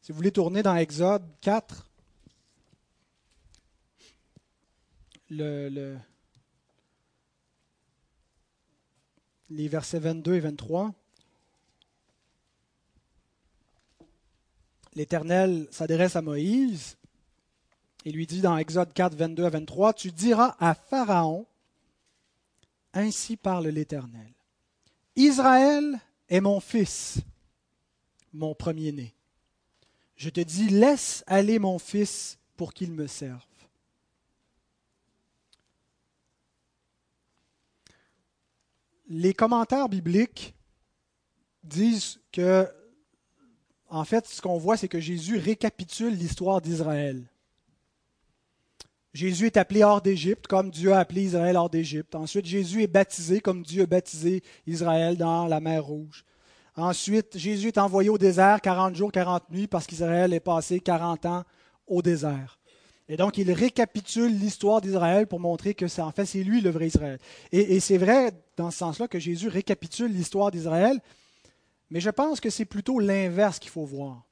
Si 0.00 0.12
vous 0.12 0.16
voulez 0.16 0.32
tourner 0.32 0.62
dans 0.62 0.74
Exode 0.76 1.24
4, 1.40 1.88
le, 5.30 5.96
les 9.50 9.68
versets 9.68 9.98
22 9.98 10.34
et 10.34 10.40
23. 10.40 10.92
L'Éternel 14.94 15.68
s'adresse 15.70 16.16
à 16.16 16.22
Moïse 16.22 16.98
et 18.04 18.12
lui 18.12 18.26
dit 18.26 18.40
dans 18.40 18.58
Exode 18.58 18.92
4, 18.92 19.14
22 19.14 19.44
à 19.44 19.50
23, 19.50 19.94
Tu 19.94 20.10
diras 20.10 20.56
à 20.58 20.74
Pharaon, 20.74 21.46
Ainsi 22.92 23.36
parle 23.36 23.68
l'Éternel. 23.68 24.32
Israël 25.16 26.00
est 26.28 26.40
mon 26.40 26.60
fils, 26.60 27.18
mon 28.32 28.54
premier-né. 28.54 29.14
Je 30.16 30.30
te 30.30 30.40
dis, 30.40 30.68
laisse 30.68 31.24
aller 31.26 31.58
mon 31.58 31.78
fils 31.78 32.38
pour 32.56 32.72
qu'il 32.72 32.92
me 32.92 33.06
serve. 33.06 33.44
Les 39.08 39.34
commentaires 39.34 39.88
bibliques 39.88 40.54
disent 41.62 42.20
que, 42.30 42.66
en 43.88 44.04
fait, 44.04 44.26
ce 44.26 44.40
qu'on 44.40 44.56
voit, 44.56 44.76
c'est 44.76 44.88
que 44.88 45.00
Jésus 45.00 45.36
récapitule 45.36 46.14
l'histoire 46.14 46.62
d'Israël. 46.62 47.28
Jésus 49.14 49.46
est 49.46 49.58
appelé 49.58 49.84
hors 49.84 50.00
d'Égypte, 50.00 50.46
comme 50.46 50.70
Dieu 50.70 50.92
a 50.92 50.98
appelé 51.00 51.24
Israël 51.24 51.56
hors 51.56 51.68
d'Égypte. 51.68 52.14
Ensuite, 52.14 52.46
Jésus 52.46 52.82
est 52.82 52.86
baptisé, 52.86 53.40
comme 53.40 53.62
Dieu 53.62 53.82
a 53.82 53.86
baptisé 53.86 54.42
Israël 54.66 55.18
dans 55.18 55.46
la 55.46 55.60
mer 55.60 55.84
Rouge. 55.84 56.24
Ensuite, 56.76 57.36
Jésus 57.36 57.68
est 57.68 57.78
envoyé 57.78 58.08
au 58.08 58.16
désert 58.16 58.62
40 58.62 58.96
jours, 58.96 59.12
40 59.12 59.50
nuits, 59.50 59.66
parce 59.66 59.86
qu'Israël 59.86 60.32
est 60.32 60.40
passé 60.40 60.80
40 60.80 61.26
ans 61.26 61.44
au 61.86 62.00
désert. 62.00 62.58
Et 63.08 63.18
donc, 63.18 63.36
il 63.36 63.52
récapitule 63.52 64.38
l'histoire 64.38 64.80
d'Israël 64.80 65.26
pour 65.26 65.40
montrer 65.40 65.74
que 65.74 65.88
c'est 65.88 66.00
en 66.00 66.12
fait 66.12 66.24
c'est 66.24 66.42
lui 66.42 66.62
le 66.62 66.70
vrai 66.70 66.86
Israël. 66.86 67.18
Et, 67.50 67.78
c'est 67.80 67.98
vrai 67.98 68.32
dans 68.56 68.70
ce 68.70 68.78
sens-là 68.78 69.08
que 69.08 69.18
Jésus 69.18 69.48
récapitule 69.48 70.10
l'histoire 70.10 70.50
d'Israël, 70.50 70.98
mais 71.90 72.00
je 72.00 72.08
pense 72.08 72.40
que 72.40 72.48
c'est 72.48 72.64
plutôt 72.64 72.98
l'inverse 72.98 73.58
qu'il 73.58 73.70
faut 73.70 73.84
voir. 73.84 74.24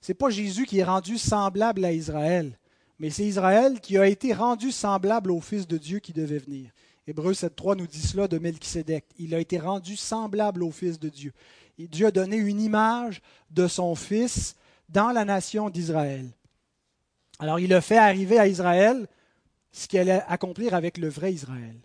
C'est 0.00 0.14
pas 0.14 0.30
Jésus 0.30 0.66
qui 0.66 0.78
est 0.78 0.84
rendu 0.84 1.18
semblable 1.18 1.84
à 1.84 1.92
Israël, 1.92 2.56
mais 3.00 3.08
c'est 3.08 3.24
Israël 3.24 3.80
qui 3.80 3.96
a 3.96 4.06
été 4.06 4.34
rendu 4.34 4.70
semblable 4.70 5.30
au 5.30 5.40
Fils 5.40 5.66
de 5.66 5.78
Dieu 5.78 6.00
qui 6.00 6.12
devait 6.12 6.38
venir. 6.38 6.70
Hébreu 7.06 7.32
7.3 7.32 7.78
nous 7.78 7.86
dit 7.86 8.02
cela 8.02 8.28
de 8.28 8.38
Melchisédek. 8.38 9.06
Il 9.18 9.34
a 9.34 9.40
été 9.40 9.58
rendu 9.58 9.96
semblable 9.96 10.62
au 10.62 10.70
Fils 10.70 11.00
de 11.00 11.08
Dieu. 11.08 11.32
Et 11.78 11.88
Dieu 11.88 12.08
a 12.08 12.10
donné 12.10 12.36
une 12.36 12.60
image 12.60 13.22
de 13.50 13.66
son 13.68 13.94
Fils 13.94 14.54
dans 14.90 15.12
la 15.12 15.24
nation 15.24 15.70
d'Israël. 15.70 16.28
Alors 17.38 17.58
il 17.58 17.72
a 17.72 17.80
fait 17.80 17.96
arriver 17.96 18.38
à 18.38 18.46
Israël 18.46 19.08
ce 19.72 19.88
qu'il 19.88 19.98
allait 19.98 20.22
accomplir 20.28 20.74
avec 20.74 20.98
le 20.98 21.08
vrai 21.08 21.32
Israël. 21.32 21.80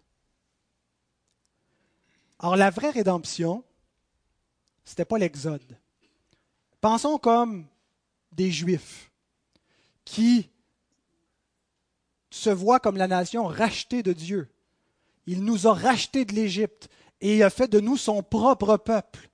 Alors 2.40 2.58
la 2.58 2.72
vraie 2.72 2.90
rédemption, 2.90 3.64
ce 4.84 4.92
n'était 4.92 5.06
pas 5.06 5.18
l'Exode. 5.18 5.78
Pensons 6.82 7.18
comme 7.18 7.68
des 8.34 8.52
Juifs 8.52 9.10
qui 10.04 10.50
se 12.36 12.50
voient 12.50 12.80
comme 12.80 12.98
la 12.98 13.08
nation 13.08 13.46
rachetée 13.46 14.04
de 14.04 14.14
Dieu. 14.14 14.50
Il 15.26 15.44
nous 15.44 15.68
a 15.68 15.74
rachetés 15.74 16.26
de 16.26 16.34
l'Égypte 16.34 16.90
et 17.22 17.38
il 17.38 17.44
a 17.44 17.50
fait 17.50 17.70
de 17.70 17.80
nous 17.80 17.98
son 17.98 18.22
propre 18.22 18.78
peuple. 18.78 19.30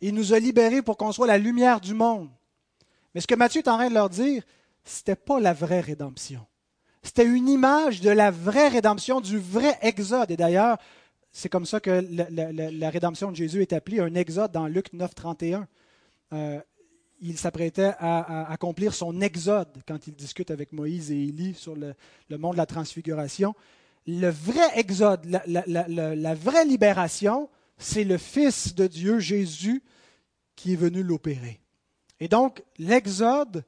Il 0.00 0.14
nous 0.14 0.32
a 0.32 0.38
libérés 0.38 0.82
pour 0.82 0.96
qu'on 0.96 1.12
soit 1.12 1.26
la 1.26 1.38
lumière 1.38 1.80
du 1.80 1.94
monde. 1.94 2.30
Mais 3.14 3.20
ce 3.20 3.26
que 3.26 3.34
Matthieu 3.34 3.60
est 3.60 3.68
en 3.68 3.76
train 3.76 3.88
de 3.88 3.94
leur 3.94 4.08
dire, 4.08 4.42
ce 4.84 5.00
n'était 5.00 5.16
pas 5.16 5.38
la 5.38 5.52
vraie 5.52 5.80
rédemption. 5.80 6.46
C'était 7.02 7.26
une 7.26 7.48
image 7.48 8.00
de 8.00 8.10
la 8.10 8.30
vraie 8.30 8.68
rédemption, 8.68 9.20
du 9.20 9.38
vrai 9.38 9.78
exode. 9.82 10.30
Et 10.30 10.36
d'ailleurs, 10.36 10.78
c'est 11.30 11.48
comme 11.48 11.66
ça 11.66 11.78
que 11.78 12.04
la, 12.10 12.90
rédemption 12.90 13.30
de 13.30 13.36
Jésus 13.36 13.62
est 13.62 13.72
appelée 13.72 14.00
un 14.00 14.14
exode 14.14 14.52
dans 14.52 14.66
Luc 14.66 14.92
9, 14.92 15.14
31. 15.14 15.68
Euh, 16.32 16.60
il 17.20 17.38
s'apprêtait 17.38 17.92
à, 17.98 18.50
accomplir 18.50 18.94
son 18.94 19.20
exode 19.20 19.68
quand 19.86 20.06
il 20.06 20.14
discute 20.14 20.50
avec 20.50 20.72
Moïse 20.72 21.10
et 21.10 21.22
Élie 21.22 21.54
sur 21.54 21.74
le, 21.76 21.94
mont 22.30 22.52
de 22.52 22.56
la 22.56 22.66
transfiguration. 22.66 23.54
Le 24.06 24.28
vrai 24.28 24.78
exode, 24.78 25.26
la 25.26 26.34
vraie 26.34 26.64
libération, 26.64 27.48
c'est 27.78 28.04
le 28.04 28.18
Fils 28.18 28.74
de 28.74 28.86
Dieu, 28.86 29.18
Jésus, 29.18 29.82
qui 30.54 30.72
est 30.72 30.76
venu 30.76 31.02
l'opérer. 31.02 31.60
Et 32.20 32.28
donc, 32.28 32.62
l'exode 32.78 33.64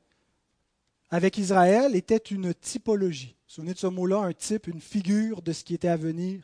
avec 1.10 1.38
Israël 1.38 1.94
était 1.94 2.16
une 2.16 2.54
typologie. 2.54 3.36
Vous 3.56 3.64
vous 3.64 3.72
de 3.72 3.78
ce 3.78 3.86
mot-là, 3.86 4.18
un 4.18 4.32
type, 4.32 4.66
une 4.66 4.80
figure 4.80 5.42
de 5.42 5.52
ce 5.52 5.64
qui 5.64 5.74
était 5.74 5.88
à 5.88 5.96
venir. 5.96 6.42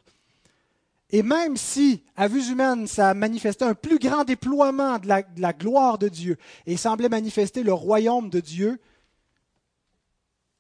Et 1.11 1.23
même 1.23 1.57
si, 1.57 2.03
à 2.17 2.29
vue 2.29 2.51
humaine, 2.51 2.87
ça 2.87 3.15
manifestait 3.15 3.65
un 3.65 3.75
plus 3.75 3.99
grand 3.99 4.25
déploiement 4.25 4.99
de 4.99 5.09
la, 5.09 5.53
gloire 5.53 5.99
de 5.99 6.09
Dieu 6.09 6.37
et 6.67 6.77
semblait 6.77 7.09
manifester 7.09 7.63
le 7.63 7.73
royaume 7.73 8.31
de 8.31 8.41
Dieu, 8.41 8.81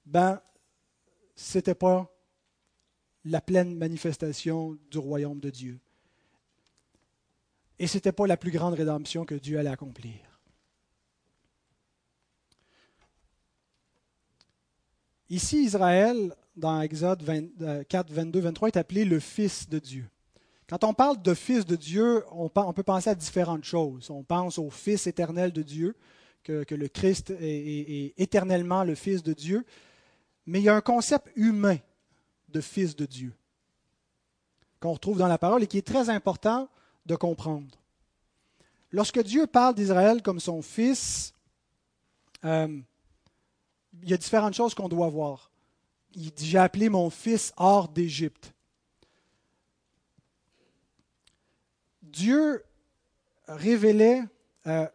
ben, 0.06 0.40
ce 1.34 1.58
n'était 1.58 1.74
pas 1.74 2.10
la 3.24 3.40
pleine 3.40 3.76
manifestation 3.76 4.78
du 4.90 4.98
royaume 4.98 5.40
de 5.40 5.50
Dieu. 5.50 5.80
Et 7.78 7.86
ce 7.86 7.96
n'était 7.96 8.12
pas 8.12 8.26
la 8.26 8.36
plus 8.36 8.50
grande 8.50 8.74
rédemption 8.74 9.24
que 9.24 9.34
Dieu 9.34 9.58
allait 9.58 9.70
accomplir. 9.70 10.14
Ici, 15.30 15.64
Israël, 15.64 16.36
dans 16.54 16.80
Exode 16.82 17.24
4, 17.88 18.12
22, 18.12 18.40
23, 18.40 18.68
est 18.68 18.76
appelé 18.76 19.04
le 19.04 19.18
Fils 19.18 19.68
de 19.68 19.78
Dieu. 19.78 20.08
Quand 20.68 20.82
on 20.84 20.94
parle 20.94 21.20
de 21.20 21.34
Fils 21.34 21.66
de 21.66 21.76
Dieu, 21.76 22.24
on, 22.32 22.48
peut 22.48 22.82
penser 22.82 23.10
à 23.10 23.14
différentes 23.14 23.64
choses. 23.64 24.10
On 24.10 24.22
pense 24.22 24.58
au 24.58 24.70
Fils 24.70 25.06
éternel 25.06 25.52
de 25.52 25.62
Dieu, 25.62 25.94
que, 26.42 26.64
le 26.74 26.88
Christ 26.88 27.30
est, 27.30 28.14
éternellement 28.16 28.84
le 28.84 28.94
Fils 28.94 29.22
de 29.22 29.32
Dieu. 29.32 29.64
Mais 30.46 30.60
il 30.60 30.64
y 30.64 30.68
a 30.68 30.74
un 30.74 30.80
concept 30.80 31.30
humain 31.36 31.76
de 32.48 32.60
Fils 32.60 32.96
de 32.96 33.06
Dieu 33.06 33.32
qu'on 34.80 34.92
retrouve 34.92 35.18
dans 35.18 35.28
la 35.28 35.38
parole 35.38 35.62
et 35.62 35.66
qui 35.66 35.78
est 35.78 35.86
très 35.86 36.10
important 36.10 36.68
de 37.06 37.16
comprendre. 37.16 37.78
Lorsque 38.90 39.22
Dieu 39.22 39.46
parle 39.46 39.74
d'Israël 39.74 40.22
comme 40.22 40.40
son 40.40 40.60
fils, 40.60 41.32
euh, 42.44 42.80
il 44.02 44.08
y 44.08 44.12
a 44.12 44.16
différentes 44.16 44.54
choses 44.54 44.74
qu'on 44.74 44.88
doit 44.88 45.08
voir. 45.08 45.50
Il 46.14 46.30
dit 46.32 46.46
J'ai 46.46 46.58
appelé 46.58 46.88
mon 46.88 47.10
fils 47.10 47.52
hors 47.56 47.88
d'Égypte. 47.88 48.53
Dieu 52.14 52.62
révélait 53.48 54.22
euh, 54.66 54.86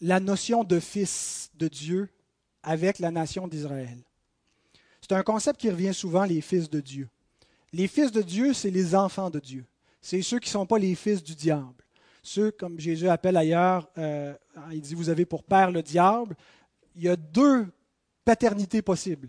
la 0.00 0.20
notion 0.20 0.64
de 0.64 0.80
fils 0.80 1.50
de 1.54 1.68
Dieu 1.68 2.08
avec 2.62 2.98
la 2.98 3.10
nation 3.10 3.46
d'Israël. 3.46 3.98
C'est 5.00 5.12
un 5.12 5.22
concept 5.22 5.60
qui 5.60 5.70
revient 5.70 5.94
souvent, 5.94 6.24
les 6.24 6.40
fils 6.40 6.68
de 6.68 6.80
Dieu. 6.80 7.08
Les 7.72 7.86
fils 7.86 8.10
de 8.10 8.22
Dieu, 8.22 8.52
c'est 8.52 8.70
les 8.70 8.94
enfants 8.94 9.30
de 9.30 9.38
Dieu 9.38 9.64
c'est 10.00 10.22
ceux 10.22 10.38
qui 10.38 10.48
ne 10.48 10.52
sont 10.52 10.66
pas 10.66 10.78
les 10.78 10.94
fils 10.94 11.22
du 11.22 11.34
diable. 11.34 11.84
Ceux, 12.22 12.50
comme 12.50 12.78
Jésus 12.78 13.08
appelle 13.08 13.36
ailleurs, 13.36 13.88
euh, 13.98 14.34
il 14.72 14.80
dit, 14.80 14.94
vous 14.94 15.08
avez 15.08 15.24
pour 15.24 15.42
père 15.44 15.70
le 15.70 15.82
diable. 15.82 16.36
Il 16.96 17.02
y 17.02 17.08
a 17.08 17.16
deux 17.16 17.66
paternités 18.24 18.82
possibles. 18.82 19.28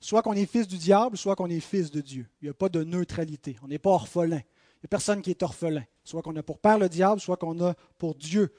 Soit 0.00 0.22
qu'on 0.22 0.34
est 0.34 0.46
fils 0.46 0.68
du 0.68 0.76
diable, 0.76 1.16
soit 1.16 1.34
qu'on 1.34 1.50
est 1.50 1.60
fils 1.60 1.90
de 1.90 2.00
Dieu. 2.00 2.26
Il 2.40 2.44
n'y 2.44 2.50
a 2.50 2.54
pas 2.54 2.68
de 2.68 2.84
neutralité. 2.84 3.56
On 3.62 3.68
n'est 3.68 3.78
pas 3.78 3.90
orphelin. 3.90 4.40
Il 4.78 4.84
n'y 4.84 4.86
a 4.86 4.88
personne 4.88 5.22
qui 5.22 5.30
est 5.30 5.42
orphelin. 5.42 5.84
Soit 6.04 6.22
qu'on 6.22 6.36
a 6.36 6.42
pour 6.42 6.58
père 6.58 6.78
le 6.78 6.88
diable, 6.88 7.20
soit 7.20 7.36
qu'on 7.36 7.60
a 7.64 7.74
pour 7.98 8.14
Dieu, 8.14 8.52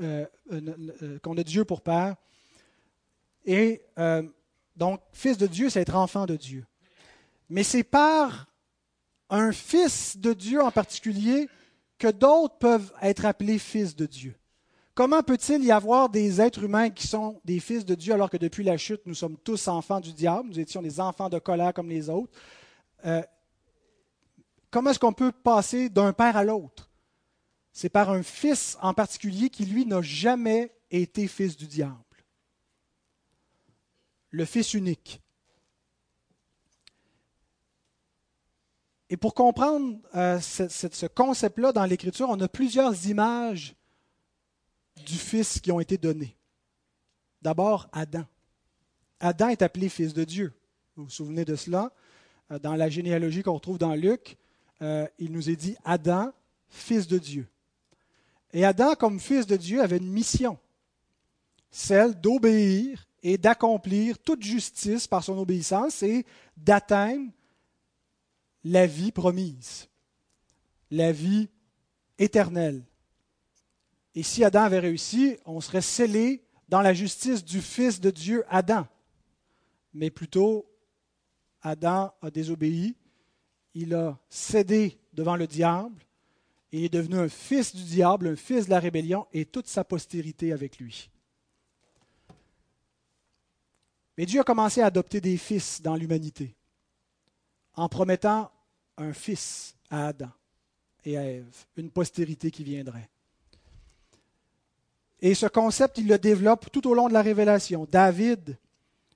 euh, 0.00 0.24
euh, 0.52 1.18
qu'on 1.20 1.36
a 1.36 1.42
Dieu 1.42 1.64
pour 1.64 1.82
père. 1.82 2.16
Et 3.44 3.82
donc, 4.76 5.00
fils 5.12 5.36
de 5.36 5.46
Dieu, 5.46 5.68
c'est 5.68 5.80
être 5.80 5.96
enfant 5.96 6.26
de 6.26 6.36
Dieu. 6.36 6.64
Mais 7.50 7.62
c'est 7.62 7.84
par 7.84 8.46
un 9.28 9.52
fils 9.52 10.16
de 10.16 10.32
Dieu 10.32 10.62
en 10.62 10.70
particulier 10.70 11.48
que 11.98 12.08
d'autres 12.08 12.56
peuvent 12.58 12.92
être 13.02 13.24
appelés 13.24 13.58
fils 13.58 13.94
de 13.94 14.06
Dieu. 14.06 14.34
Comment 14.94 15.22
peut-il 15.22 15.64
y 15.64 15.72
avoir 15.72 16.08
des 16.08 16.40
êtres 16.40 16.62
humains 16.62 16.90
qui 16.90 17.06
sont 17.06 17.40
des 17.44 17.58
fils 17.58 17.84
de 17.84 17.96
Dieu 17.96 18.14
alors 18.14 18.30
que 18.30 18.36
depuis 18.36 18.62
la 18.62 18.76
chute, 18.76 19.00
nous 19.06 19.14
sommes 19.14 19.36
tous 19.36 19.66
enfants 19.66 20.00
du 20.00 20.12
diable, 20.12 20.48
nous 20.48 20.60
étions 20.60 20.82
des 20.82 21.00
enfants 21.00 21.28
de 21.28 21.38
colère 21.40 21.74
comme 21.74 21.88
les 21.88 22.08
autres 22.08 22.32
euh, 23.04 23.22
Comment 24.74 24.90
est-ce 24.90 24.98
qu'on 24.98 25.12
peut 25.12 25.30
passer 25.30 25.88
d'un 25.88 26.12
père 26.12 26.36
à 26.36 26.42
l'autre? 26.42 26.90
C'est 27.70 27.88
par 27.88 28.10
un 28.10 28.24
fils 28.24 28.76
en 28.82 28.92
particulier 28.92 29.48
qui, 29.48 29.66
lui, 29.66 29.86
n'a 29.86 30.02
jamais 30.02 30.74
été 30.90 31.28
fils 31.28 31.56
du 31.56 31.68
diable. 31.68 31.94
Le 34.30 34.44
fils 34.44 34.74
unique. 34.74 35.22
Et 39.10 39.16
pour 39.16 39.34
comprendre 39.34 39.96
euh, 40.16 40.40
ce, 40.40 41.06
concept-là 41.06 41.70
dans 41.70 41.84
l'Écriture, 41.84 42.28
on 42.28 42.40
a 42.40 42.48
plusieurs 42.48 43.06
images 43.06 43.76
du 45.06 45.14
Fils 45.14 45.60
qui 45.60 45.70
ont 45.70 45.78
été 45.78 45.98
données. 45.98 46.36
D'abord, 47.42 47.88
Adam. 47.92 48.26
Adam 49.20 49.50
est 49.50 49.62
appelé 49.62 49.88
Fils 49.88 50.14
de 50.14 50.24
Dieu. 50.24 50.52
Vous 50.96 51.04
vous 51.04 51.10
souvenez 51.10 51.44
de 51.44 51.54
cela? 51.54 51.92
Euh, 52.50 52.58
dans 52.58 52.74
la 52.74 52.88
généalogie 52.88 53.44
qu'on 53.44 53.54
retrouve 53.54 53.78
dans 53.78 53.94
Luc, 53.94 54.36
euh, 54.84 55.06
il 55.18 55.32
nous 55.32 55.48
est 55.48 55.56
dit 55.56 55.76
Adam, 55.84 56.30
Fils 56.68 57.06
de 57.06 57.18
Dieu. 57.18 57.48
Et 58.52 58.64
Adam, 58.64 58.94
comme 58.94 59.18
Fils 59.18 59.46
de 59.46 59.56
Dieu, 59.56 59.80
avait 59.80 59.96
une 59.96 60.12
mission, 60.12 60.58
celle 61.70 62.20
d'obéir 62.20 63.06
et 63.22 63.38
d'accomplir 63.38 64.18
toute 64.18 64.42
justice 64.42 65.06
par 65.06 65.24
son 65.24 65.38
obéissance 65.38 66.02
et 66.02 66.26
d'atteindre 66.56 67.30
la 68.62 68.86
vie 68.86 69.10
promise, 69.10 69.88
la 70.90 71.12
vie 71.12 71.48
éternelle. 72.18 72.84
Et 74.14 74.22
si 74.22 74.44
Adam 74.44 74.62
avait 74.62 74.80
réussi, 74.80 75.38
on 75.46 75.60
serait 75.60 75.80
scellé 75.80 76.44
dans 76.68 76.82
la 76.82 76.92
justice 76.92 77.42
du 77.42 77.62
Fils 77.62 78.00
de 78.00 78.10
Dieu, 78.10 78.44
Adam. 78.48 78.86
Mais 79.94 80.10
plutôt, 80.10 80.66
Adam 81.62 82.12
a 82.20 82.30
désobéi, 82.30 82.96
il 83.74 83.94
a 83.94 84.18
cédé 84.28 84.98
devant 85.12 85.36
le 85.36 85.46
diable, 85.46 86.04
et 86.72 86.86
est 86.86 86.92
devenu 86.92 87.18
un 87.18 87.28
fils 87.28 87.74
du 87.74 87.84
diable, 87.84 88.28
un 88.28 88.36
fils 88.36 88.66
de 88.66 88.70
la 88.70 88.80
rébellion, 88.80 89.26
et 89.32 89.44
toute 89.44 89.68
sa 89.68 89.84
postérité 89.84 90.52
avec 90.52 90.78
lui. 90.78 91.10
Mais 94.16 94.26
Dieu 94.26 94.40
a 94.40 94.44
commencé 94.44 94.80
à 94.80 94.86
adopter 94.86 95.20
des 95.20 95.36
fils 95.36 95.82
dans 95.82 95.96
l'humanité, 95.96 96.54
en 97.74 97.88
promettant 97.88 98.50
un 98.96 99.12
fils 99.12 99.76
à 99.90 100.08
Adam 100.08 100.30
et 101.04 101.16
à 101.16 101.24
Ève, 101.24 101.66
une 101.76 101.90
postérité 101.90 102.50
qui 102.50 102.64
viendrait. 102.64 103.08
Et 105.20 105.34
ce 105.34 105.46
concept, 105.46 105.98
il 105.98 106.06
le 106.06 106.18
développe 106.18 106.70
tout 106.70 106.86
au 106.86 106.94
long 106.94 107.08
de 107.08 107.14
la 107.14 107.22
révélation. 107.22 107.86
David 107.90 108.58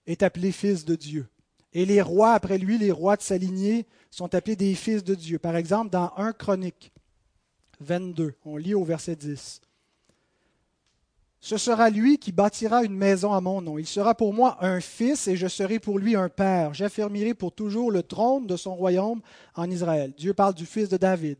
est 0.06 0.22
appelé 0.22 0.52
fils 0.52 0.84
de 0.84 0.96
Dieu. 0.96 1.28
Et 1.72 1.84
les 1.84 2.02
rois, 2.02 2.32
après 2.32 2.58
lui, 2.58 2.78
les 2.78 2.92
rois 2.92 3.16
de 3.16 3.22
sa 3.22 3.36
lignée, 3.36 3.86
sont 4.10 4.34
appelés 4.34 4.56
des 4.56 4.74
fils 4.74 5.04
de 5.04 5.14
Dieu. 5.14 5.38
Par 5.38 5.56
exemple, 5.56 5.90
dans 5.90 6.12
1 6.16 6.32
Chronique 6.32 6.92
22, 7.80 8.34
on 8.44 8.56
lit 8.56 8.74
au 8.74 8.84
verset 8.84 9.16
10. 9.16 9.60
Ce 11.40 11.56
sera 11.56 11.88
lui 11.88 12.18
qui 12.18 12.32
bâtira 12.32 12.82
une 12.82 12.96
maison 12.96 13.32
à 13.32 13.40
mon 13.40 13.62
nom. 13.62 13.78
Il 13.78 13.86
sera 13.86 14.14
pour 14.14 14.34
moi 14.34 14.56
un 14.60 14.80
fils 14.80 15.28
et 15.28 15.36
je 15.36 15.46
serai 15.46 15.78
pour 15.78 15.98
lui 15.98 16.16
un 16.16 16.28
père. 16.28 16.74
J'affirmerai 16.74 17.34
pour 17.34 17.52
toujours 17.52 17.92
le 17.92 18.02
trône 18.02 18.46
de 18.46 18.56
son 18.56 18.74
royaume 18.74 19.20
en 19.54 19.70
Israël. 19.70 20.12
Dieu 20.16 20.34
parle 20.34 20.54
du 20.54 20.66
fils 20.66 20.88
de 20.88 20.96
David. 20.96 21.38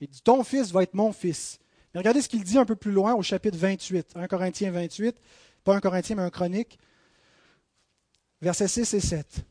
Il 0.00 0.08
dit, 0.08 0.20
ton 0.20 0.44
fils 0.44 0.70
va 0.70 0.82
être 0.82 0.94
mon 0.94 1.12
fils. 1.12 1.58
Mais 1.92 2.00
regardez 2.00 2.20
ce 2.20 2.28
qu'il 2.28 2.44
dit 2.44 2.58
un 2.58 2.66
peu 2.66 2.76
plus 2.76 2.92
loin 2.92 3.14
au 3.14 3.22
chapitre 3.22 3.56
28, 3.56 4.12
1 4.14 4.26
Corinthiens 4.26 4.70
28, 4.70 5.16
pas 5.64 5.74
un 5.74 5.80
Corinthien 5.80 6.16
mais 6.16 6.22
un 6.22 6.30
chronique, 6.30 6.78
versets 8.42 8.68
6 8.68 8.94
et 8.94 9.00
7. 9.00 9.44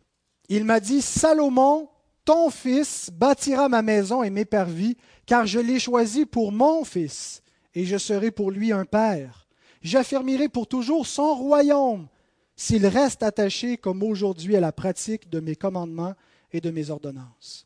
Il 0.49 0.63
m'a 0.63 0.79
dit, 0.79 1.01
Salomon 1.01 1.89
ton 2.27 2.49
fils 2.49 3.09
bâtira 3.09 3.69
ma 3.69 3.81
maison 3.81 4.21
et 4.21 4.29
m'épervit, 4.29 4.97
car 5.25 5.45
je 5.45 5.59
l'ai 5.59 5.79
choisi 5.79 6.25
pour 6.25 6.51
mon 6.51 6.83
fils, 6.83 7.41
et 7.73 7.85
je 7.85 7.97
serai 7.97 8.31
pour 8.31 8.51
lui 8.51 8.73
un 8.73 8.83
père. 8.83 9.47
J'affirmerai 9.81 10.49
pour 10.49 10.67
toujours 10.67 11.07
son 11.07 11.33
royaume, 11.35 12.09
s'il 12.57 12.85
reste 12.85 13.23
attaché 13.23 13.77
comme 13.77 14.03
aujourd'hui 14.03 14.57
à 14.57 14.59
la 14.59 14.73
pratique 14.73 15.29
de 15.29 15.39
mes 15.39 15.55
commandements 15.55 16.15
et 16.51 16.59
de 16.59 16.69
mes 16.69 16.89
ordonnances. 16.89 17.65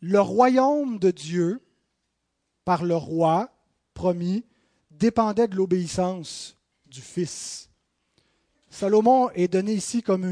Le 0.00 0.20
royaume 0.20 0.98
de 0.98 1.10
Dieu, 1.10 1.62
par 2.66 2.84
le 2.84 2.96
roi 2.96 3.48
promis, 3.94 4.44
dépendait 4.90 5.48
de 5.48 5.56
l'obéissance 5.56 6.54
du 6.84 7.00
Fils. 7.00 7.67
Salomon 8.70 9.30
est 9.30 9.48
donné 9.48 9.72
ici 9.72 10.02
comme 10.02 10.24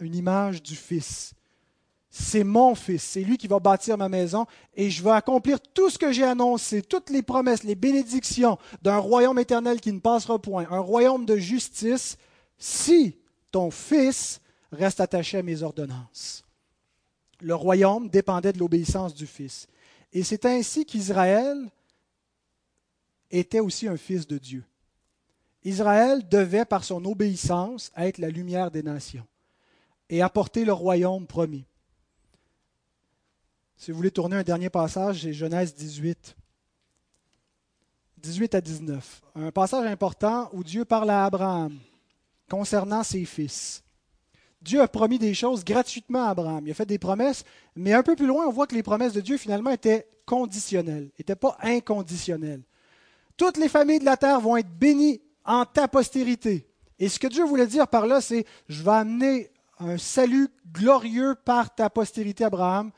une, 0.00 0.14
image 0.14 0.62
du 0.62 0.76
Fils. 0.76 1.34
C'est 2.10 2.44
mon 2.44 2.74
Fils, 2.74 3.02
c'est 3.02 3.22
lui 3.22 3.36
qui 3.36 3.48
va 3.48 3.58
bâtir 3.58 3.96
ma 3.98 4.08
maison 4.08 4.46
et 4.74 4.90
je 4.90 5.02
vais 5.02 5.10
accomplir 5.10 5.60
tout 5.60 5.90
ce 5.90 5.98
que 5.98 6.12
j'ai 6.12 6.24
annoncé, 6.24 6.82
toutes 6.82 7.10
les 7.10 7.22
promesses, 7.22 7.62
les 7.62 7.74
bénédictions 7.74 8.58
d'un 8.82 8.98
royaume 8.98 9.38
éternel 9.38 9.80
qui 9.80 9.92
ne 9.92 10.00
passera 10.00 10.38
point, 10.38 10.66
un 10.70 10.80
royaume 10.80 11.26
de 11.26 11.36
justice, 11.36 12.16
si 12.58 13.16
ton 13.52 13.70
Fils 13.70 14.40
reste 14.72 15.00
attaché 15.00 15.38
à 15.38 15.42
mes 15.42 15.62
ordonnances. 15.62 16.44
Le 17.40 17.54
royaume 17.54 18.08
dépendait 18.08 18.52
de 18.52 18.58
l'obéissance 18.58 19.14
du 19.14 19.26
Fils. 19.26 19.68
Et 20.12 20.22
c'est 20.22 20.44
ainsi 20.46 20.84
qu'Israël 20.84 21.70
était 23.30 23.60
aussi 23.60 23.86
un 23.86 23.96
fils 23.96 24.26
de 24.26 24.38
Dieu. 24.38 24.64
Israël 25.64 26.26
devait, 26.28 26.64
par 26.64 26.84
son 26.84 27.04
obéissance, 27.04 27.90
être 27.96 28.18
la 28.18 28.28
lumière 28.28 28.70
des 28.70 28.82
nations 28.82 29.26
et 30.08 30.22
apporter 30.22 30.64
le 30.64 30.72
royaume 30.72 31.26
promis. 31.26 31.64
Si 33.76 33.90
vous 33.90 33.96
voulez 33.96 34.10
tourner 34.10 34.36
un 34.36 34.42
dernier 34.42 34.70
passage, 34.70 35.22
c'est 35.22 35.32
Genèse 35.32 35.74
18. 35.74 36.36
18 38.18 38.54
à 38.54 38.60
19. 38.60 39.22
Un 39.36 39.52
passage 39.52 39.86
important 39.86 40.50
où 40.52 40.64
Dieu 40.64 40.84
parle 40.84 41.10
à 41.10 41.24
Abraham 41.26 41.78
concernant 42.48 43.02
ses 43.02 43.24
fils. 43.24 43.84
Dieu 44.60 44.80
a 44.80 44.88
promis 44.88 45.18
des 45.18 45.34
choses 45.34 45.64
gratuitement 45.64 46.24
à 46.24 46.30
Abraham. 46.30 46.66
Il 46.66 46.70
a 46.70 46.74
fait 46.74 46.86
des 46.86 46.98
promesses, 46.98 47.44
mais 47.76 47.92
un 47.92 48.02
peu 48.02 48.16
plus 48.16 48.26
loin, 48.26 48.46
on 48.46 48.52
voit 48.52 48.66
que 48.66 48.74
les 48.74 48.82
promesses 48.82 49.12
de 49.12 49.20
Dieu, 49.20 49.36
finalement, 49.36 49.70
étaient 49.70 50.08
conditionnelles, 50.26 51.10
n'étaient 51.18 51.36
pas 51.36 51.56
inconditionnelles. 51.62 52.62
Toutes 53.36 53.56
les 53.56 53.68
familles 53.68 54.00
de 54.00 54.04
la 54.04 54.16
terre 54.16 54.40
vont 54.40 54.56
être 54.56 54.68
bénies 54.68 55.20
en 55.48 55.64
ta 55.64 55.88
postérité. 55.88 56.68
Et 57.00 57.08
ce 57.08 57.18
que 57.18 57.26
Dieu 57.26 57.44
voulait 57.44 57.66
dire 57.66 57.88
par 57.88 58.06
là, 58.06 58.20
c'est 58.20 58.44
je 58.68 58.82
vais 58.82 58.90
amener 58.90 59.50
un 59.78 59.96
salut 59.96 60.48
glorieux 60.70 61.34
par 61.44 61.74
ta 61.74 61.88
postérité, 61.88 62.44
Abraham, 62.44 62.92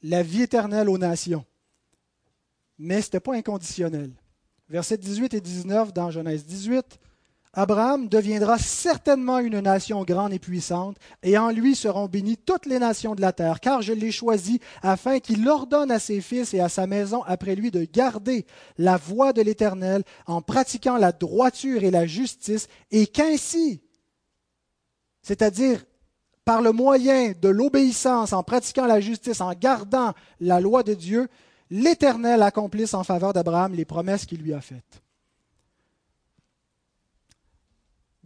la 0.00 0.22
vie 0.22 0.42
éternelle 0.42 0.88
aux 0.88 0.98
nations. 0.98 1.44
Mais 2.78 3.00
ce 3.00 3.08
n'était 3.08 3.20
pas 3.20 3.34
inconditionnel. 3.34 4.12
Versets 4.68 4.98
18 4.98 5.34
et 5.34 5.40
19 5.40 5.92
dans 5.92 6.10
Genèse 6.10 6.46
18. 6.46 7.00
Abraham 7.56 8.08
deviendra 8.08 8.58
certainement 8.58 9.38
une 9.38 9.60
nation 9.60 10.02
grande 10.02 10.32
et 10.32 10.38
puissante, 10.40 10.96
et 11.22 11.38
en 11.38 11.50
lui 11.50 11.76
seront 11.76 12.06
bénies 12.06 12.36
toutes 12.36 12.66
les 12.66 12.80
nations 12.80 13.14
de 13.14 13.20
la 13.20 13.32
terre, 13.32 13.60
car 13.60 13.80
je 13.80 13.92
l'ai 13.92 14.10
choisi 14.10 14.60
afin 14.82 15.20
qu'il 15.20 15.48
ordonne 15.48 15.92
à 15.92 16.00
ses 16.00 16.20
fils 16.20 16.52
et 16.52 16.60
à 16.60 16.68
sa 16.68 16.86
maison 16.88 17.22
après 17.22 17.54
lui 17.54 17.70
de 17.70 17.84
garder 17.84 18.44
la 18.76 18.96
voie 18.96 19.32
de 19.32 19.40
l'Éternel 19.40 20.02
en 20.26 20.42
pratiquant 20.42 20.96
la 20.96 21.12
droiture 21.12 21.84
et 21.84 21.92
la 21.92 22.06
justice, 22.06 22.66
et 22.90 23.06
qu'ainsi, 23.06 23.80
c'est-à-dire 25.22 25.84
par 26.44 26.60
le 26.60 26.72
moyen 26.72 27.32
de 27.40 27.48
l'obéissance, 27.48 28.32
en 28.32 28.42
pratiquant 28.42 28.86
la 28.86 29.00
justice, 29.00 29.40
en 29.40 29.52
gardant 29.54 30.12
la 30.40 30.60
loi 30.60 30.82
de 30.82 30.94
Dieu, 30.94 31.28
l'Éternel 31.70 32.42
accomplisse 32.42 32.94
en 32.94 33.04
faveur 33.04 33.32
d'Abraham 33.32 33.74
les 33.74 33.84
promesses 33.84 34.26
qu'il 34.26 34.42
lui 34.42 34.52
a 34.52 34.60
faites. 34.60 35.03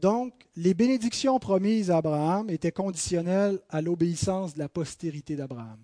Donc, 0.00 0.32
les 0.54 0.74
bénédictions 0.74 1.40
promises 1.40 1.90
à 1.90 1.96
Abraham 1.96 2.50
étaient 2.50 2.70
conditionnelles 2.70 3.60
à 3.68 3.82
l'obéissance 3.82 4.54
de 4.54 4.60
la 4.60 4.68
postérité 4.68 5.34
d'Abraham. 5.34 5.78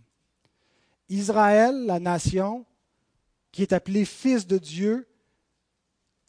Israël, 1.08 1.84
la 1.84 1.98
nation, 1.98 2.64
qui 3.50 3.62
est 3.62 3.72
appelée 3.72 4.04
fils 4.04 4.46
de 4.46 4.58
Dieu, 4.58 5.08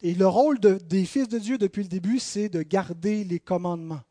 et 0.02 0.14
le 0.14 0.26
rôle 0.26 0.58
des 0.58 1.04
fils 1.04 1.28
de 1.28 1.38
Dieu 1.38 1.58
depuis 1.58 1.84
le 1.84 1.88
début, 1.88 2.18
c'est 2.18 2.48
de 2.48 2.62
garder 2.62 3.22
les 3.22 3.38
commandements, 3.38 4.02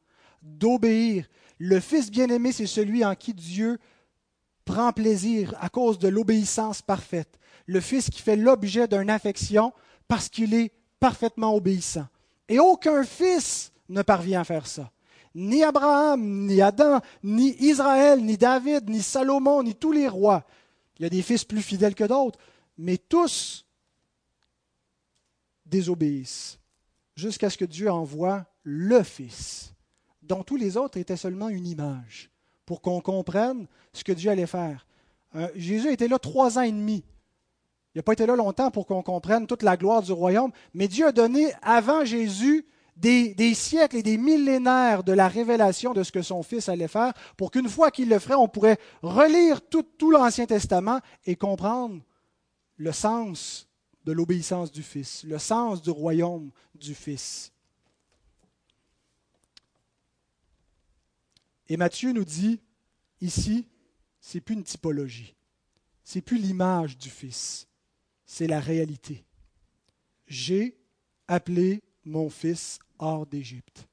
d'obéir. 0.41 1.27
Le 1.59 1.79
fils 1.81 2.09
bien-aimé, 2.09 2.53
c'est 2.53 2.67
celui 2.67 3.03
en 3.03 3.13
qui 3.13 3.33
Dieu 3.33 3.77
prend 4.63 4.93
plaisir 4.93 5.53
à 5.59 5.69
cause 5.69 5.99
de 5.99 6.07
l'obéissance 6.07 6.81
parfaite. 6.81 7.37
Le 7.65 7.81
fils 7.81 8.09
qui 8.09 8.21
fait 8.21 8.35
l'objet 8.37 8.87
d'une 8.87 9.09
affection 9.09 9.73
parce 10.07 10.29
qu'il 10.29 10.53
est 10.53 10.71
parfaitement 10.99 11.53
obéissant. 11.53 12.07
Et 12.49 12.59
aucun 12.59 13.03
fils 13.03 13.71
ne 13.89 14.01
parvient 14.01 14.41
à 14.41 14.43
faire 14.43 14.67
ça. 14.67 14.91
Ni 15.33 15.63
Abraham, 15.63 16.45
ni 16.45 16.61
Adam, 16.61 17.01
ni 17.23 17.55
Israël, 17.59 18.23
ni 18.23 18.37
David, 18.37 18.89
ni 18.89 19.01
Salomon, 19.01 19.63
ni 19.63 19.75
tous 19.75 19.91
les 19.91 20.07
rois. 20.07 20.45
Il 20.97 21.03
y 21.03 21.05
a 21.05 21.09
des 21.09 21.21
fils 21.21 21.43
plus 21.43 21.61
fidèles 21.61 21.95
que 21.95 22.05
d'autres, 22.05 22.39
mais 22.77 22.97
tous 22.97 23.65
désobéissent 25.65 26.59
jusqu'à 27.15 27.49
ce 27.49 27.57
que 27.57 27.65
Dieu 27.65 27.91
envoie 27.91 28.45
le 28.63 29.03
Fils, 29.03 29.73
dont 30.21 30.43
tous 30.43 30.55
les 30.55 30.77
autres 30.77 30.97
étaient 30.97 31.17
seulement 31.17 31.49
une 31.49 31.67
image, 31.67 32.29
pour 32.65 32.81
qu'on 32.81 33.01
comprenne 33.01 33.67
ce 33.93 34.03
que 34.03 34.11
Dieu 34.11 34.31
allait 34.31 34.47
faire. 34.47 34.85
Euh, 35.35 35.49
Jésus 35.55 35.91
était 35.91 36.07
là 36.07 36.19
trois 36.19 36.57
ans 36.57 36.63
et 36.63 36.71
demi. 36.71 37.03
Il 37.95 37.99
n'a 37.99 38.03
pas 38.03 38.13
été 38.13 38.25
là 38.25 38.35
longtemps 38.35 38.71
pour 38.71 38.85
qu'on 38.85 39.01
comprenne 39.01 39.47
toute 39.47 39.63
la 39.63 39.77
gloire 39.77 40.01
du 40.01 40.11
royaume, 40.11 40.51
mais 40.73 40.89
Dieu 40.89 41.07
a 41.07 41.11
donné 41.13 41.53
avant 41.61 42.03
Jésus 42.03 42.67
des, 42.97 43.53
siècles 43.53 43.95
et 43.95 44.03
des 44.03 44.17
millénaires 44.17 45.05
de 45.05 45.13
la 45.13 45.29
révélation 45.29 45.93
de 45.93 46.03
ce 46.03 46.11
que 46.11 46.21
son 46.21 46.43
Fils 46.43 46.67
allait 46.67 46.89
faire, 46.89 47.13
pour 47.37 47.51
qu'une 47.51 47.69
fois 47.69 47.91
qu'il 47.91 48.09
le 48.09 48.19
ferait, 48.19 48.35
on 48.35 48.49
pourrait 48.49 48.79
relire 49.01 49.61
tout, 49.61 50.11
l'Ancien 50.11 50.45
Testament 50.45 50.99
et 51.25 51.37
comprendre 51.37 52.01
le 52.75 52.91
sens 52.91 53.69
de 54.03 54.11
l'obéissance 54.11 54.73
du 54.73 54.83
Fils, 54.83 55.23
le 55.23 55.39
sens 55.39 55.81
du 55.81 55.89
royaume 55.89 56.51
du 56.75 56.93
Fils. 56.93 57.53
Et 61.69 61.77
Matthieu 61.77 62.11
nous 62.11 62.25
dit 62.25 62.59
ici, 63.21 63.69
c'est 64.19 64.41
plus 64.41 64.55
une 64.55 64.63
typologie, 64.63 65.33
c'est 66.03 66.21
plus 66.21 66.37
l'image 66.37 66.97
du 66.97 67.09
Fils, 67.09 67.67
c'est 68.25 68.47
la 68.47 68.59
réalité. 68.59 69.23
J'ai 70.27 70.77
appelé 71.27 71.83
mon 72.03 72.29
fils 72.29 72.79
hors 72.99 73.25
d'Égypte. 73.25 73.87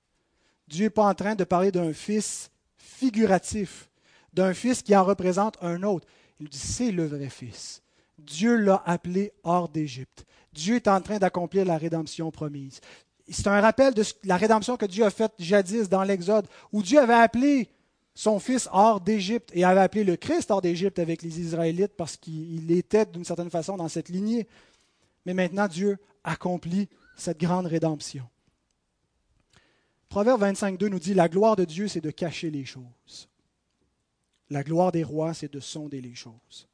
Dieu 0.69 0.87
n'est 0.87 0.91
pas 0.91 1.07
en 1.07 1.15
train 1.15 1.35
de 1.35 1.45
parler 1.45 1.71
d'un 1.71 1.93
fils 1.93 2.51
figuratif, 2.77 3.91
d'un 4.33 4.55
fils 4.55 4.83
qui 4.83 4.97
en 4.97 5.05
représente 5.05 5.59
un 5.61 5.83
autre. 5.83 6.07
Il 6.41 6.49
dit, 6.49 6.59
c'est 6.59 6.91
le 6.91 7.07
vrai 7.07 7.29
fils. 7.29 7.83
Dieu 8.19 8.57
l'a 8.57 8.83
appelé 8.87 9.33
hors 9.43 9.69
d'Égypte. 9.69 10.25
Dieu 10.53 10.77
est 10.77 10.89
en 10.89 11.01
train 11.01 11.19
d'accomplir 11.19 11.65
la 11.65 11.77
rédemption 11.77 12.31
promise. 12.31 12.81
C'est 13.29 13.47
un 13.47 13.61
rappel 13.61 13.95
de 13.95 14.03
la 14.25 14.37
rédemption 14.37 14.77
que 14.77 14.87
Dieu 14.87 15.05
a 15.05 15.11
faite 15.11 15.33
jadis 15.39 15.89
dans 15.89 16.03
l'Exode, 16.03 16.47
où 16.73 16.83
Dieu 16.83 16.99
avait 16.99 17.15
appelé 17.15 17.69
son 18.15 18.39
fils 18.39 18.69
hors 18.73 19.01
d'Égypte 19.01 19.51
et 19.55 19.65
avait 19.65 19.81
appelé 19.81 20.05
le 20.05 20.17
Christ 20.17 20.51
hors 20.51 20.61
d'Égypte 20.61 20.99
avec 20.99 21.23
les 21.23 21.41
Israélites 21.41 21.95
parce 21.97 22.17
qu'il 22.17 22.71
était 22.71 23.07
d'une 23.07 23.25
certaine 23.25 23.51
façon 23.51 23.77
dans 23.77 23.89
cette 23.89 24.09
lignée. 24.09 24.47
Mais 25.25 25.35
maintenant, 25.35 25.69
Dieu 25.69 25.99
accomplit 26.25 26.89
cette 27.17 27.41
grande 27.41 27.67
rédemption. 27.67 28.29
Proverbe 30.09 30.43
25.2 30.43 30.89
nous 30.89 30.99
dit, 30.99 31.15
la 31.15 31.29
gloire 31.29 31.57
de 31.57 31.65
Dieu, 31.65 31.89
c'est 31.89 32.03
de 32.03 32.11
cacher 32.11 32.51
les 32.51 32.67
choses. 32.67 33.29
La 34.51 34.63
gloire 34.63 34.93
des 34.93 35.05
rois, 35.05 35.33
c'est 35.33 35.51
de 35.51 35.61
sonder 35.61 36.03
les 36.03 36.15
choses. 36.15 36.69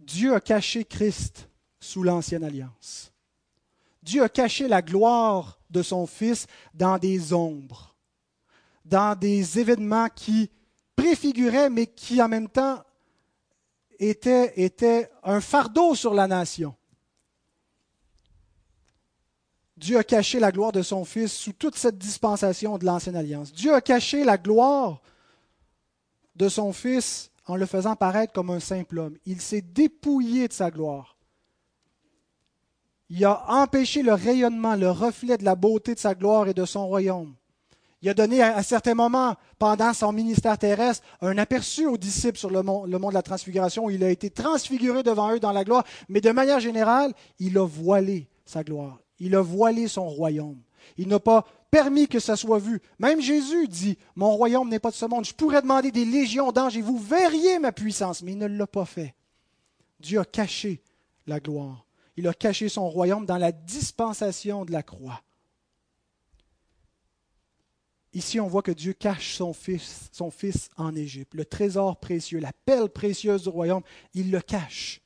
Dieu 0.00 0.34
a 0.34 0.40
caché 0.40 0.84
Christ 0.84 1.50
sous 1.78 2.02
l'ancienne 2.02 2.44
alliance. 2.44 3.12
Dieu 4.02 4.22
a 4.22 4.28
caché 4.30 4.68
la 4.68 4.80
gloire 4.80 5.58
de 5.68 5.82
son 5.82 6.06
Fils 6.06 6.46
dans 6.72 6.98
des 6.98 7.32
ombres, 7.34 7.93
dans 8.84 9.18
des 9.18 9.58
événements 9.58 10.08
qui 10.08 10.50
préfiguraient, 10.94 11.70
mais 11.70 11.86
qui 11.86 12.20
en 12.20 12.28
même 12.28 12.48
temps 12.48 12.82
étaient, 13.98 15.10
un 15.22 15.40
fardeau 15.40 15.94
sur 15.94 16.14
la 16.14 16.26
nation. 16.26 16.74
Dieu 19.76 19.98
a 19.98 20.04
caché 20.04 20.38
la 20.38 20.52
gloire 20.52 20.72
de 20.72 20.82
son 20.82 21.04
Fils 21.04 21.32
sous 21.32 21.52
toute 21.52 21.76
cette 21.76 21.98
dispensation 21.98 22.78
de 22.78 22.84
l'Ancienne 22.84 23.16
Alliance. 23.16 23.52
Dieu 23.52 23.74
a 23.74 23.80
caché 23.80 24.24
la 24.24 24.38
gloire 24.38 25.02
de 26.36 26.48
son 26.48 26.72
Fils 26.72 27.30
en 27.46 27.56
le 27.56 27.66
faisant 27.66 27.96
paraître 27.96 28.32
comme 28.32 28.50
un 28.50 28.60
simple 28.60 28.98
homme. 28.98 29.16
Il 29.26 29.40
s'est 29.40 29.62
dépouillé 29.62 30.48
de 30.48 30.52
sa 30.52 30.70
gloire. 30.70 31.16
Il 33.10 33.24
a 33.24 33.44
empêché 33.48 34.02
le 34.02 34.14
rayonnement, 34.14 34.76
le 34.76 34.90
reflet 34.90 35.36
de 35.36 35.44
la 35.44 35.54
beauté 35.54 35.94
de 35.94 36.00
sa 36.00 36.14
gloire 36.14 36.48
et 36.48 36.54
de 36.54 36.64
son 36.64 36.86
royaume. 36.86 37.34
Il 38.04 38.10
a 38.10 38.14
donné 38.14 38.42
à, 38.42 38.62
certains 38.62 38.92
moments, 38.92 39.34
pendant 39.58 39.94
son 39.94 40.12
ministère 40.12 40.58
terrestre, 40.58 41.02
un 41.22 41.38
aperçu 41.38 41.86
aux 41.86 41.96
disciples 41.96 42.36
sur 42.36 42.50
le 42.50 42.62
mont, 42.62 42.84
le 42.84 42.98
mont 42.98 43.08
de 43.08 43.14
la 43.14 43.22
transfiguration. 43.22 43.86
Où 43.86 43.90
il 43.90 44.04
a 44.04 44.10
été 44.10 44.28
transfiguré 44.28 45.02
devant 45.02 45.32
eux 45.32 45.40
dans 45.40 45.52
la 45.52 45.64
gloire, 45.64 45.84
mais 46.10 46.20
de 46.20 46.30
manière 46.30 46.60
générale, 46.60 47.14
il 47.38 47.56
a 47.56 47.66
voilé 47.66 48.28
sa 48.44 48.62
gloire. 48.62 49.00
Il 49.20 49.34
a 49.34 49.40
voilé 49.40 49.88
son 49.88 50.06
royaume. 50.06 50.60
Il 50.98 51.08
n'a 51.08 51.18
pas 51.18 51.46
permis 51.70 52.06
que 52.06 52.20
ça 52.20 52.36
soit 52.36 52.58
vu. 52.58 52.82
Même 52.98 53.22
Jésus 53.22 53.68
dit, 53.68 53.96
mon 54.16 54.32
royaume 54.32 54.68
n'est 54.68 54.80
pas 54.80 54.90
de 54.90 54.96
ce 54.96 55.06
monde. 55.06 55.24
Je 55.24 55.32
pourrais 55.32 55.62
demander 55.62 55.90
des 55.90 56.04
légions 56.04 56.52
d'anges 56.52 56.76
et 56.76 56.82
vous 56.82 56.98
verriez 56.98 57.58
ma 57.58 57.72
puissance, 57.72 58.22
mais 58.22 58.32
il 58.32 58.38
ne 58.38 58.46
l'a 58.46 58.66
pas 58.66 58.84
fait. 58.84 59.14
Dieu 59.98 60.20
a 60.20 60.26
caché 60.26 60.82
la 61.26 61.40
gloire. 61.40 61.86
Il 62.18 62.28
a 62.28 62.34
caché 62.34 62.68
son 62.68 62.86
royaume 62.86 63.24
dans 63.24 63.38
la 63.38 63.50
dispensation 63.50 64.66
de 64.66 64.72
la 64.72 64.82
croix. 64.82 65.22
Ici, 68.14 68.38
on 68.38 68.46
voit 68.46 68.62
que 68.62 68.70
Dieu 68.70 68.92
cache 68.92 69.34
son 69.34 69.52
fils, 69.52 70.10
en 70.76 70.94
Égypte, 70.94 71.34
le 71.34 71.44
trésor 71.44 71.98
précieux, 71.98 72.38
la 72.38 72.52
pelle 72.64 72.88
précieuse 72.88 73.42
du 73.42 73.48
royaume, 73.48 73.82
il 74.14 74.30
le 74.30 74.40
cache. 74.40 75.00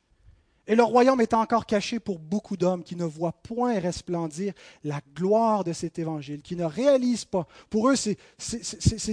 Et 0.67 0.75
le 0.75 0.83
royaume 0.83 1.23
est 1.23 1.33
encore 1.33 1.65
caché 1.65 1.99
pour 1.99 2.19
beaucoup 2.19 2.59
d'hommes 2.59 2.85
qui 2.85 2.95
ne 2.95 3.07
voient 3.07 3.33
point 3.33 3.81
resplendir 3.81 4.53
la 4.85 5.01
gloire 5.15 5.65
de 5.65 5.73
cet 5.73 5.99
évangile, 5.99 6.43
qui 6.43 6.57
ne 6.57 6.65
réalisent 6.65 7.25
pas. 7.25 7.47
Pour 7.71 7.89
eux, 7.89 7.97
c'est 7.97 8.19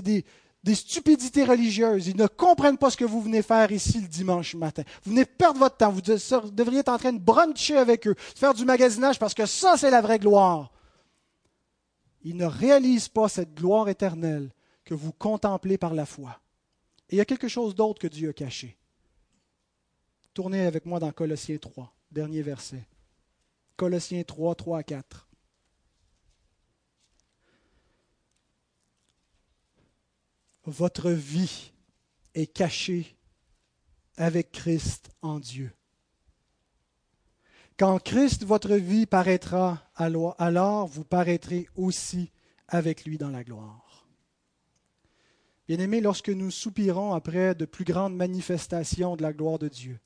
des, 0.01 0.25
des 0.61 0.75
stupidités 0.75 1.45
religieuses. 1.45 2.07
Ils 2.07 2.17
ne 2.17 2.27
comprennent 2.27 2.77
pas 2.77 2.89
ce 2.89 2.97
que 2.97 3.05
vous 3.05 3.21
venez 3.21 3.41
faire 3.41 3.71
ici 3.71 4.01
le 4.01 4.09
dimanche 4.09 4.55
matin. 4.55 4.83
Vous 5.05 5.11
venez 5.11 5.23
perdre 5.23 5.59
votre 5.59 5.77
temps. 5.77 5.91
Vous 5.91 6.01
devriez 6.51 6.79
être 6.79 6.89
en 6.89 6.97
train 6.97 7.13
de 7.13 7.19
bruncher 7.19 7.77
avec 7.77 8.05
eux, 8.05 8.15
faire 8.17 8.53
du 8.53 8.65
magasinage, 8.65 9.17
parce 9.17 9.33
que 9.33 9.45
ça, 9.45 9.77
c'est 9.77 9.91
la 9.91 10.01
vraie 10.01 10.19
gloire. 10.19 10.73
Ils 12.25 12.35
ne 12.35 12.45
réalisent 12.45 13.07
pas 13.07 13.29
cette 13.29 13.53
gloire 13.53 13.87
éternelle 13.87 14.51
que 14.83 14.95
vous 14.95 15.13
contemplez 15.13 15.77
par 15.77 15.93
la 15.93 16.07
foi. 16.07 16.41
Il 17.09 17.17
y 17.19 17.21
a 17.21 17.25
quelque 17.25 17.47
chose 17.47 17.75
d'autre 17.75 18.01
que 18.01 18.07
Dieu 18.07 18.29
a 18.29 18.33
caché. 18.33 18.77
Tournez 20.33 20.65
avec 20.65 20.87
moi 20.87 20.99
dans 20.99 21.11
Colossiens 21.11 21.59
3, 21.59 21.95
dernier 22.09 22.41
verset. 22.41 22.83
Colossiens 23.77 24.23
3, 24.23 24.55
3 24.55 24.79
à 24.79 24.83
4. 24.83 25.29
Votre 30.63 31.11
vie 31.11 31.71
est 32.33 32.47
cachée 32.47 33.15
avec 34.17 34.51
Christ 34.51 35.11
en 35.21 35.39
Dieu. 35.39 35.71
Quand 37.77 38.01
Christ, 38.01 38.45
votre 38.45 38.75
vie, 38.75 39.05
paraîtra, 39.05 39.81
alors 39.95 40.87
vous 40.87 41.03
paraîtrez 41.03 41.67
aussi 41.75 42.31
avec 42.69 43.03
lui 43.03 43.17
dans 43.17 43.29
la 43.29 43.43
gloire. 43.43 44.07
Bien-aimés, 45.67 45.99
lorsque 45.99 46.29
nous 46.29 46.51
soupirons 46.51 47.13
après 47.13 47.53
de 47.53 47.65
plus 47.65 47.83
grandes 47.83 48.15
manifestations 48.15 49.17
de 49.17 49.23
la 49.23 49.33
gloire 49.33 49.59
de 49.59 49.67
Dieu, 49.67 49.99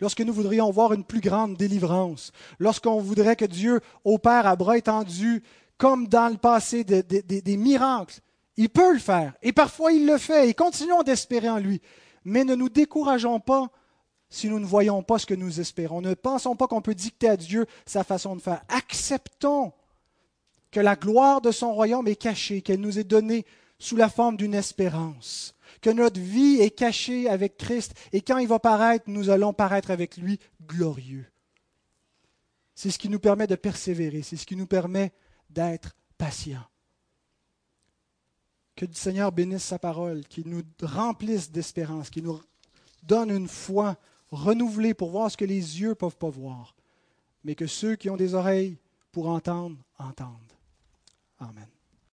lorsque 0.00 0.20
nous 0.20 0.34
voudrions 0.34 0.70
voir 0.70 0.92
une 0.92 1.04
plus 1.04 1.20
grande 1.20 1.56
délivrance, 1.56 2.30
lorsqu'on 2.58 3.00
voudrait 3.00 3.36
que 3.36 3.46
Dieu 3.46 3.80
opère 4.04 4.46
à 4.46 4.56
bras 4.56 4.76
étendus, 4.76 5.42
comme 5.78 6.08
dans 6.08 6.30
le 6.30 6.36
passé, 6.36 6.84
des 6.84 7.56
miracles. 7.56 8.20
Il 8.56 8.68
peut 8.68 8.92
le 8.92 8.98
faire, 8.98 9.34
et 9.42 9.52
parfois 9.52 9.92
il 9.92 10.06
le 10.06 10.18
fait, 10.18 10.50
et 10.50 10.54
continuons 10.54 11.02
d'espérer 11.02 11.48
en 11.48 11.58
lui. 11.58 11.80
Mais 12.24 12.44
ne 12.44 12.54
nous 12.54 12.68
décourageons 12.68 13.40
pas 13.40 13.70
si 14.34 14.48
nous 14.48 14.58
ne 14.58 14.66
voyons 14.66 15.02
pas 15.02 15.18
ce 15.18 15.26
que 15.26 15.34
nous 15.34 15.60
espérons. 15.60 16.00
Ne 16.00 16.14
pensons 16.14 16.56
pas 16.56 16.66
qu'on 16.66 16.82
peut 16.82 16.94
dicter 16.94 17.28
à 17.28 17.36
Dieu 17.36 17.66
sa 17.86 18.02
façon 18.02 18.34
de 18.34 18.40
faire. 18.40 18.62
Acceptons 18.68 19.72
que 20.70 20.80
la 20.80 20.96
gloire 20.96 21.40
de 21.40 21.52
son 21.52 21.72
royaume 21.72 22.08
est 22.08 22.16
cachée, 22.16 22.60
qu'elle 22.60 22.80
nous 22.80 22.98
est 22.98 23.04
donnée 23.04 23.46
sous 23.78 23.96
la 23.96 24.08
forme 24.08 24.36
d'une 24.36 24.54
espérance 24.54 25.54
que 25.80 25.90
notre 25.90 26.18
vie 26.18 26.60
est 26.60 26.70
cachée 26.70 27.28
avec 27.28 27.58
Christ 27.58 27.94
et 28.12 28.22
quand 28.22 28.38
il 28.38 28.48
va 28.48 28.58
paraître, 28.58 29.04
nous 29.08 29.28
allons 29.28 29.52
paraître 29.52 29.90
avec 29.90 30.16
lui 30.16 30.40
glorieux. 30.62 31.26
C'est 32.74 32.90
ce 32.90 32.98
qui 32.98 33.10
nous 33.10 33.18
permet 33.18 33.46
de 33.46 33.54
persévérer, 33.54 34.22
c'est 34.22 34.36
ce 34.36 34.46
qui 34.46 34.56
nous 34.56 34.66
permet 34.66 35.12
d'être 35.50 35.94
patients. 36.16 36.64
Que 38.76 38.86
le 38.86 38.94
Seigneur 38.94 39.30
bénisse 39.30 39.64
sa 39.64 39.78
parole, 39.78 40.24
qu'il 40.24 40.48
nous 40.48 40.62
remplisse 40.82 41.50
d'espérance, 41.50 42.08
qu'il 42.08 42.24
nous 42.24 42.40
donne 43.02 43.30
une 43.30 43.48
foi 43.48 43.98
renouvelée 44.34 44.94
pour 44.94 45.10
voir 45.10 45.30
ce 45.30 45.36
que 45.36 45.44
les 45.44 45.80
yeux 45.80 45.90
ne 45.90 45.94
peuvent 45.94 46.16
pas 46.16 46.28
voir, 46.28 46.74
mais 47.44 47.54
que 47.54 47.66
ceux 47.66 47.96
qui 47.96 48.10
ont 48.10 48.16
des 48.16 48.34
oreilles 48.34 48.78
pour 49.12 49.28
entendre, 49.28 49.76
entendent. 49.98 50.52
Amen. 51.38 51.73